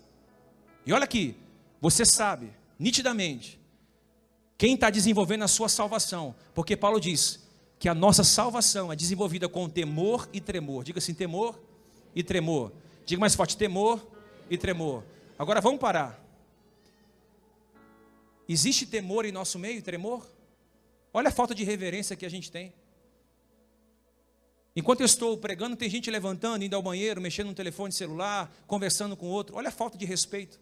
E 0.85 0.93
olha 0.93 1.05
aqui, 1.05 1.37
você 1.81 2.05
sabe, 2.05 2.53
nitidamente, 2.79 3.61
quem 4.59 4.75
está 4.75 4.91
desenvolvendo 4.91 5.43
a 5.43 5.49
sua 5.49 5.69
salvação? 5.69 6.35
Porque 6.55 6.77
Paulo 6.77 7.01
diz 7.01 7.40
que 7.81 7.89
a 7.89 7.95
nossa 7.95 8.23
salvação 8.23 8.93
é 8.93 8.95
desenvolvida 8.95 9.49
com 9.49 9.67
temor 9.67 10.29
e 10.35 10.41
tremor. 10.41 10.85
Diga 10.85 10.99
assim: 10.99 11.15
temor 11.15 11.59
e 12.15 12.23
tremor. 12.23 12.71
Diga 13.07 13.19
mais 13.19 13.35
forte: 13.35 13.57
temor 13.57 14.07
e 14.51 14.59
tremor. 14.59 15.03
Agora 15.39 15.63
vamos 15.63 15.81
parar. 15.81 16.23
Existe 18.47 18.85
temor 18.85 19.25
em 19.25 19.33
nosso 19.33 19.59
meio, 19.59 19.83
tremor? 19.83 20.29
Olha 21.11 21.29
a 21.29 21.33
falta 21.33 21.55
de 21.55 21.65
reverência 21.65 22.15
que 22.15 22.27
a 22.27 22.29
gente 22.29 22.53
tem. 22.53 22.75
Enquanto 24.77 25.01
eu 25.01 25.07
estou 25.07 25.39
pregando, 25.39 25.75
tem 25.75 25.89
gente 25.89 26.11
levantando, 26.11 26.63
indo 26.63 26.77
ao 26.77 26.83
banheiro, 26.83 27.21
mexendo 27.21 27.47
no 27.47 27.55
telefone 27.55 27.93
celular, 27.93 28.55
conversando 28.67 29.17
com 29.17 29.27
outro. 29.27 29.57
Olha 29.57 29.69
a 29.69 29.73
falta 29.73 29.97
de 29.97 30.05
respeito. 30.05 30.61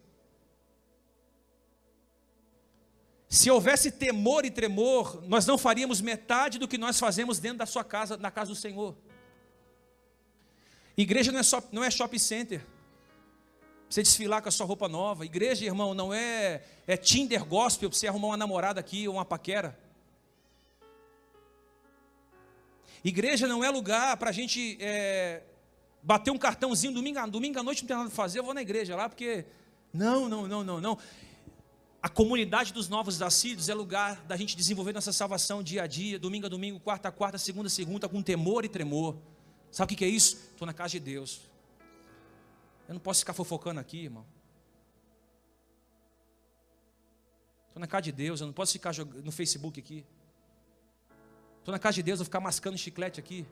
Se 3.29 3.51
houvesse 3.51 3.91
temor 3.91 4.43
e 4.43 4.49
tremor, 4.49 5.21
nós 5.27 5.45
não 5.45 5.55
faríamos 5.55 6.01
metade 6.01 6.57
do 6.57 6.67
que 6.67 6.79
nós 6.79 6.99
fazemos 6.99 7.37
dentro 7.37 7.59
da 7.59 7.67
sua 7.67 7.83
casa, 7.83 8.17
na 8.17 8.31
casa 8.31 8.49
do 8.49 8.55
Senhor. 8.55 8.97
Igreja 10.97 11.31
não 11.31 11.39
é, 11.39 11.43
só, 11.43 11.61
não 11.71 11.83
é 11.83 11.91
shopping 11.91 12.17
center. 12.17 12.65
Você 13.87 14.01
desfilar 14.01 14.41
com 14.41 14.49
a 14.49 14.51
sua 14.51 14.65
roupa 14.65 14.89
nova. 14.89 15.25
Igreja, 15.25 15.63
irmão, 15.63 15.93
não 15.93 16.11
é, 16.11 16.63
é 16.87 16.97
Tinder 16.97 17.45
gospel 17.45 17.87
para 17.87 17.99
você 17.99 18.07
arrumar 18.07 18.29
uma 18.29 18.37
namorada 18.37 18.79
aqui 18.79 19.07
ou 19.07 19.13
uma 19.13 19.25
paquera. 19.25 19.77
Igreja 23.03 23.47
não 23.47 23.63
é 23.63 23.69
lugar 23.69 24.17
para 24.17 24.31
a 24.31 24.33
gente 24.33 24.75
é, 24.81 25.43
bater 26.01 26.31
um 26.31 26.37
cartãozinho 26.37 26.93
domingo, 26.93 27.25
domingo 27.27 27.59
à 27.59 27.63
noite 27.63 27.83
não 27.83 27.87
tem 27.87 27.95
nada 27.95 28.09
para 28.09 28.15
fazer, 28.15 28.39
eu 28.39 28.43
vou 28.43 28.55
na 28.55 28.61
igreja 28.61 28.95
lá, 28.95 29.07
porque. 29.07 29.45
Não, 29.93 30.27
não, 30.27 30.47
não, 30.47 30.63
não, 30.63 30.81
não. 30.81 30.97
A 32.01 32.07
comunidade 32.07 32.71
dos 32.71 32.87
novos 32.87 33.19
nascidos 33.19 33.67
é 33.67 33.73
lugar 33.73 34.23
da 34.23 34.37
gente 34.37 34.55
desenvolver 34.55 34.93
nossa 34.93 35.11
salvação 35.11 35.61
dia 35.61 35.83
a 35.83 35.87
dia, 35.87 36.17
domingo 36.17 36.45
a 36.45 36.49
domingo, 36.49 36.79
quarta 36.79 37.09
a 37.09 37.11
quarta, 37.11 37.37
segunda 37.37 37.67
a 37.67 37.69
segunda, 37.69 38.07
com 38.07 38.21
temor 38.21 38.63
e 38.63 38.69
tremor. 38.69 39.17
Sabe 39.69 39.93
o 39.93 39.97
que 39.97 40.05
é 40.05 40.07
isso? 40.07 40.37
Estou 40.51 40.65
na 40.65 40.73
casa 40.73 40.91
de 40.91 40.99
Deus. 41.01 41.41
Eu 42.87 42.93
não 42.93 43.01
posso 43.01 43.19
ficar 43.19 43.33
fofocando 43.33 43.81
aqui, 43.81 44.05
irmão. 44.05 44.25
Estou 47.67 47.81
na 47.81 47.87
casa 47.87 48.03
de 48.03 48.11
Deus, 48.13 48.39
eu 48.39 48.47
não 48.47 48.53
posso 48.53 48.71
ficar 48.71 48.93
no 49.23 49.31
Facebook 49.31 49.77
aqui. 49.77 50.05
Estou 51.59 51.73
na 51.73 51.79
casa 51.79 51.95
de 51.95 52.03
Deus, 52.03 52.19
eu 52.19 52.23
vou 52.23 52.29
ficar 52.29 52.39
mascando 52.39 52.77
chiclete 52.77 53.19
aqui. 53.19 53.45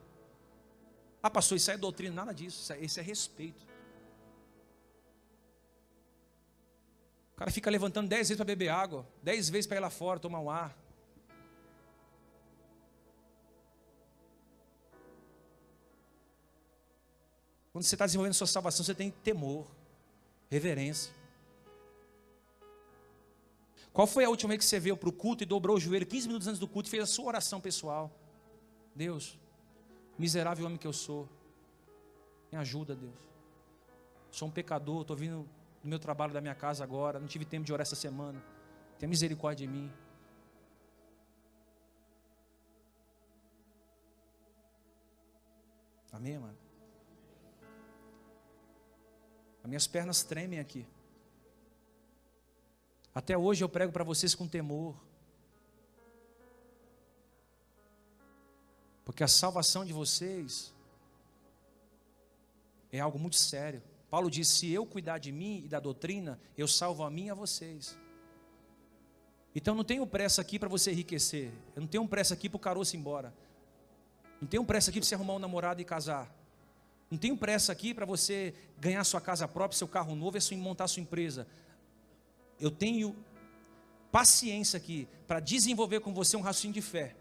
Ah, 1.22 1.30
pastor, 1.30 1.58
isso 1.58 1.70
é 1.70 1.78
doutrina, 1.78 2.16
nada 2.16 2.34
disso. 2.34 2.74
Isso 2.74 2.84
isso 2.86 3.00
é 3.00 3.04
respeito. 3.04 3.68
O 7.38 7.40
cara 7.40 7.52
fica 7.52 7.70
levantando 7.70 8.10
dez 8.10 8.30
vezes 8.30 8.36
para 8.36 8.46
beber 8.46 8.70
água, 8.70 9.08
dez 9.22 9.48
vezes 9.48 9.68
para 9.68 9.78
ir 9.78 9.80
lá 9.80 9.92
fora 9.92 10.20
tomar 10.20 10.40
um 10.40 10.50
ar. 10.50 10.76
Quando 17.72 17.84
você 17.84 17.94
está 17.94 18.08
desenvolvendo 18.08 18.34
sua 18.34 18.48
salvação, 18.48 18.84
você 18.84 18.96
tem 18.96 19.12
temor, 19.12 19.68
reverência. 20.50 21.14
Qual 23.94 24.08
foi 24.08 24.26
a 24.26 24.30
última 24.30 24.50
vez 24.50 24.64
que 24.64 24.66
você 24.66 24.80
veio 24.80 24.98
para 24.98 25.10
o 25.10 25.14
culto 25.14 25.44
e 25.44 25.46
dobrou 25.46 25.78
o 25.78 25.80
joelho 25.80 26.08
15 26.08 26.28
minutos 26.28 26.48
antes 26.48 26.60
do 26.60 26.68
culto 26.68 26.90
e 26.90 26.90
fez 26.90 27.04
a 27.04 27.06
sua 27.06 27.26
oração 27.26 27.62
pessoal? 27.62 28.12
Deus, 28.96 29.38
miserável 30.18 30.66
homem 30.66 30.80
que 30.80 30.88
eu 30.88 30.94
sou, 30.94 31.30
me 32.52 32.58
ajuda, 32.58 32.96
Deus. 32.96 33.14
Sou 34.32 34.48
um 34.48 34.52
pecador, 34.52 35.02
estou 35.02 35.16
vindo 35.16 35.48
do 35.88 35.90
meu 35.90 36.00
trabalho, 36.00 36.34
da 36.34 36.42
minha 36.42 36.54
casa 36.54 36.84
agora, 36.84 37.18
não 37.18 37.28
tive 37.28 37.46
tempo 37.46 37.66
de 37.66 37.72
orar 37.72 37.84
essa 37.84 37.96
semana. 37.96 38.44
Tenha 39.00 39.10
misericórdia 39.10 39.66
de 39.66 39.72
mim. 39.72 39.90
Amém, 46.12 46.38
mano? 46.38 46.58
As 49.64 49.70
minhas 49.70 49.88
pernas 49.88 50.24
tremem 50.24 50.60
aqui. 50.60 50.86
Até 53.16 53.38
hoje 53.38 53.64
eu 53.64 53.70
prego 53.70 53.94
para 53.94 54.04
vocês 54.04 54.36
com 54.36 54.46
temor. 54.46 54.94
Porque 59.06 59.24
a 59.24 59.28
salvação 59.28 59.86
de 59.86 59.94
vocês 59.94 60.74
é 62.92 63.00
algo 63.00 63.18
muito 63.18 63.38
sério. 63.38 63.82
Paulo 64.10 64.30
diz: 64.30 64.47
se 64.47 64.72
eu 64.72 64.86
cuidar 64.86 65.18
de 65.18 65.32
mim 65.32 65.62
e 65.66 65.68
da 65.68 65.80
doutrina, 65.80 66.39
eu 66.58 66.68
salvo 66.68 67.03
a 67.03 67.10
mim 67.10 67.26
e 67.26 67.30
a 67.30 67.34
vocês. 67.34 67.97
Então 69.55 69.74
não 69.74 69.84
tenho 69.84 70.05
pressa 70.05 70.41
aqui 70.41 70.60
para 70.60 70.70
você 70.70 70.91
enriquecer. 70.91 71.51
Eu 71.76 71.82
não 71.82 71.88
tenho 71.88 72.08
pressa 72.08 72.34
aqui 72.34 72.47
para 72.47 72.58
o 72.58 72.60
caroço 72.60 72.95
ir 72.95 72.99
embora. 72.99 73.34
Não 74.39 74.47
tenho 74.47 74.64
pressa 74.64 74.91
aqui 74.91 74.99
para 74.99 75.08
você 75.08 75.16
arrumar 75.16 75.34
um 75.34 75.39
namorado 75.39 75.82
e 75.82 75.86
casar. 75.86 76.32
Não 77.10 77.18
tenho 77.18 77.36
pressa 77.38 77.72
aqui 77.72 77.93
para 77.93 78.05
você 78.05 78.53
ganhar 78.80 79.03
sua 79.03 79.22
casa 79.22 79.47
própria, 79.47 79.78
seu 79.78 79.88
carro 79.88 80.16
novo 80.16 80.38
e 80.38 80.55
montar 80.55 80.88
sua 80.88 81.01
empresa. 81.01 81.47
Eu 82.60 82.70
tenho 82.70 83.16
paciência 84.12 84.78
aqui 84.78 85.08
para 85.26 85.39
desenvolver 85.39 86.01
com 86.01 86.14
você 86.14 86.36
um 86.38 86.41
raciocínio 86.41 86.74
de 86.74 86.82
fé. 86.82 87.16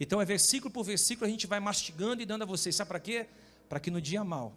Então 0.00 0.20
é 0.20 0.24
versículo 0.24 0.72
por 0.72 0.84
versículo 0.84 1.26
a 1.26 1.30
gente 1.30 1.46
vai 1.46 1.60
mastigando 1.60 2.22
e 2.22 2.26
dando 2.26 2.42
a 2.42 2.46
vocês. 2.46 2.74
Sabe 2.74 2.88
para 2.88 3.00
quê? 3.00 3.26
Para 3.68 3.78
que 3.78 3.90
no 3.90 4.00
dia 4.00 4.24
mal, 4.24 4.54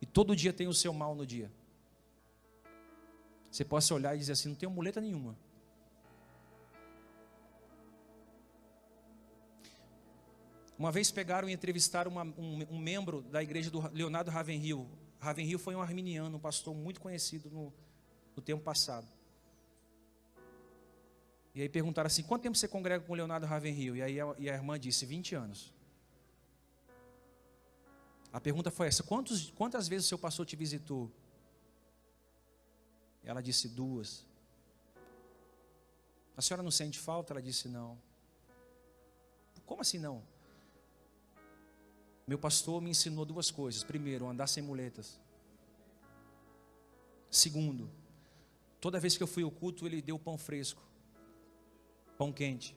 e 0.00 0.06
todo 0.06 0.34
dia 0.34 0.52
tem 0.52 0.66
o 0.66 0.74
seu 0.74 0.92
mal 0.92 1.14
no 1.14 1.26
dia, 1.26 1.50
você 3.50 3.64
possa 3.64 3.94
olhar 3.94 4.14
e 4.16 4.18
dizer 4.18 4.32
assim: 4.32 4.48
não 4.48 4.56
tenho 4.56 4.72
muleta 4.72 5.00
nenhuma. 5.00 5.36
Uma 10.76 10.90
vez 10.90 11.10
pegaram 11.12 11.48
e 11.48 11.52
entrevistaram 11.52 12.10
uma, 12.10 12.24
um, 12.24 12.66
um, 12.68 12.78
membro 12.78 13.22
da 13.22 13.40
igreja 13.40 13.70
do 13.70 13.80
Leonardo 13.92 14.28
Ravenhill. 14.28 14.88
Ravenhill 15.20 15.58
foi 15.58 15.74
um 15.76 15.80
arminiano, 15.80 16.36
um 16.36 16.40
pastor 16.40 16.74
muito 16.74 17.00
conhecido 17.00 17.48
no, 17.48 17.72
no 18.34 18.42
tempo 18.42 18.60
passado. 18.64 19.06
E 21.54 21.62
aí 21.62 21.68
perguntaram 21.68 22.08
assim: 22.08 22.24
quanto 22.24 22.42
tempo 22.42 22.56
você 22.56 22.66
congrega 22.66 23.04
com 23.04 23.12
o 23.12 23.16
Leonardo 23.16 23.46
Ravenhill? 23.46 23.94
E 23.94 24.02
aí 24.02 24.20
a, 24.20 24.34
e 24.36 24.50
a 24.50 24.54
irmã 24.54 24.78
disse: 24.78 25.06
20 25.06 25.36
anos. 25.36 25.72
A 28.34 28.40
pergunta 28.40 28.68
foi 28.68 28.88
essa: 28.88 29.04
quantos, 29.04 29.52
quantas 29.52 29.86
vezes 29.86 30.06
o 30.06 30.08
seu 30.08 30.18
pastor 30.18 30.44
te 30.44 30.56
visitou? 30.56 31.08
Ela 33.22 33.40
disse: 33.40 33.68
duas. 33.68 34.26
A 36.36 36.42
senhora 36.42 36.60
não 36.60 36.70
sente 36.72 36.98
falta? 36.98 37.32
Ela 37.32 37.40
disse: 37.40 37.68
não. 37.68 37.96
Como 39.64 39.80
assim 39.80 40.00
não? 40.00 40.20
Meu 42.26 42.36
pastor 42.36 42.82
me 42.82 42.90
ensinou 42.90 43.24
duas 43.24 43.52
coisas. 43.52 43.84
Primeiro, 43.84 44.26
andar 44.26 44.48
sem 44.48 44.64
muletas. 44.64 45.20
Segundo, 47.30 47.88
toda 48.80 48.98
vez 48.98 49.16
que 49.16 49.22
eu 49.22 49.28
fui 49.28 49.44
ao 49.44 49.50
culto, 49.50 49.86
ele 49.86 50.02
deu 50.02 50.18
pão 50.18 50.36
fresco, 50.36 50.82
pão 52.18 52.32
quente. 52.32 52.76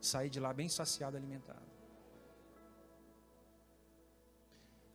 Saí 0.00 0.30
de 0.30 0.40
lá 0.40 0.54
bem 0.54 0.68
saciado, 0.70 1.14
alimentado. 1.18 1.77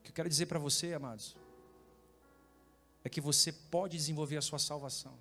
O 0.04 0.06
que 0.06 0.10
eu 0.10 0.16
quero 0.16 0.28
dizer 0.28 0.48
para 0.48 0.60
você, 0.60 0.94
amados, 0.94 1.34
é 3.06 3.10
que 3.10 3.22
você 3.22 3.54
pode 3.54 3.96
desenvolver 3.96 4.36
a 4.36 4.42
sua 4.42 4.60
salvação. 4.60 5.18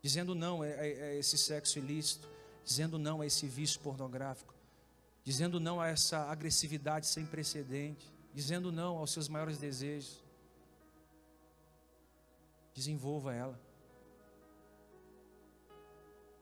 Dizendo 0.00 0.36
não 0.36 0.62
a, 0.62 0.68
é, 0.68 0.92
é 0.92 1.18
esse 1.18 1.36
sexo 1.36 1.80
ilícito, 1.80 2.28
dizendo 2.64 2.96
não 2.96 3.20
a 3.20 3.26
esse 3.26 3.48
vício 3.48 3.80
pornográfico, 3.80 4.54
dizendo 5.24 5.58
não 5.58 5.80
a 5.80 5.88
essa 5.88 6.30
agressividade 6.30 7.08
sem 7.08 7.26
precedente, 7.26 8.06
dizendo 8.32 8.70
não 8.70 8.96
aos 8.98 9.10
seus 9.10 9.28
maiores 9.28 9.58
desejos. 9.58 10.22
Desenvolva 12.72 13.34
ela. 13.34 13.60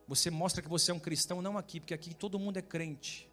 Você 0.06 0.30
mostra 0.30 0.60
que 0.60 0.68
você 0.68 0.90
é 0.90 0.94
um 0.94 1.00
cristão, 1.00 1.40
não 1.40 1.56
aqui, 1.56 1.80
porque 1.80 1.94
aqui 1.94 2.14
todo 2.14 2.38
mundo 2.38 2.58
é 2.58 2.62
crente. 2.62 3.26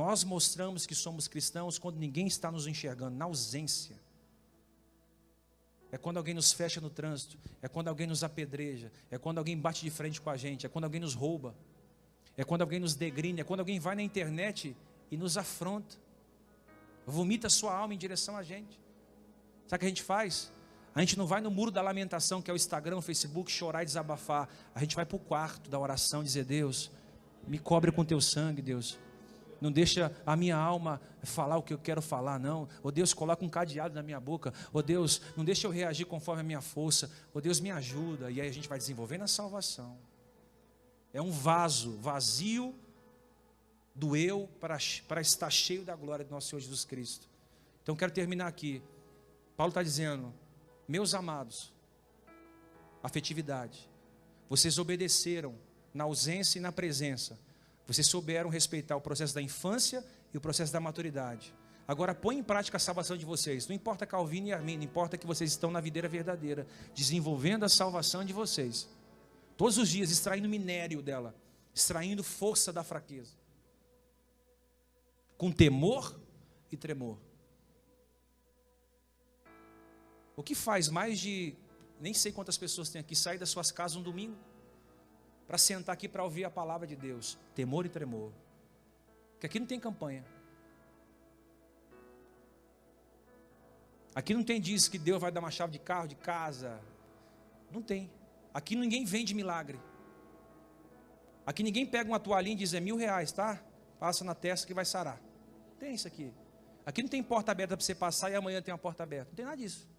Nós 0.00 0.24
mostramos 0.24 0.86
que 0.86 0.94
somos 0.94 1.28
cristãos 1.28 1.78
quando 1.78 1.98
ninguém 1.98 2.26
está 2.26 2.50
nos 2.50 2.66
enxergando, 2.66 3.16
na 3.16 3.24
ausência. 3.26 3.96
É 5.92 5.98
quando 5.98 6.16
alguém 6.16 6.34
nos 6.34 6.52
fecha 6.52 6.80
no 6.80 6.90
trânsito, 6.90 7.36
é 7.60 7.68
quando 7.68 7.88
alguém 7.88 8.06
nos 8.06 8.22
apedreja, 8.22 8.92
é 9.10 9.18
quando 9.18 9.38
alguém 9.38 9.58
bate 9.58 9.82
de 9.82 9.90
frente 9.90 10.20
com 10.20 10.30
a 10.30 10.36
gente, 10.36 10.64
é 10.66 10.68
quando 10.68 10.84
alguém 10.84 11.00
nos 11.00 11.14
rouba 11.14 11.54
é 12.40 12.44
quando 12.44 12.62
alguém 12.62 12.80
nos 12.80 12.94
degrina, 12.94 13.42
é 13.42 13.44
quando 13.44 13.60
alguém 13.60 13.78
vai 13.78 13.94
na 13.94 14.02
internet 14.02 14.74
e 15.10 15.16
nos 15.16 15.36
afronta, 15.36 15.94
vomita 17.06 17.50
sua 17.50 17.76
alma 17.76 17.92
em 17.92 17.98
direção 17.98 18.34
a 18.34 18.42
gente. 18.42 18.80
Sabe 19.66 19.76
o 19.76 19.78
que 19.80 19.84
a 19.84 19.88
gente 19.88 20.02
faz? 20.02 20.50
A 20.94 21.00
gente 21.00 21.18
não 21.18 21.26
vai 21.26 21.42
no 21.42 21.50
muro 21.50 21.70
da 21.70 21.82
lamentação, 21.82 22.40
que 22.40 22.50
é 22.50 22.54
o 22.54 22.56
Instagram, 22.56 22.96
o 22.96 23.02
Facebook, 23.02 23.52
chorar 23.52 23.82
e 23.82 23.84
desabafar. 23.84 24.48
A 24.74 24.80
gente 24.80 24.96
vai 24.96 25.04
para 25.04 25.16
o 25.16 25.20
quarto 25.20 25.68
da 25.68 25.78
oração 25.78 26.24
dizer: 26.24 26.44
Deus, 26.44 26.90
me 27.46 27.58
cobre 27.58 27.92
com 27.92 28.04
teu 28.04 28.22
sangue, 28.22 28.62
Deus. 28.62 28.98
Não 29.60 29.70
deixa 29.70 30.14
a 30.24 30.34
minha 30.34 30.56
alma 30.56 31.00
falar 31.22 31.58
o 31.58 31.62
que 31.62 31.74
eu 31.74 31.78
quero 31.78 32.00
falar, 32.00 32.38
não. 32.38 32.68
Oh 32.82 32.90
Deus, 32.90 33.12
coloca 33.12 33.44
um 33.44 33.48
cadeado 33.48 33.94
na 33.94 34.02
minha 34.02 34.18
boca. 34.18 34.54
Oh 34.72 34.82
Deus, 34.82 35.20
não 35.36 35.44
deixa 35.44 35.66
eu 35.66 35.70
reagir 35.70 36.06
conforme 36.06 36.40
a 36.40 36.44
minha 36.44 36.60
força. 36.60 37.10
Oh 37.34 37.40
Deus, 37.40 37.60
me 37.60 37.70
ajuda. 37.70 38.30
E 38.30 38.40
aí 38.40 38.48
a 38.48 38.52
gente 38.52 38.68
vai 38.68 38.78
desenvolvendo 38.78 39.22
a 39.22 39.26
salvação. 39.26 39.98
É 41.12 41.20
um 41.20 41.30
vaso 41.30 41.98
vazio 41.98 42.74
do 43.94 44.16
eu 44.16 44.48
para, 44.58 44.78
para 45.06 45.20
estar 45.20 45.50
cheio 45.50 45.84
da 45.84 45.94
glória 45.94 46.24
do 46.24 46.30
nosso 46.30 46.48
Senhor 46.48 46.60
Jesus 46.60 46.84
Cristo. 46.84 47.28
Então 47.82 47.94
quero 47.94 48.12
terminar 48.12 48.46
aqui. 48.46 48.82
Paulo 49.56 49.70
está 49.70 49.82
dizendo: 49.82 50.32
Meus 50.88 51.12
amados, 51.12 51.72
afetividade. 53.02 53.88
Vocês 54.48 54.78
obedeceram 54.78 55.54
na 55.92 56.04
ausência 56.04 56.58
e 56.58 56.62
na 56.62 56.72
presença. 56.72 57.38
Vocês 57.90 58.06
souberam 58.06 58.48
respeitar 58.48 58.94
o 58.94 59.00
processo 59.00 59.34
da 59.34 59.42
infância 59.42 60.06
e 60.32 60.38
o 60.38 60.40
processo 60.40 60.72
da 60.72 60.78
maturidade. 60.78 61.52
Agora 61.88 62.14
põe 62.14 62.38
em 62.38 62.42
prática 62.42 62.76
a 62.76 62.78
salvação 62.78 63.16
de 63.16 63.24
vocês. 63.24 63.66
Não 63.66 63.74
importa 63.74 64.06
Calvino 64.06 64.46
e 64.46 64.52
Arminio, 64.52 64.84
importa 64.84 65.18
que 65.18 65.26
vocês 65.26 65.50
estão 65.50 65.72
na 65.72 65.80
videira 65.80 66.08
verdadeira, 66.08 66.68
desenvolvendo 66.94 67.64
a 67.64 67.68
salvação 67.68 68.24
de 68.24 68.32
vocês. 68.32 68.88
Todos 69.56 69.76
os 69.76 69.88
dias 69.88 70.12
extraindo 70.12 70.48
minério 70.48 71.02
dela, 71.02 71.34
extraindo 71.74 72.22
força 72.22 72.72
da 72.72 72.84
fraqueza. 72.84 73.32
Com 75.36 75.50
temor 75.50 76.16
e 76.70 76.76
tremor. 76.76 77.18
O 80.36 80.44
que 80.44 80.54
faz 80.54 80.88
mais 80.88 81.18
de 81.18 81.56
nem 82.00 82.14
sei 82.14 82.30
quantas 82.30 82.56
pessoas 82.56 82.88
tem 82.88 83.00
aqui 83.00 83.16
sair 83.16 83.38
das 83.38 83.50
suas 83.50 83.72
casas 83.72 83.96
um 83.96 84.02
domingo 84.02 84.38
para 85.50 85.58
sentar 85.58 85.92
aqui 85.94 86.08
para 86.08 86.22
ouvir 86.22 86.44
a 86.44 86.50
palavra 86.50 86.86
de 86.86 86.94
Deus? 86.94 87.36
Temor 87.56 87.84
e 87.84 87.88
tremor. 87.88 88.30
Porque 89.32 89.46
aqui 89.46 89.58
não 89.58 89.66
tem 89.66 89.80
campanha. 89.80 90.24
Aqui 94.14 94.32
não 94.32 94.44
tem 94.44 94.60
diz 94.60 94.86
que 94.86 94.96
Deus 94.96 95.20
vai 95.20 95.32
dar 95.32 95.40
uma 95.40 95.50
chave 95.50 95.72
de 95.72 95.80
carro, 95.80 96.06
de 96.06 96.14
casa. 96.14 96.80
Não 97.68 97.82
tem. 97.82 98.08
Aqui 98.54 98.76
ninguém 98.76 99.04
vende 99.04 99.34
milagre. 99.34 99.80
Aqui 101.44 101.64
ninguém 101.64 101.84
pega 101.84 102.08
uma 102.08 102.20
toalhinha 102.20 102.54
e 102.54 102.58
diz 102.58 102.72
é 102.72 102.78
mil 102.78 102.96
reais, 102.96 103.32
tá? 103.32 103.60
Passa 103.98 104.22
na 104.22 104.36
testa 104.36 104.68
que 104.68 104.72
vai 104.72 104.84
sarar. 104.84 105.20
Tem 105.80 105.96
isso 105.96 106.06
aqui. 106.06 106.32
Aqui 106.86 107.02
não 107.02 107.08
tem 107.08 107.24
porta 107.24 107.50
aberta 107.50 107.76
para 107.76 107.84
você 107.84 107.92
passar 107.92 108.30
e 108.30 108.36
amanhã 108.36 108.62
tem 108.62 108.72
uma 108.72 108.78
porta 108.78 109.02
aberta. 109.02 109.30
Não 109.30 109.34
tem 109.34 109.44
nada 109.44 109.56
disso. 109.56 109.90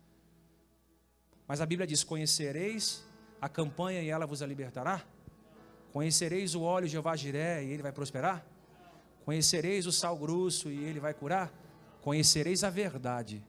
Mas 1.46 1.60
a 1.60 1.66
Bíblia 1.66 1.86
diz: 1.86 2.06
Conhecereis 2.06 3.04
a 3.42 3.50
campanha 3.50 4.02
e 4.02 4.08
ela 4.08 4.26
vos 4.26 4.40
libertará? 4.40 5.06
Conhecereis 5.92 6.56
o 6.56 6.62
óleo 6.62 6.86
de 6.86 6.94
Jeová 6.94 7.16
Jiré 7.16 7.64
e 7.64 7.72
ele 7.72 7.84
vai 7.84 7.92
prosperar? 7.92 8.46
Conhecereis 9.26 9.86
o 9.86 9.92
sal 9.92 10.18
grosso 10.18 10.70
e 10.70 10.84
ele 10.84 11.00
vai 11.00 11.14
curar? 11.14 11.52
Conhecereis 12.02 12.64
a 12.64 12.70
verdade 12.70 13.44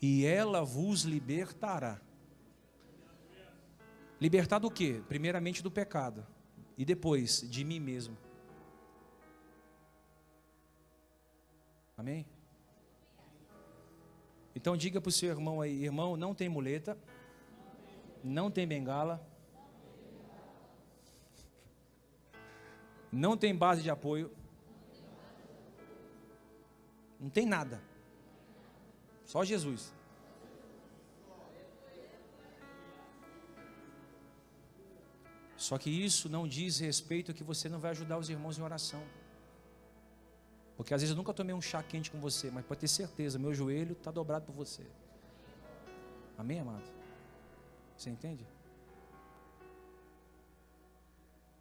e 0.00 0.24
ela 0.24 0.62
vos 0.62 1.02
libertará. 1.02 2.00
Libertar 4.20 4.58
do 4.58 4.70
quê? 4.70 5.02
Primeiramente 5.08 5.62
do 5.62 5.70
pecado 5.70 6.26
e 6.78 6.84
depois 6.84 7.40
de 7.50 7.64
mim 7.64 7.80
mesmo. 7.80 8.16
Amém? 11.96 12.26
Então 14.54 14.76
diga 14.76 15.00
para 15.00 15.08
o 15.08 15.12
seu 15.12 15.30
irmão 15.30 15.60
aí, 15.60 15.84
irmão, 15.84 16.16
não 16.16 16.34
tem 16.34 16.48
muleta, 16.48 16.96
não 18.26 18.50
tem 18.50 18.66
bengala, 18.66 19.24
não 23.12 23.36
tem 23.36 23.54
base 23.54 23.82
de 23.82 23.88
apoio, 23.88 24.30
não 27.20 27.30
tem 27.30 27.46
nada. 27.46 27.80
Só 29.24 29.44
Jesus. 29.44 29.94
Só 35.56 35.78
que 35.78 35.90
isso 35.90 36.28
não 36.28 36.46
diz 36.46 36.78
respeito 36.78 37.32
que 37.32 37.42
você 37.42 37.68
não 37.68 37.78
vai 37.78 37.92
ajudar 37.92 38.18
os 38.18 38.28
irmãos 38.28 38.58
em 38.58 38.62
oração. 38.62 39.02
Porque 40.76 40.92
às 40.92 41.00
vezes 41.00 41.12
eu 41.12 41.16
nunca 41.16 41.32
tomei 41.32 41.54
um 41.54 41.62
chá 41.62 41.82
quente 41.82 42.10
com 42.10 42.20
você, 42.20 42.50
mas 42.50 42.64
pode 42.64 42.80
ter 42.80 42.88
certeza, 42.88 43.38
meu 43.38 43.54
joelho 43.54 43.92
está 43.92 44.10
dobrado 44.10 44.44
por 44.44 44.54
você. 44.54 44.84
Amém, 46.36 46.60
amado? 46.60 47.05
Você 47.96 48.10
entende? 48.10 48.46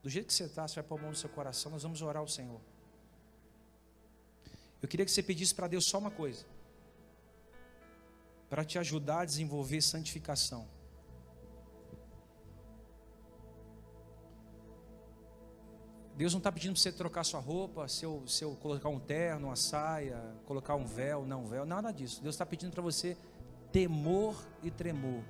Do 0.03 0.09
jeito 0.09 0.27
que 0.27 0.33
você 0.33 0.43
está, 0.43 0.67
você 0.67 0.75
vai 0.75 0.83
pôr 0.83 0.99
a 0.99 1.01
mão 1.01 1.09
no 1.11 1.15
seu 1.15 1.29
coração, 1.29 1.71
nós 1.71 1.83
vamos 1.83 2.01
orar 2.01 2.21
ao 2.21 2.27
Senhor. 2.27 2.61
Eu 4.81 4.87
queria 4.87 5.05
que 5.05 5.11
você 5.11 5.23
pedisse 5.23 5.55
para 5.55 5.67
Deus 5.67 5.85
só 5.85 5.97
uma 5.97 6.11
coisa 6.11 6.45
para 8.49 8.63
te 8.63 8.77
ajudar 8.77 9.21
a 9.21 9.25
desenvolver 9.25 9.81
santificação. 9.81 10.67
Deus 16.15 16.31
não 16.31 16.37
está 16.37 16.51
pedindo 16.51 16.73
para 16.73 16.81
você 16.81 16.91
trocar 16.91 17.23
sua 17.25 17.39
roupa, 17.39 17.87
se 17.89 18.05
eu, 18.05 18.25
se 18.27 18.43
eu 18.43 18.55
colocar 18.55 18.87
um 18.87 18.99
terno, 18.99 19.47
uma 19.47 19.55
saia, 19.57 20.21
colocar 20.45 20.75
um 20.75 20.85
véu, 20.85 21.25
não 21.25 21.45
véu, 21.45 21.65
nada 21.65 21.91
disso. 21.91 22.21
Deus 22.21 22.35
está 22.35 22.45
pedindo 22.45 22.71
para 22.71 22.81
você 22.81 23.17
temor 23.71 24.41
e 24.63 24.71
tremor. 24.71 25.21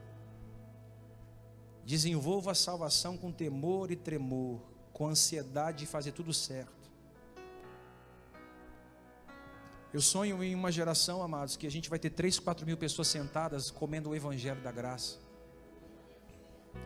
Desenvolva 1.85 2.51
a 2.51 2.55
salvação 2.55 3.15
com 3.15 3.31
temor 3.31 3.91
e 3.91 3.95
tremor, 3.95 4.59
com 4.91 5.07
ansiedade 5.07 5.79
de 5.79 5.85
fazer 5.85 6.11
tudo 6.11 6.33
certo. 6.33 6.73
Eu 9.93 10.01
sonho 10.01 10.43
em 10.43 10.53
uma 10.53 10.71
geração, 10.71 11.21
amados, 11.21 11.55
que 11.55 11.65
a 11.65 11.71
gente 11.71 11.89
vai 11.89 11.97
ter 11.97 12.09
3, 12.09 12.39
4 12.39 12.65
mil 12.65 12.75
pessoas 12.75 13.07
sentadas 13.07 13.71
comendo 13.71 14.09
o 14.09 14.15
Evangelho 14.15 14.61
da 14.61 14.71
graça. 14.71 15.19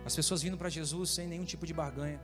As 0.05 0.15
pessoas 0.15 0.43
vindo 0.43 0.57
para 0.57 0.69
Jesus 0.69 1.09
sem 1.09 1.27
nenhum 1.27 1.45
tipo 1.45 1.65
de 1.65 1.73
barganha. 1.73 2.21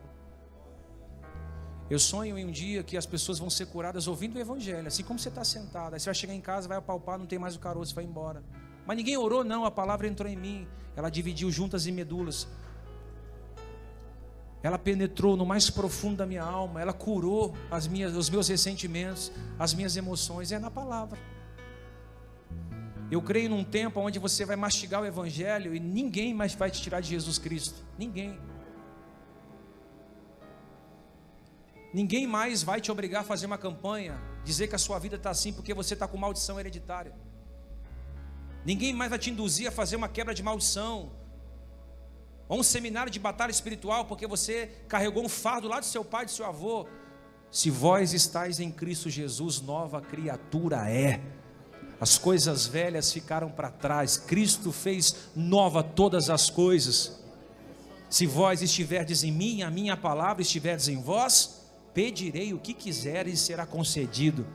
Eu 1.90 1.98
sonho 1.98 2.38
em 2.38 2.46
um 2.46 2.52
dia 2.52 2.84
que 2.84 2.98
as 2.98 3.06
pessoas 3.06 3.40
vão 3.40 3.50
ser 3.50 3.68
curadas 3.68 4.08
ouvindo 4.08 4.36
o 4.36 4.40
Evangelho, 4.40 4.88
assim 4.88 5.04
como 5.04 5.18
você 5.18 5.30
está 5.30 5.44
sentado. 5.44 5.94
Aí 5.94 6.00
você 6.00 6.06
vai 6.06 6.16
chegar 6.16 6.34
em 6.34 6.42
casa, 6.42 6.68
vai 6.68 6.78
apalpar, 6.78 7.18
não 7.18 7.26
tem 7.26 7.40
mais 7.40 7.56
o 7.56 7.60
caroço, 7.60 7.96
vai 7.96 8.04
embora. 8.04 8.44
Mas 8.86 8.98
ninguém 8.98 9.18
orou, 9.18 9.44
não, 9.44 9.66
a 9.66 9.72
palavra 9.72 10.08
entrou 10.08 10.30
em 10.30 10.36
mim, 10.36 10.68
ela 10.96 11.10
dividiu 11.10 11.52
juntas 11.52 11.88
e 11.88 11.92
medulas. 11.92 12.48
Ela 14.66 14.80
penetrou 14.80 15.38
no 15.38 15.46
mais 15.46 15.70
profundo 15.70 16.18
da 16.18 16.26
minha 16.26 16.42
alma, 16.42 16.82
ela 16.82 16.92
curou 16.92 17.56
as 17.70 17.88
minhas, 17.88 18.16
os 18.16 18.32
meus 18.32 18.48
ressentimentos, 18.48 19.32
as 19.60 19.76
minhas 19.76 19.96
emoções, 19.96 20.52
é 20.52 20.58
na 20.58 20.72
palavra. 20.72 21.20
Eu 23.12 23.22
creio 23.22 23.48
num 23.48 23.64
tempo 23.64 24.00
onde 24.00 24.18
você 24.18 24.44
vai 24.44 24.56
mastigar 24.56 25.04
o 25.04 25.06
Evangelho 25.06 25.76
e 25.76 25.80
ninguém 25.80 26.34
mais 26.34 26.56
vai 26.56 26.72
te 26.72 26.82
tirar 26.82 27.00
de 27.00 27.10
Jesus 27.10 27.38
Cristo. 27.38 27.86
Ninguém. 27.96 28.40
Ninguém 31.94 32.26
mais 32.26 32.64
vai 32.64 32.82
te 32.82 32.92
obrigar 32.92 33.22
a 33.22 33.24
fazer 33.24 33.46
uma 33.46 33.60
campanha, 33.60 34.20
dizer 34.44 34.68
que 34.68 34.74
a 34.74 34.80
sua 34.80 34.98
vida 34.98 35.16
está 35.16 35.30
assim 35.30 35.54
porque 35.54 35.76
você 35.76 35.94
está 35.94 36.08
com 36.08 36.18
maldição 36.18 36.60
hereditária. 36.60 37.14
Ninguém 38.66 38.96
mais 38.96 39.12
vai 39.12 39.20
te 39.20 39.30
induzir 39.30 39.68
a 39.68 39.72
fazer 39.72 39.96
uma 39.96 40.10
quebra 40.10 40.34
de 40.34 40.42
maldição, 40.42 41.12
ou 42.48 42.60
um 42.60 42.64
seminário 42.64 43.12
de 43.12 43.20
batalha 43.20 43.52
espiritual 43.52 44.06
porque 44.06 44.28
você 44.28 44.72
carregou 44.88 45.24
um 45.24 45.30
fardo 45.30 45.68
lá 45.68 45.80
do 45.80 45.86
seu 45.86 46.04
pai, 46.04 46.26
do 46.26 46.32
seu 46.32 46.46
avô. 46.46 46.88
Se 47.52 47.70
vós 47.70 48.14
estáis 48.14 48.60
em 48.60 48.72
Cristo 48.72 49.10
Jesus, 49.10 49.62
nova 49.62 50.02
criatura 50.02 50.90
é. 50.90 51.22
As 52.00 52.18
coisas 52.18 52.68
velhas 52.68 53.12
ficaram 53.12 53.50
para 53.50 53.72
trás, 53.72 54.18
Cristo 54.18 54.72
fez 54.72 55.30
nova 55.36 55.82
todas 55.82 56.30
as 56.30 56.50
coisas. 56.50 57.24
Se 58.10 58.26
vós 58.26 58.62
estiverdes 58.62 59.24
em 59.24 59.32
mim, 59.32 59.64
a 59.64 59.72
minha 59.72 59.96
palavra 59.96 60.42
estiverdes 60.42 60.88
em 60.88 61.02
vós, 61.02 61.66
pedirei 61.94 62.54
o 62.54 62.60
que 62.60 62.74
quiseres 62.74 63.34
e 63.36 63.44
será 63.44 63.66
concedido. 63.66 64.46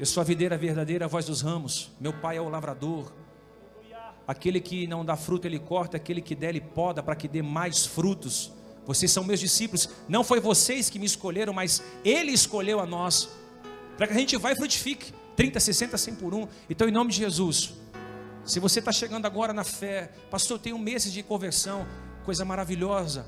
Eu 0.00 0.06
sou 0.06 0.20
a 0.20 0.24
videira 0.24 0.56
verdadeira, 0.56 1.04
a 1.04 1.08
voz 1.08 1.26
dos 1.26 1.42
ramos. 1.42 1.90
Meu 2.00 2.12
pai 2.12 2.36
é 2.36 2.40
o 2.40 2.48
lavrador. 2.48 3.12
Aquele 4.28 4.60
que 4.60 4.86
não 4.86 5.04
dá 5.04 5.16
fruto, 5.16 5.48
ele 5.48 5.58
corta. 5.58 5.96
Aquele 5.96 6.20
que 6.20 6.34
der, 6.34 6.50
ele 6.50 6.60
poda 6.60 7.02
para 7.02 7.16
que 7.16 7.26
dê 7.26 7.42
mais 7.42 7.84
frutos. 7.84 8.52
Vocês 8.86 9.10
são 9.10 9.24
meus 9.24 9.40
discípulos. 9.40 9.88
Não 10.08 10.22
foi 10.22 10.38
vocês 10.38 10.88
que 10.88 10.98
me 10.98 11.06
escolheram, 11.06 11.52
mas 11.52 11.82
Ele 12.04 12.30
escolheu 12.30 12.78
a 12.78 12.86
nós. 12.86 13.28
Para 13.96 14.06
que 14.06 14.12
a 14.12 14.16
gente 14.16 14.36
vá 14.36 14.52
e 14.52 14.56
frutifique. 14.56 15.12
30, 15.34 15.58
60, 15.58 15.96
100 15.96 16.14
por 16.16 16.34
um. 16.34 16.46
Então, 16.68 16.86
em 16.86 16.92
nome 16.92 17.10
de 17.10 17.16
Jesus. 17.16 17.72
Se 18.44 18.60
você 18.60 18.78
está 18.78 18.92
chegando 18.92 19.26
agora 19.26 19.52
na 19.52 19.64
fé, 19.64 20.12
pastor, 20.30 20.56
eu 20.56 20.62
tenho 20.62 20.78
mês 20.78 21.10
de 21.10 21.22
conversão, 21.22 21.86
coisa 22.24 22.44
maravilhosa 22.44 23.26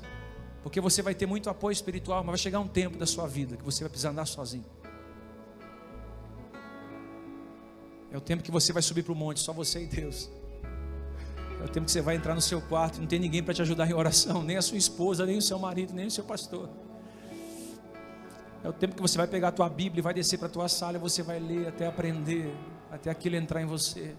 porque 0.63 0.79
você 0.79 1.01
vai 1.01 1.15
ter 1.15 1.25
muito 1.25 1.49
apoio 1.49 1.73
espiritual, 1.73 2.19
mas 2.23 2.27
vai 2.27 2.37
chegar 2.37 2.59
um 2.59 2.67
tempo 2.67 2.97
da 2.97 3.05
sua 3.05 3.27
vida 3.27 3.57
que 3.57 3.63
você 3.63 3.83
vai 3.83 3.89
precisar 3.89 4.09
andar 4.09 4.25
sozinho. 4.25 4.65
É 8.11 8.17
o 8.17 8.21
tempo 8.21 8.43
que 8.43 8.51
você 8.51 8.71
vai 8.73 8.81
subir 8.81 9.03
para 9.03 9.13
o 9.13 9.15
monte, 9.15 9.39
só 9.39 9.53
você 9.53 9.83
e 9.83 9.87
Deus. 9.87 10.29
É 11.61 11.65
o 11.65 11.69
tempo 11.69 11.85
que 11.85 11.91
você 11.91 12.01
vai 12.01 12.15
entrar 12.15 12.33
no 12.33 12.41
seu 12.41 12.59
quarto, 12.59 12.99
não 12.99 13.07
tem 13.07 13.19
ninguém 13.19 13.43
para 13.43 13.53
te 13.53 13.61
ajudar 13.61 13.87
em 13.87 13.93
oração, 13.93 14.41
nem 14.41 14.57
a 14.57 14.61
sua 14.61 14.77
esposa, 14.77 15.25
nem 15.27 15.37
o 15.37 15.41
seu 15.41 15.59
marido, 15.59 15.93
nem 15.93 16.07
o 16.07 16.11
seu 16.11 16.23
pastor. 16.23 16.67
É 18.63 18.69
o 18.69 18.73
tempo 18.73 18.95
que 18.95 19.01
você 19.01 19.17
vai 19.17 19.27
pegar 19.27 19.49
a 19.49 19.51
tua 19.51 19.69
Bíblia 19.69 20.01
e 20.01 20.03
vai 20.03 20.13
descer 20.13 20.37
para 20.37 20.47
a 20.47 20.51
tua 20.51 20.67
sala 20.67 20.97
e 20.97 20.99
você 20.99 21.21
vai 21.21 21.39
ler 21.39 21.67
até 21.67 21.85
aprender, 21.85 22.51
até 22.91 23.11
aquilo 23.11 23.35
entrar 23.35 23.61
em 23.61 23.65
você. 23.65 24.15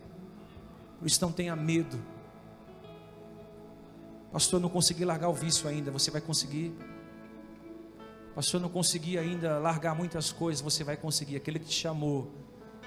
Por 0.98 1.06
isso 1.06 1.20
não 1.20 1.32
tenha 1.32 1.54
medo. 1.56 1.98
Pastor, 4.32 4.60
não 4.60 4.68
consegui 4.68 5.04
largar 5.04 5.28
o 5.28 5.34
vício 5.34 5.68
ainda. 5.68 5.90
Você 5.90 6.10
vai 6.10 6.20
conseguir. 6.20 6.72
Pastor, 8.34 8.60
não 8.60 8.68
consegui 8.68 9.18
ainda 9.18 9.58
largar 9.58 9.94
muitas 9.94 10.32
coisas. 10.32 10.62
Você 10.62 10.82
vai 10.82 10.96
conseguir. 10.96 11.36
Aquele 11.36 11.58
que 11.58 11.66
te 11.66 11.74
chamou, 11.74 12.32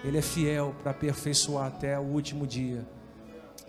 ele 0.04 0.18
é 0.18 0.22
fiel 0.22 0.76
para 0.82 0.92
aperfeiçoar 0.92 1.68
até 1.68 2.00
o 2.00 2.04
último 2.04 2.48
dia. 2.48 2.86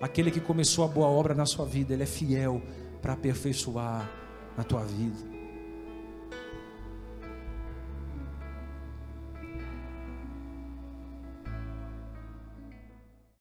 Aquele 0.01 0.31
que 0.31 0.41
começou 0.41 0.85
a 0.85 0.89
boa 0.89 1.09
obra 1.09 1.35
na 1.35 1.47
sua 1.47 1.65
vida, 1.65 1.95
ele 1.95 2.03
é 2.03 2.07
fiel 2.07 2.61
para 3.01 3.15
aperfeiçoar 3.15 4.11
na 4.57 4.65
tua 4.65 4.85
vida. 4.85 5.36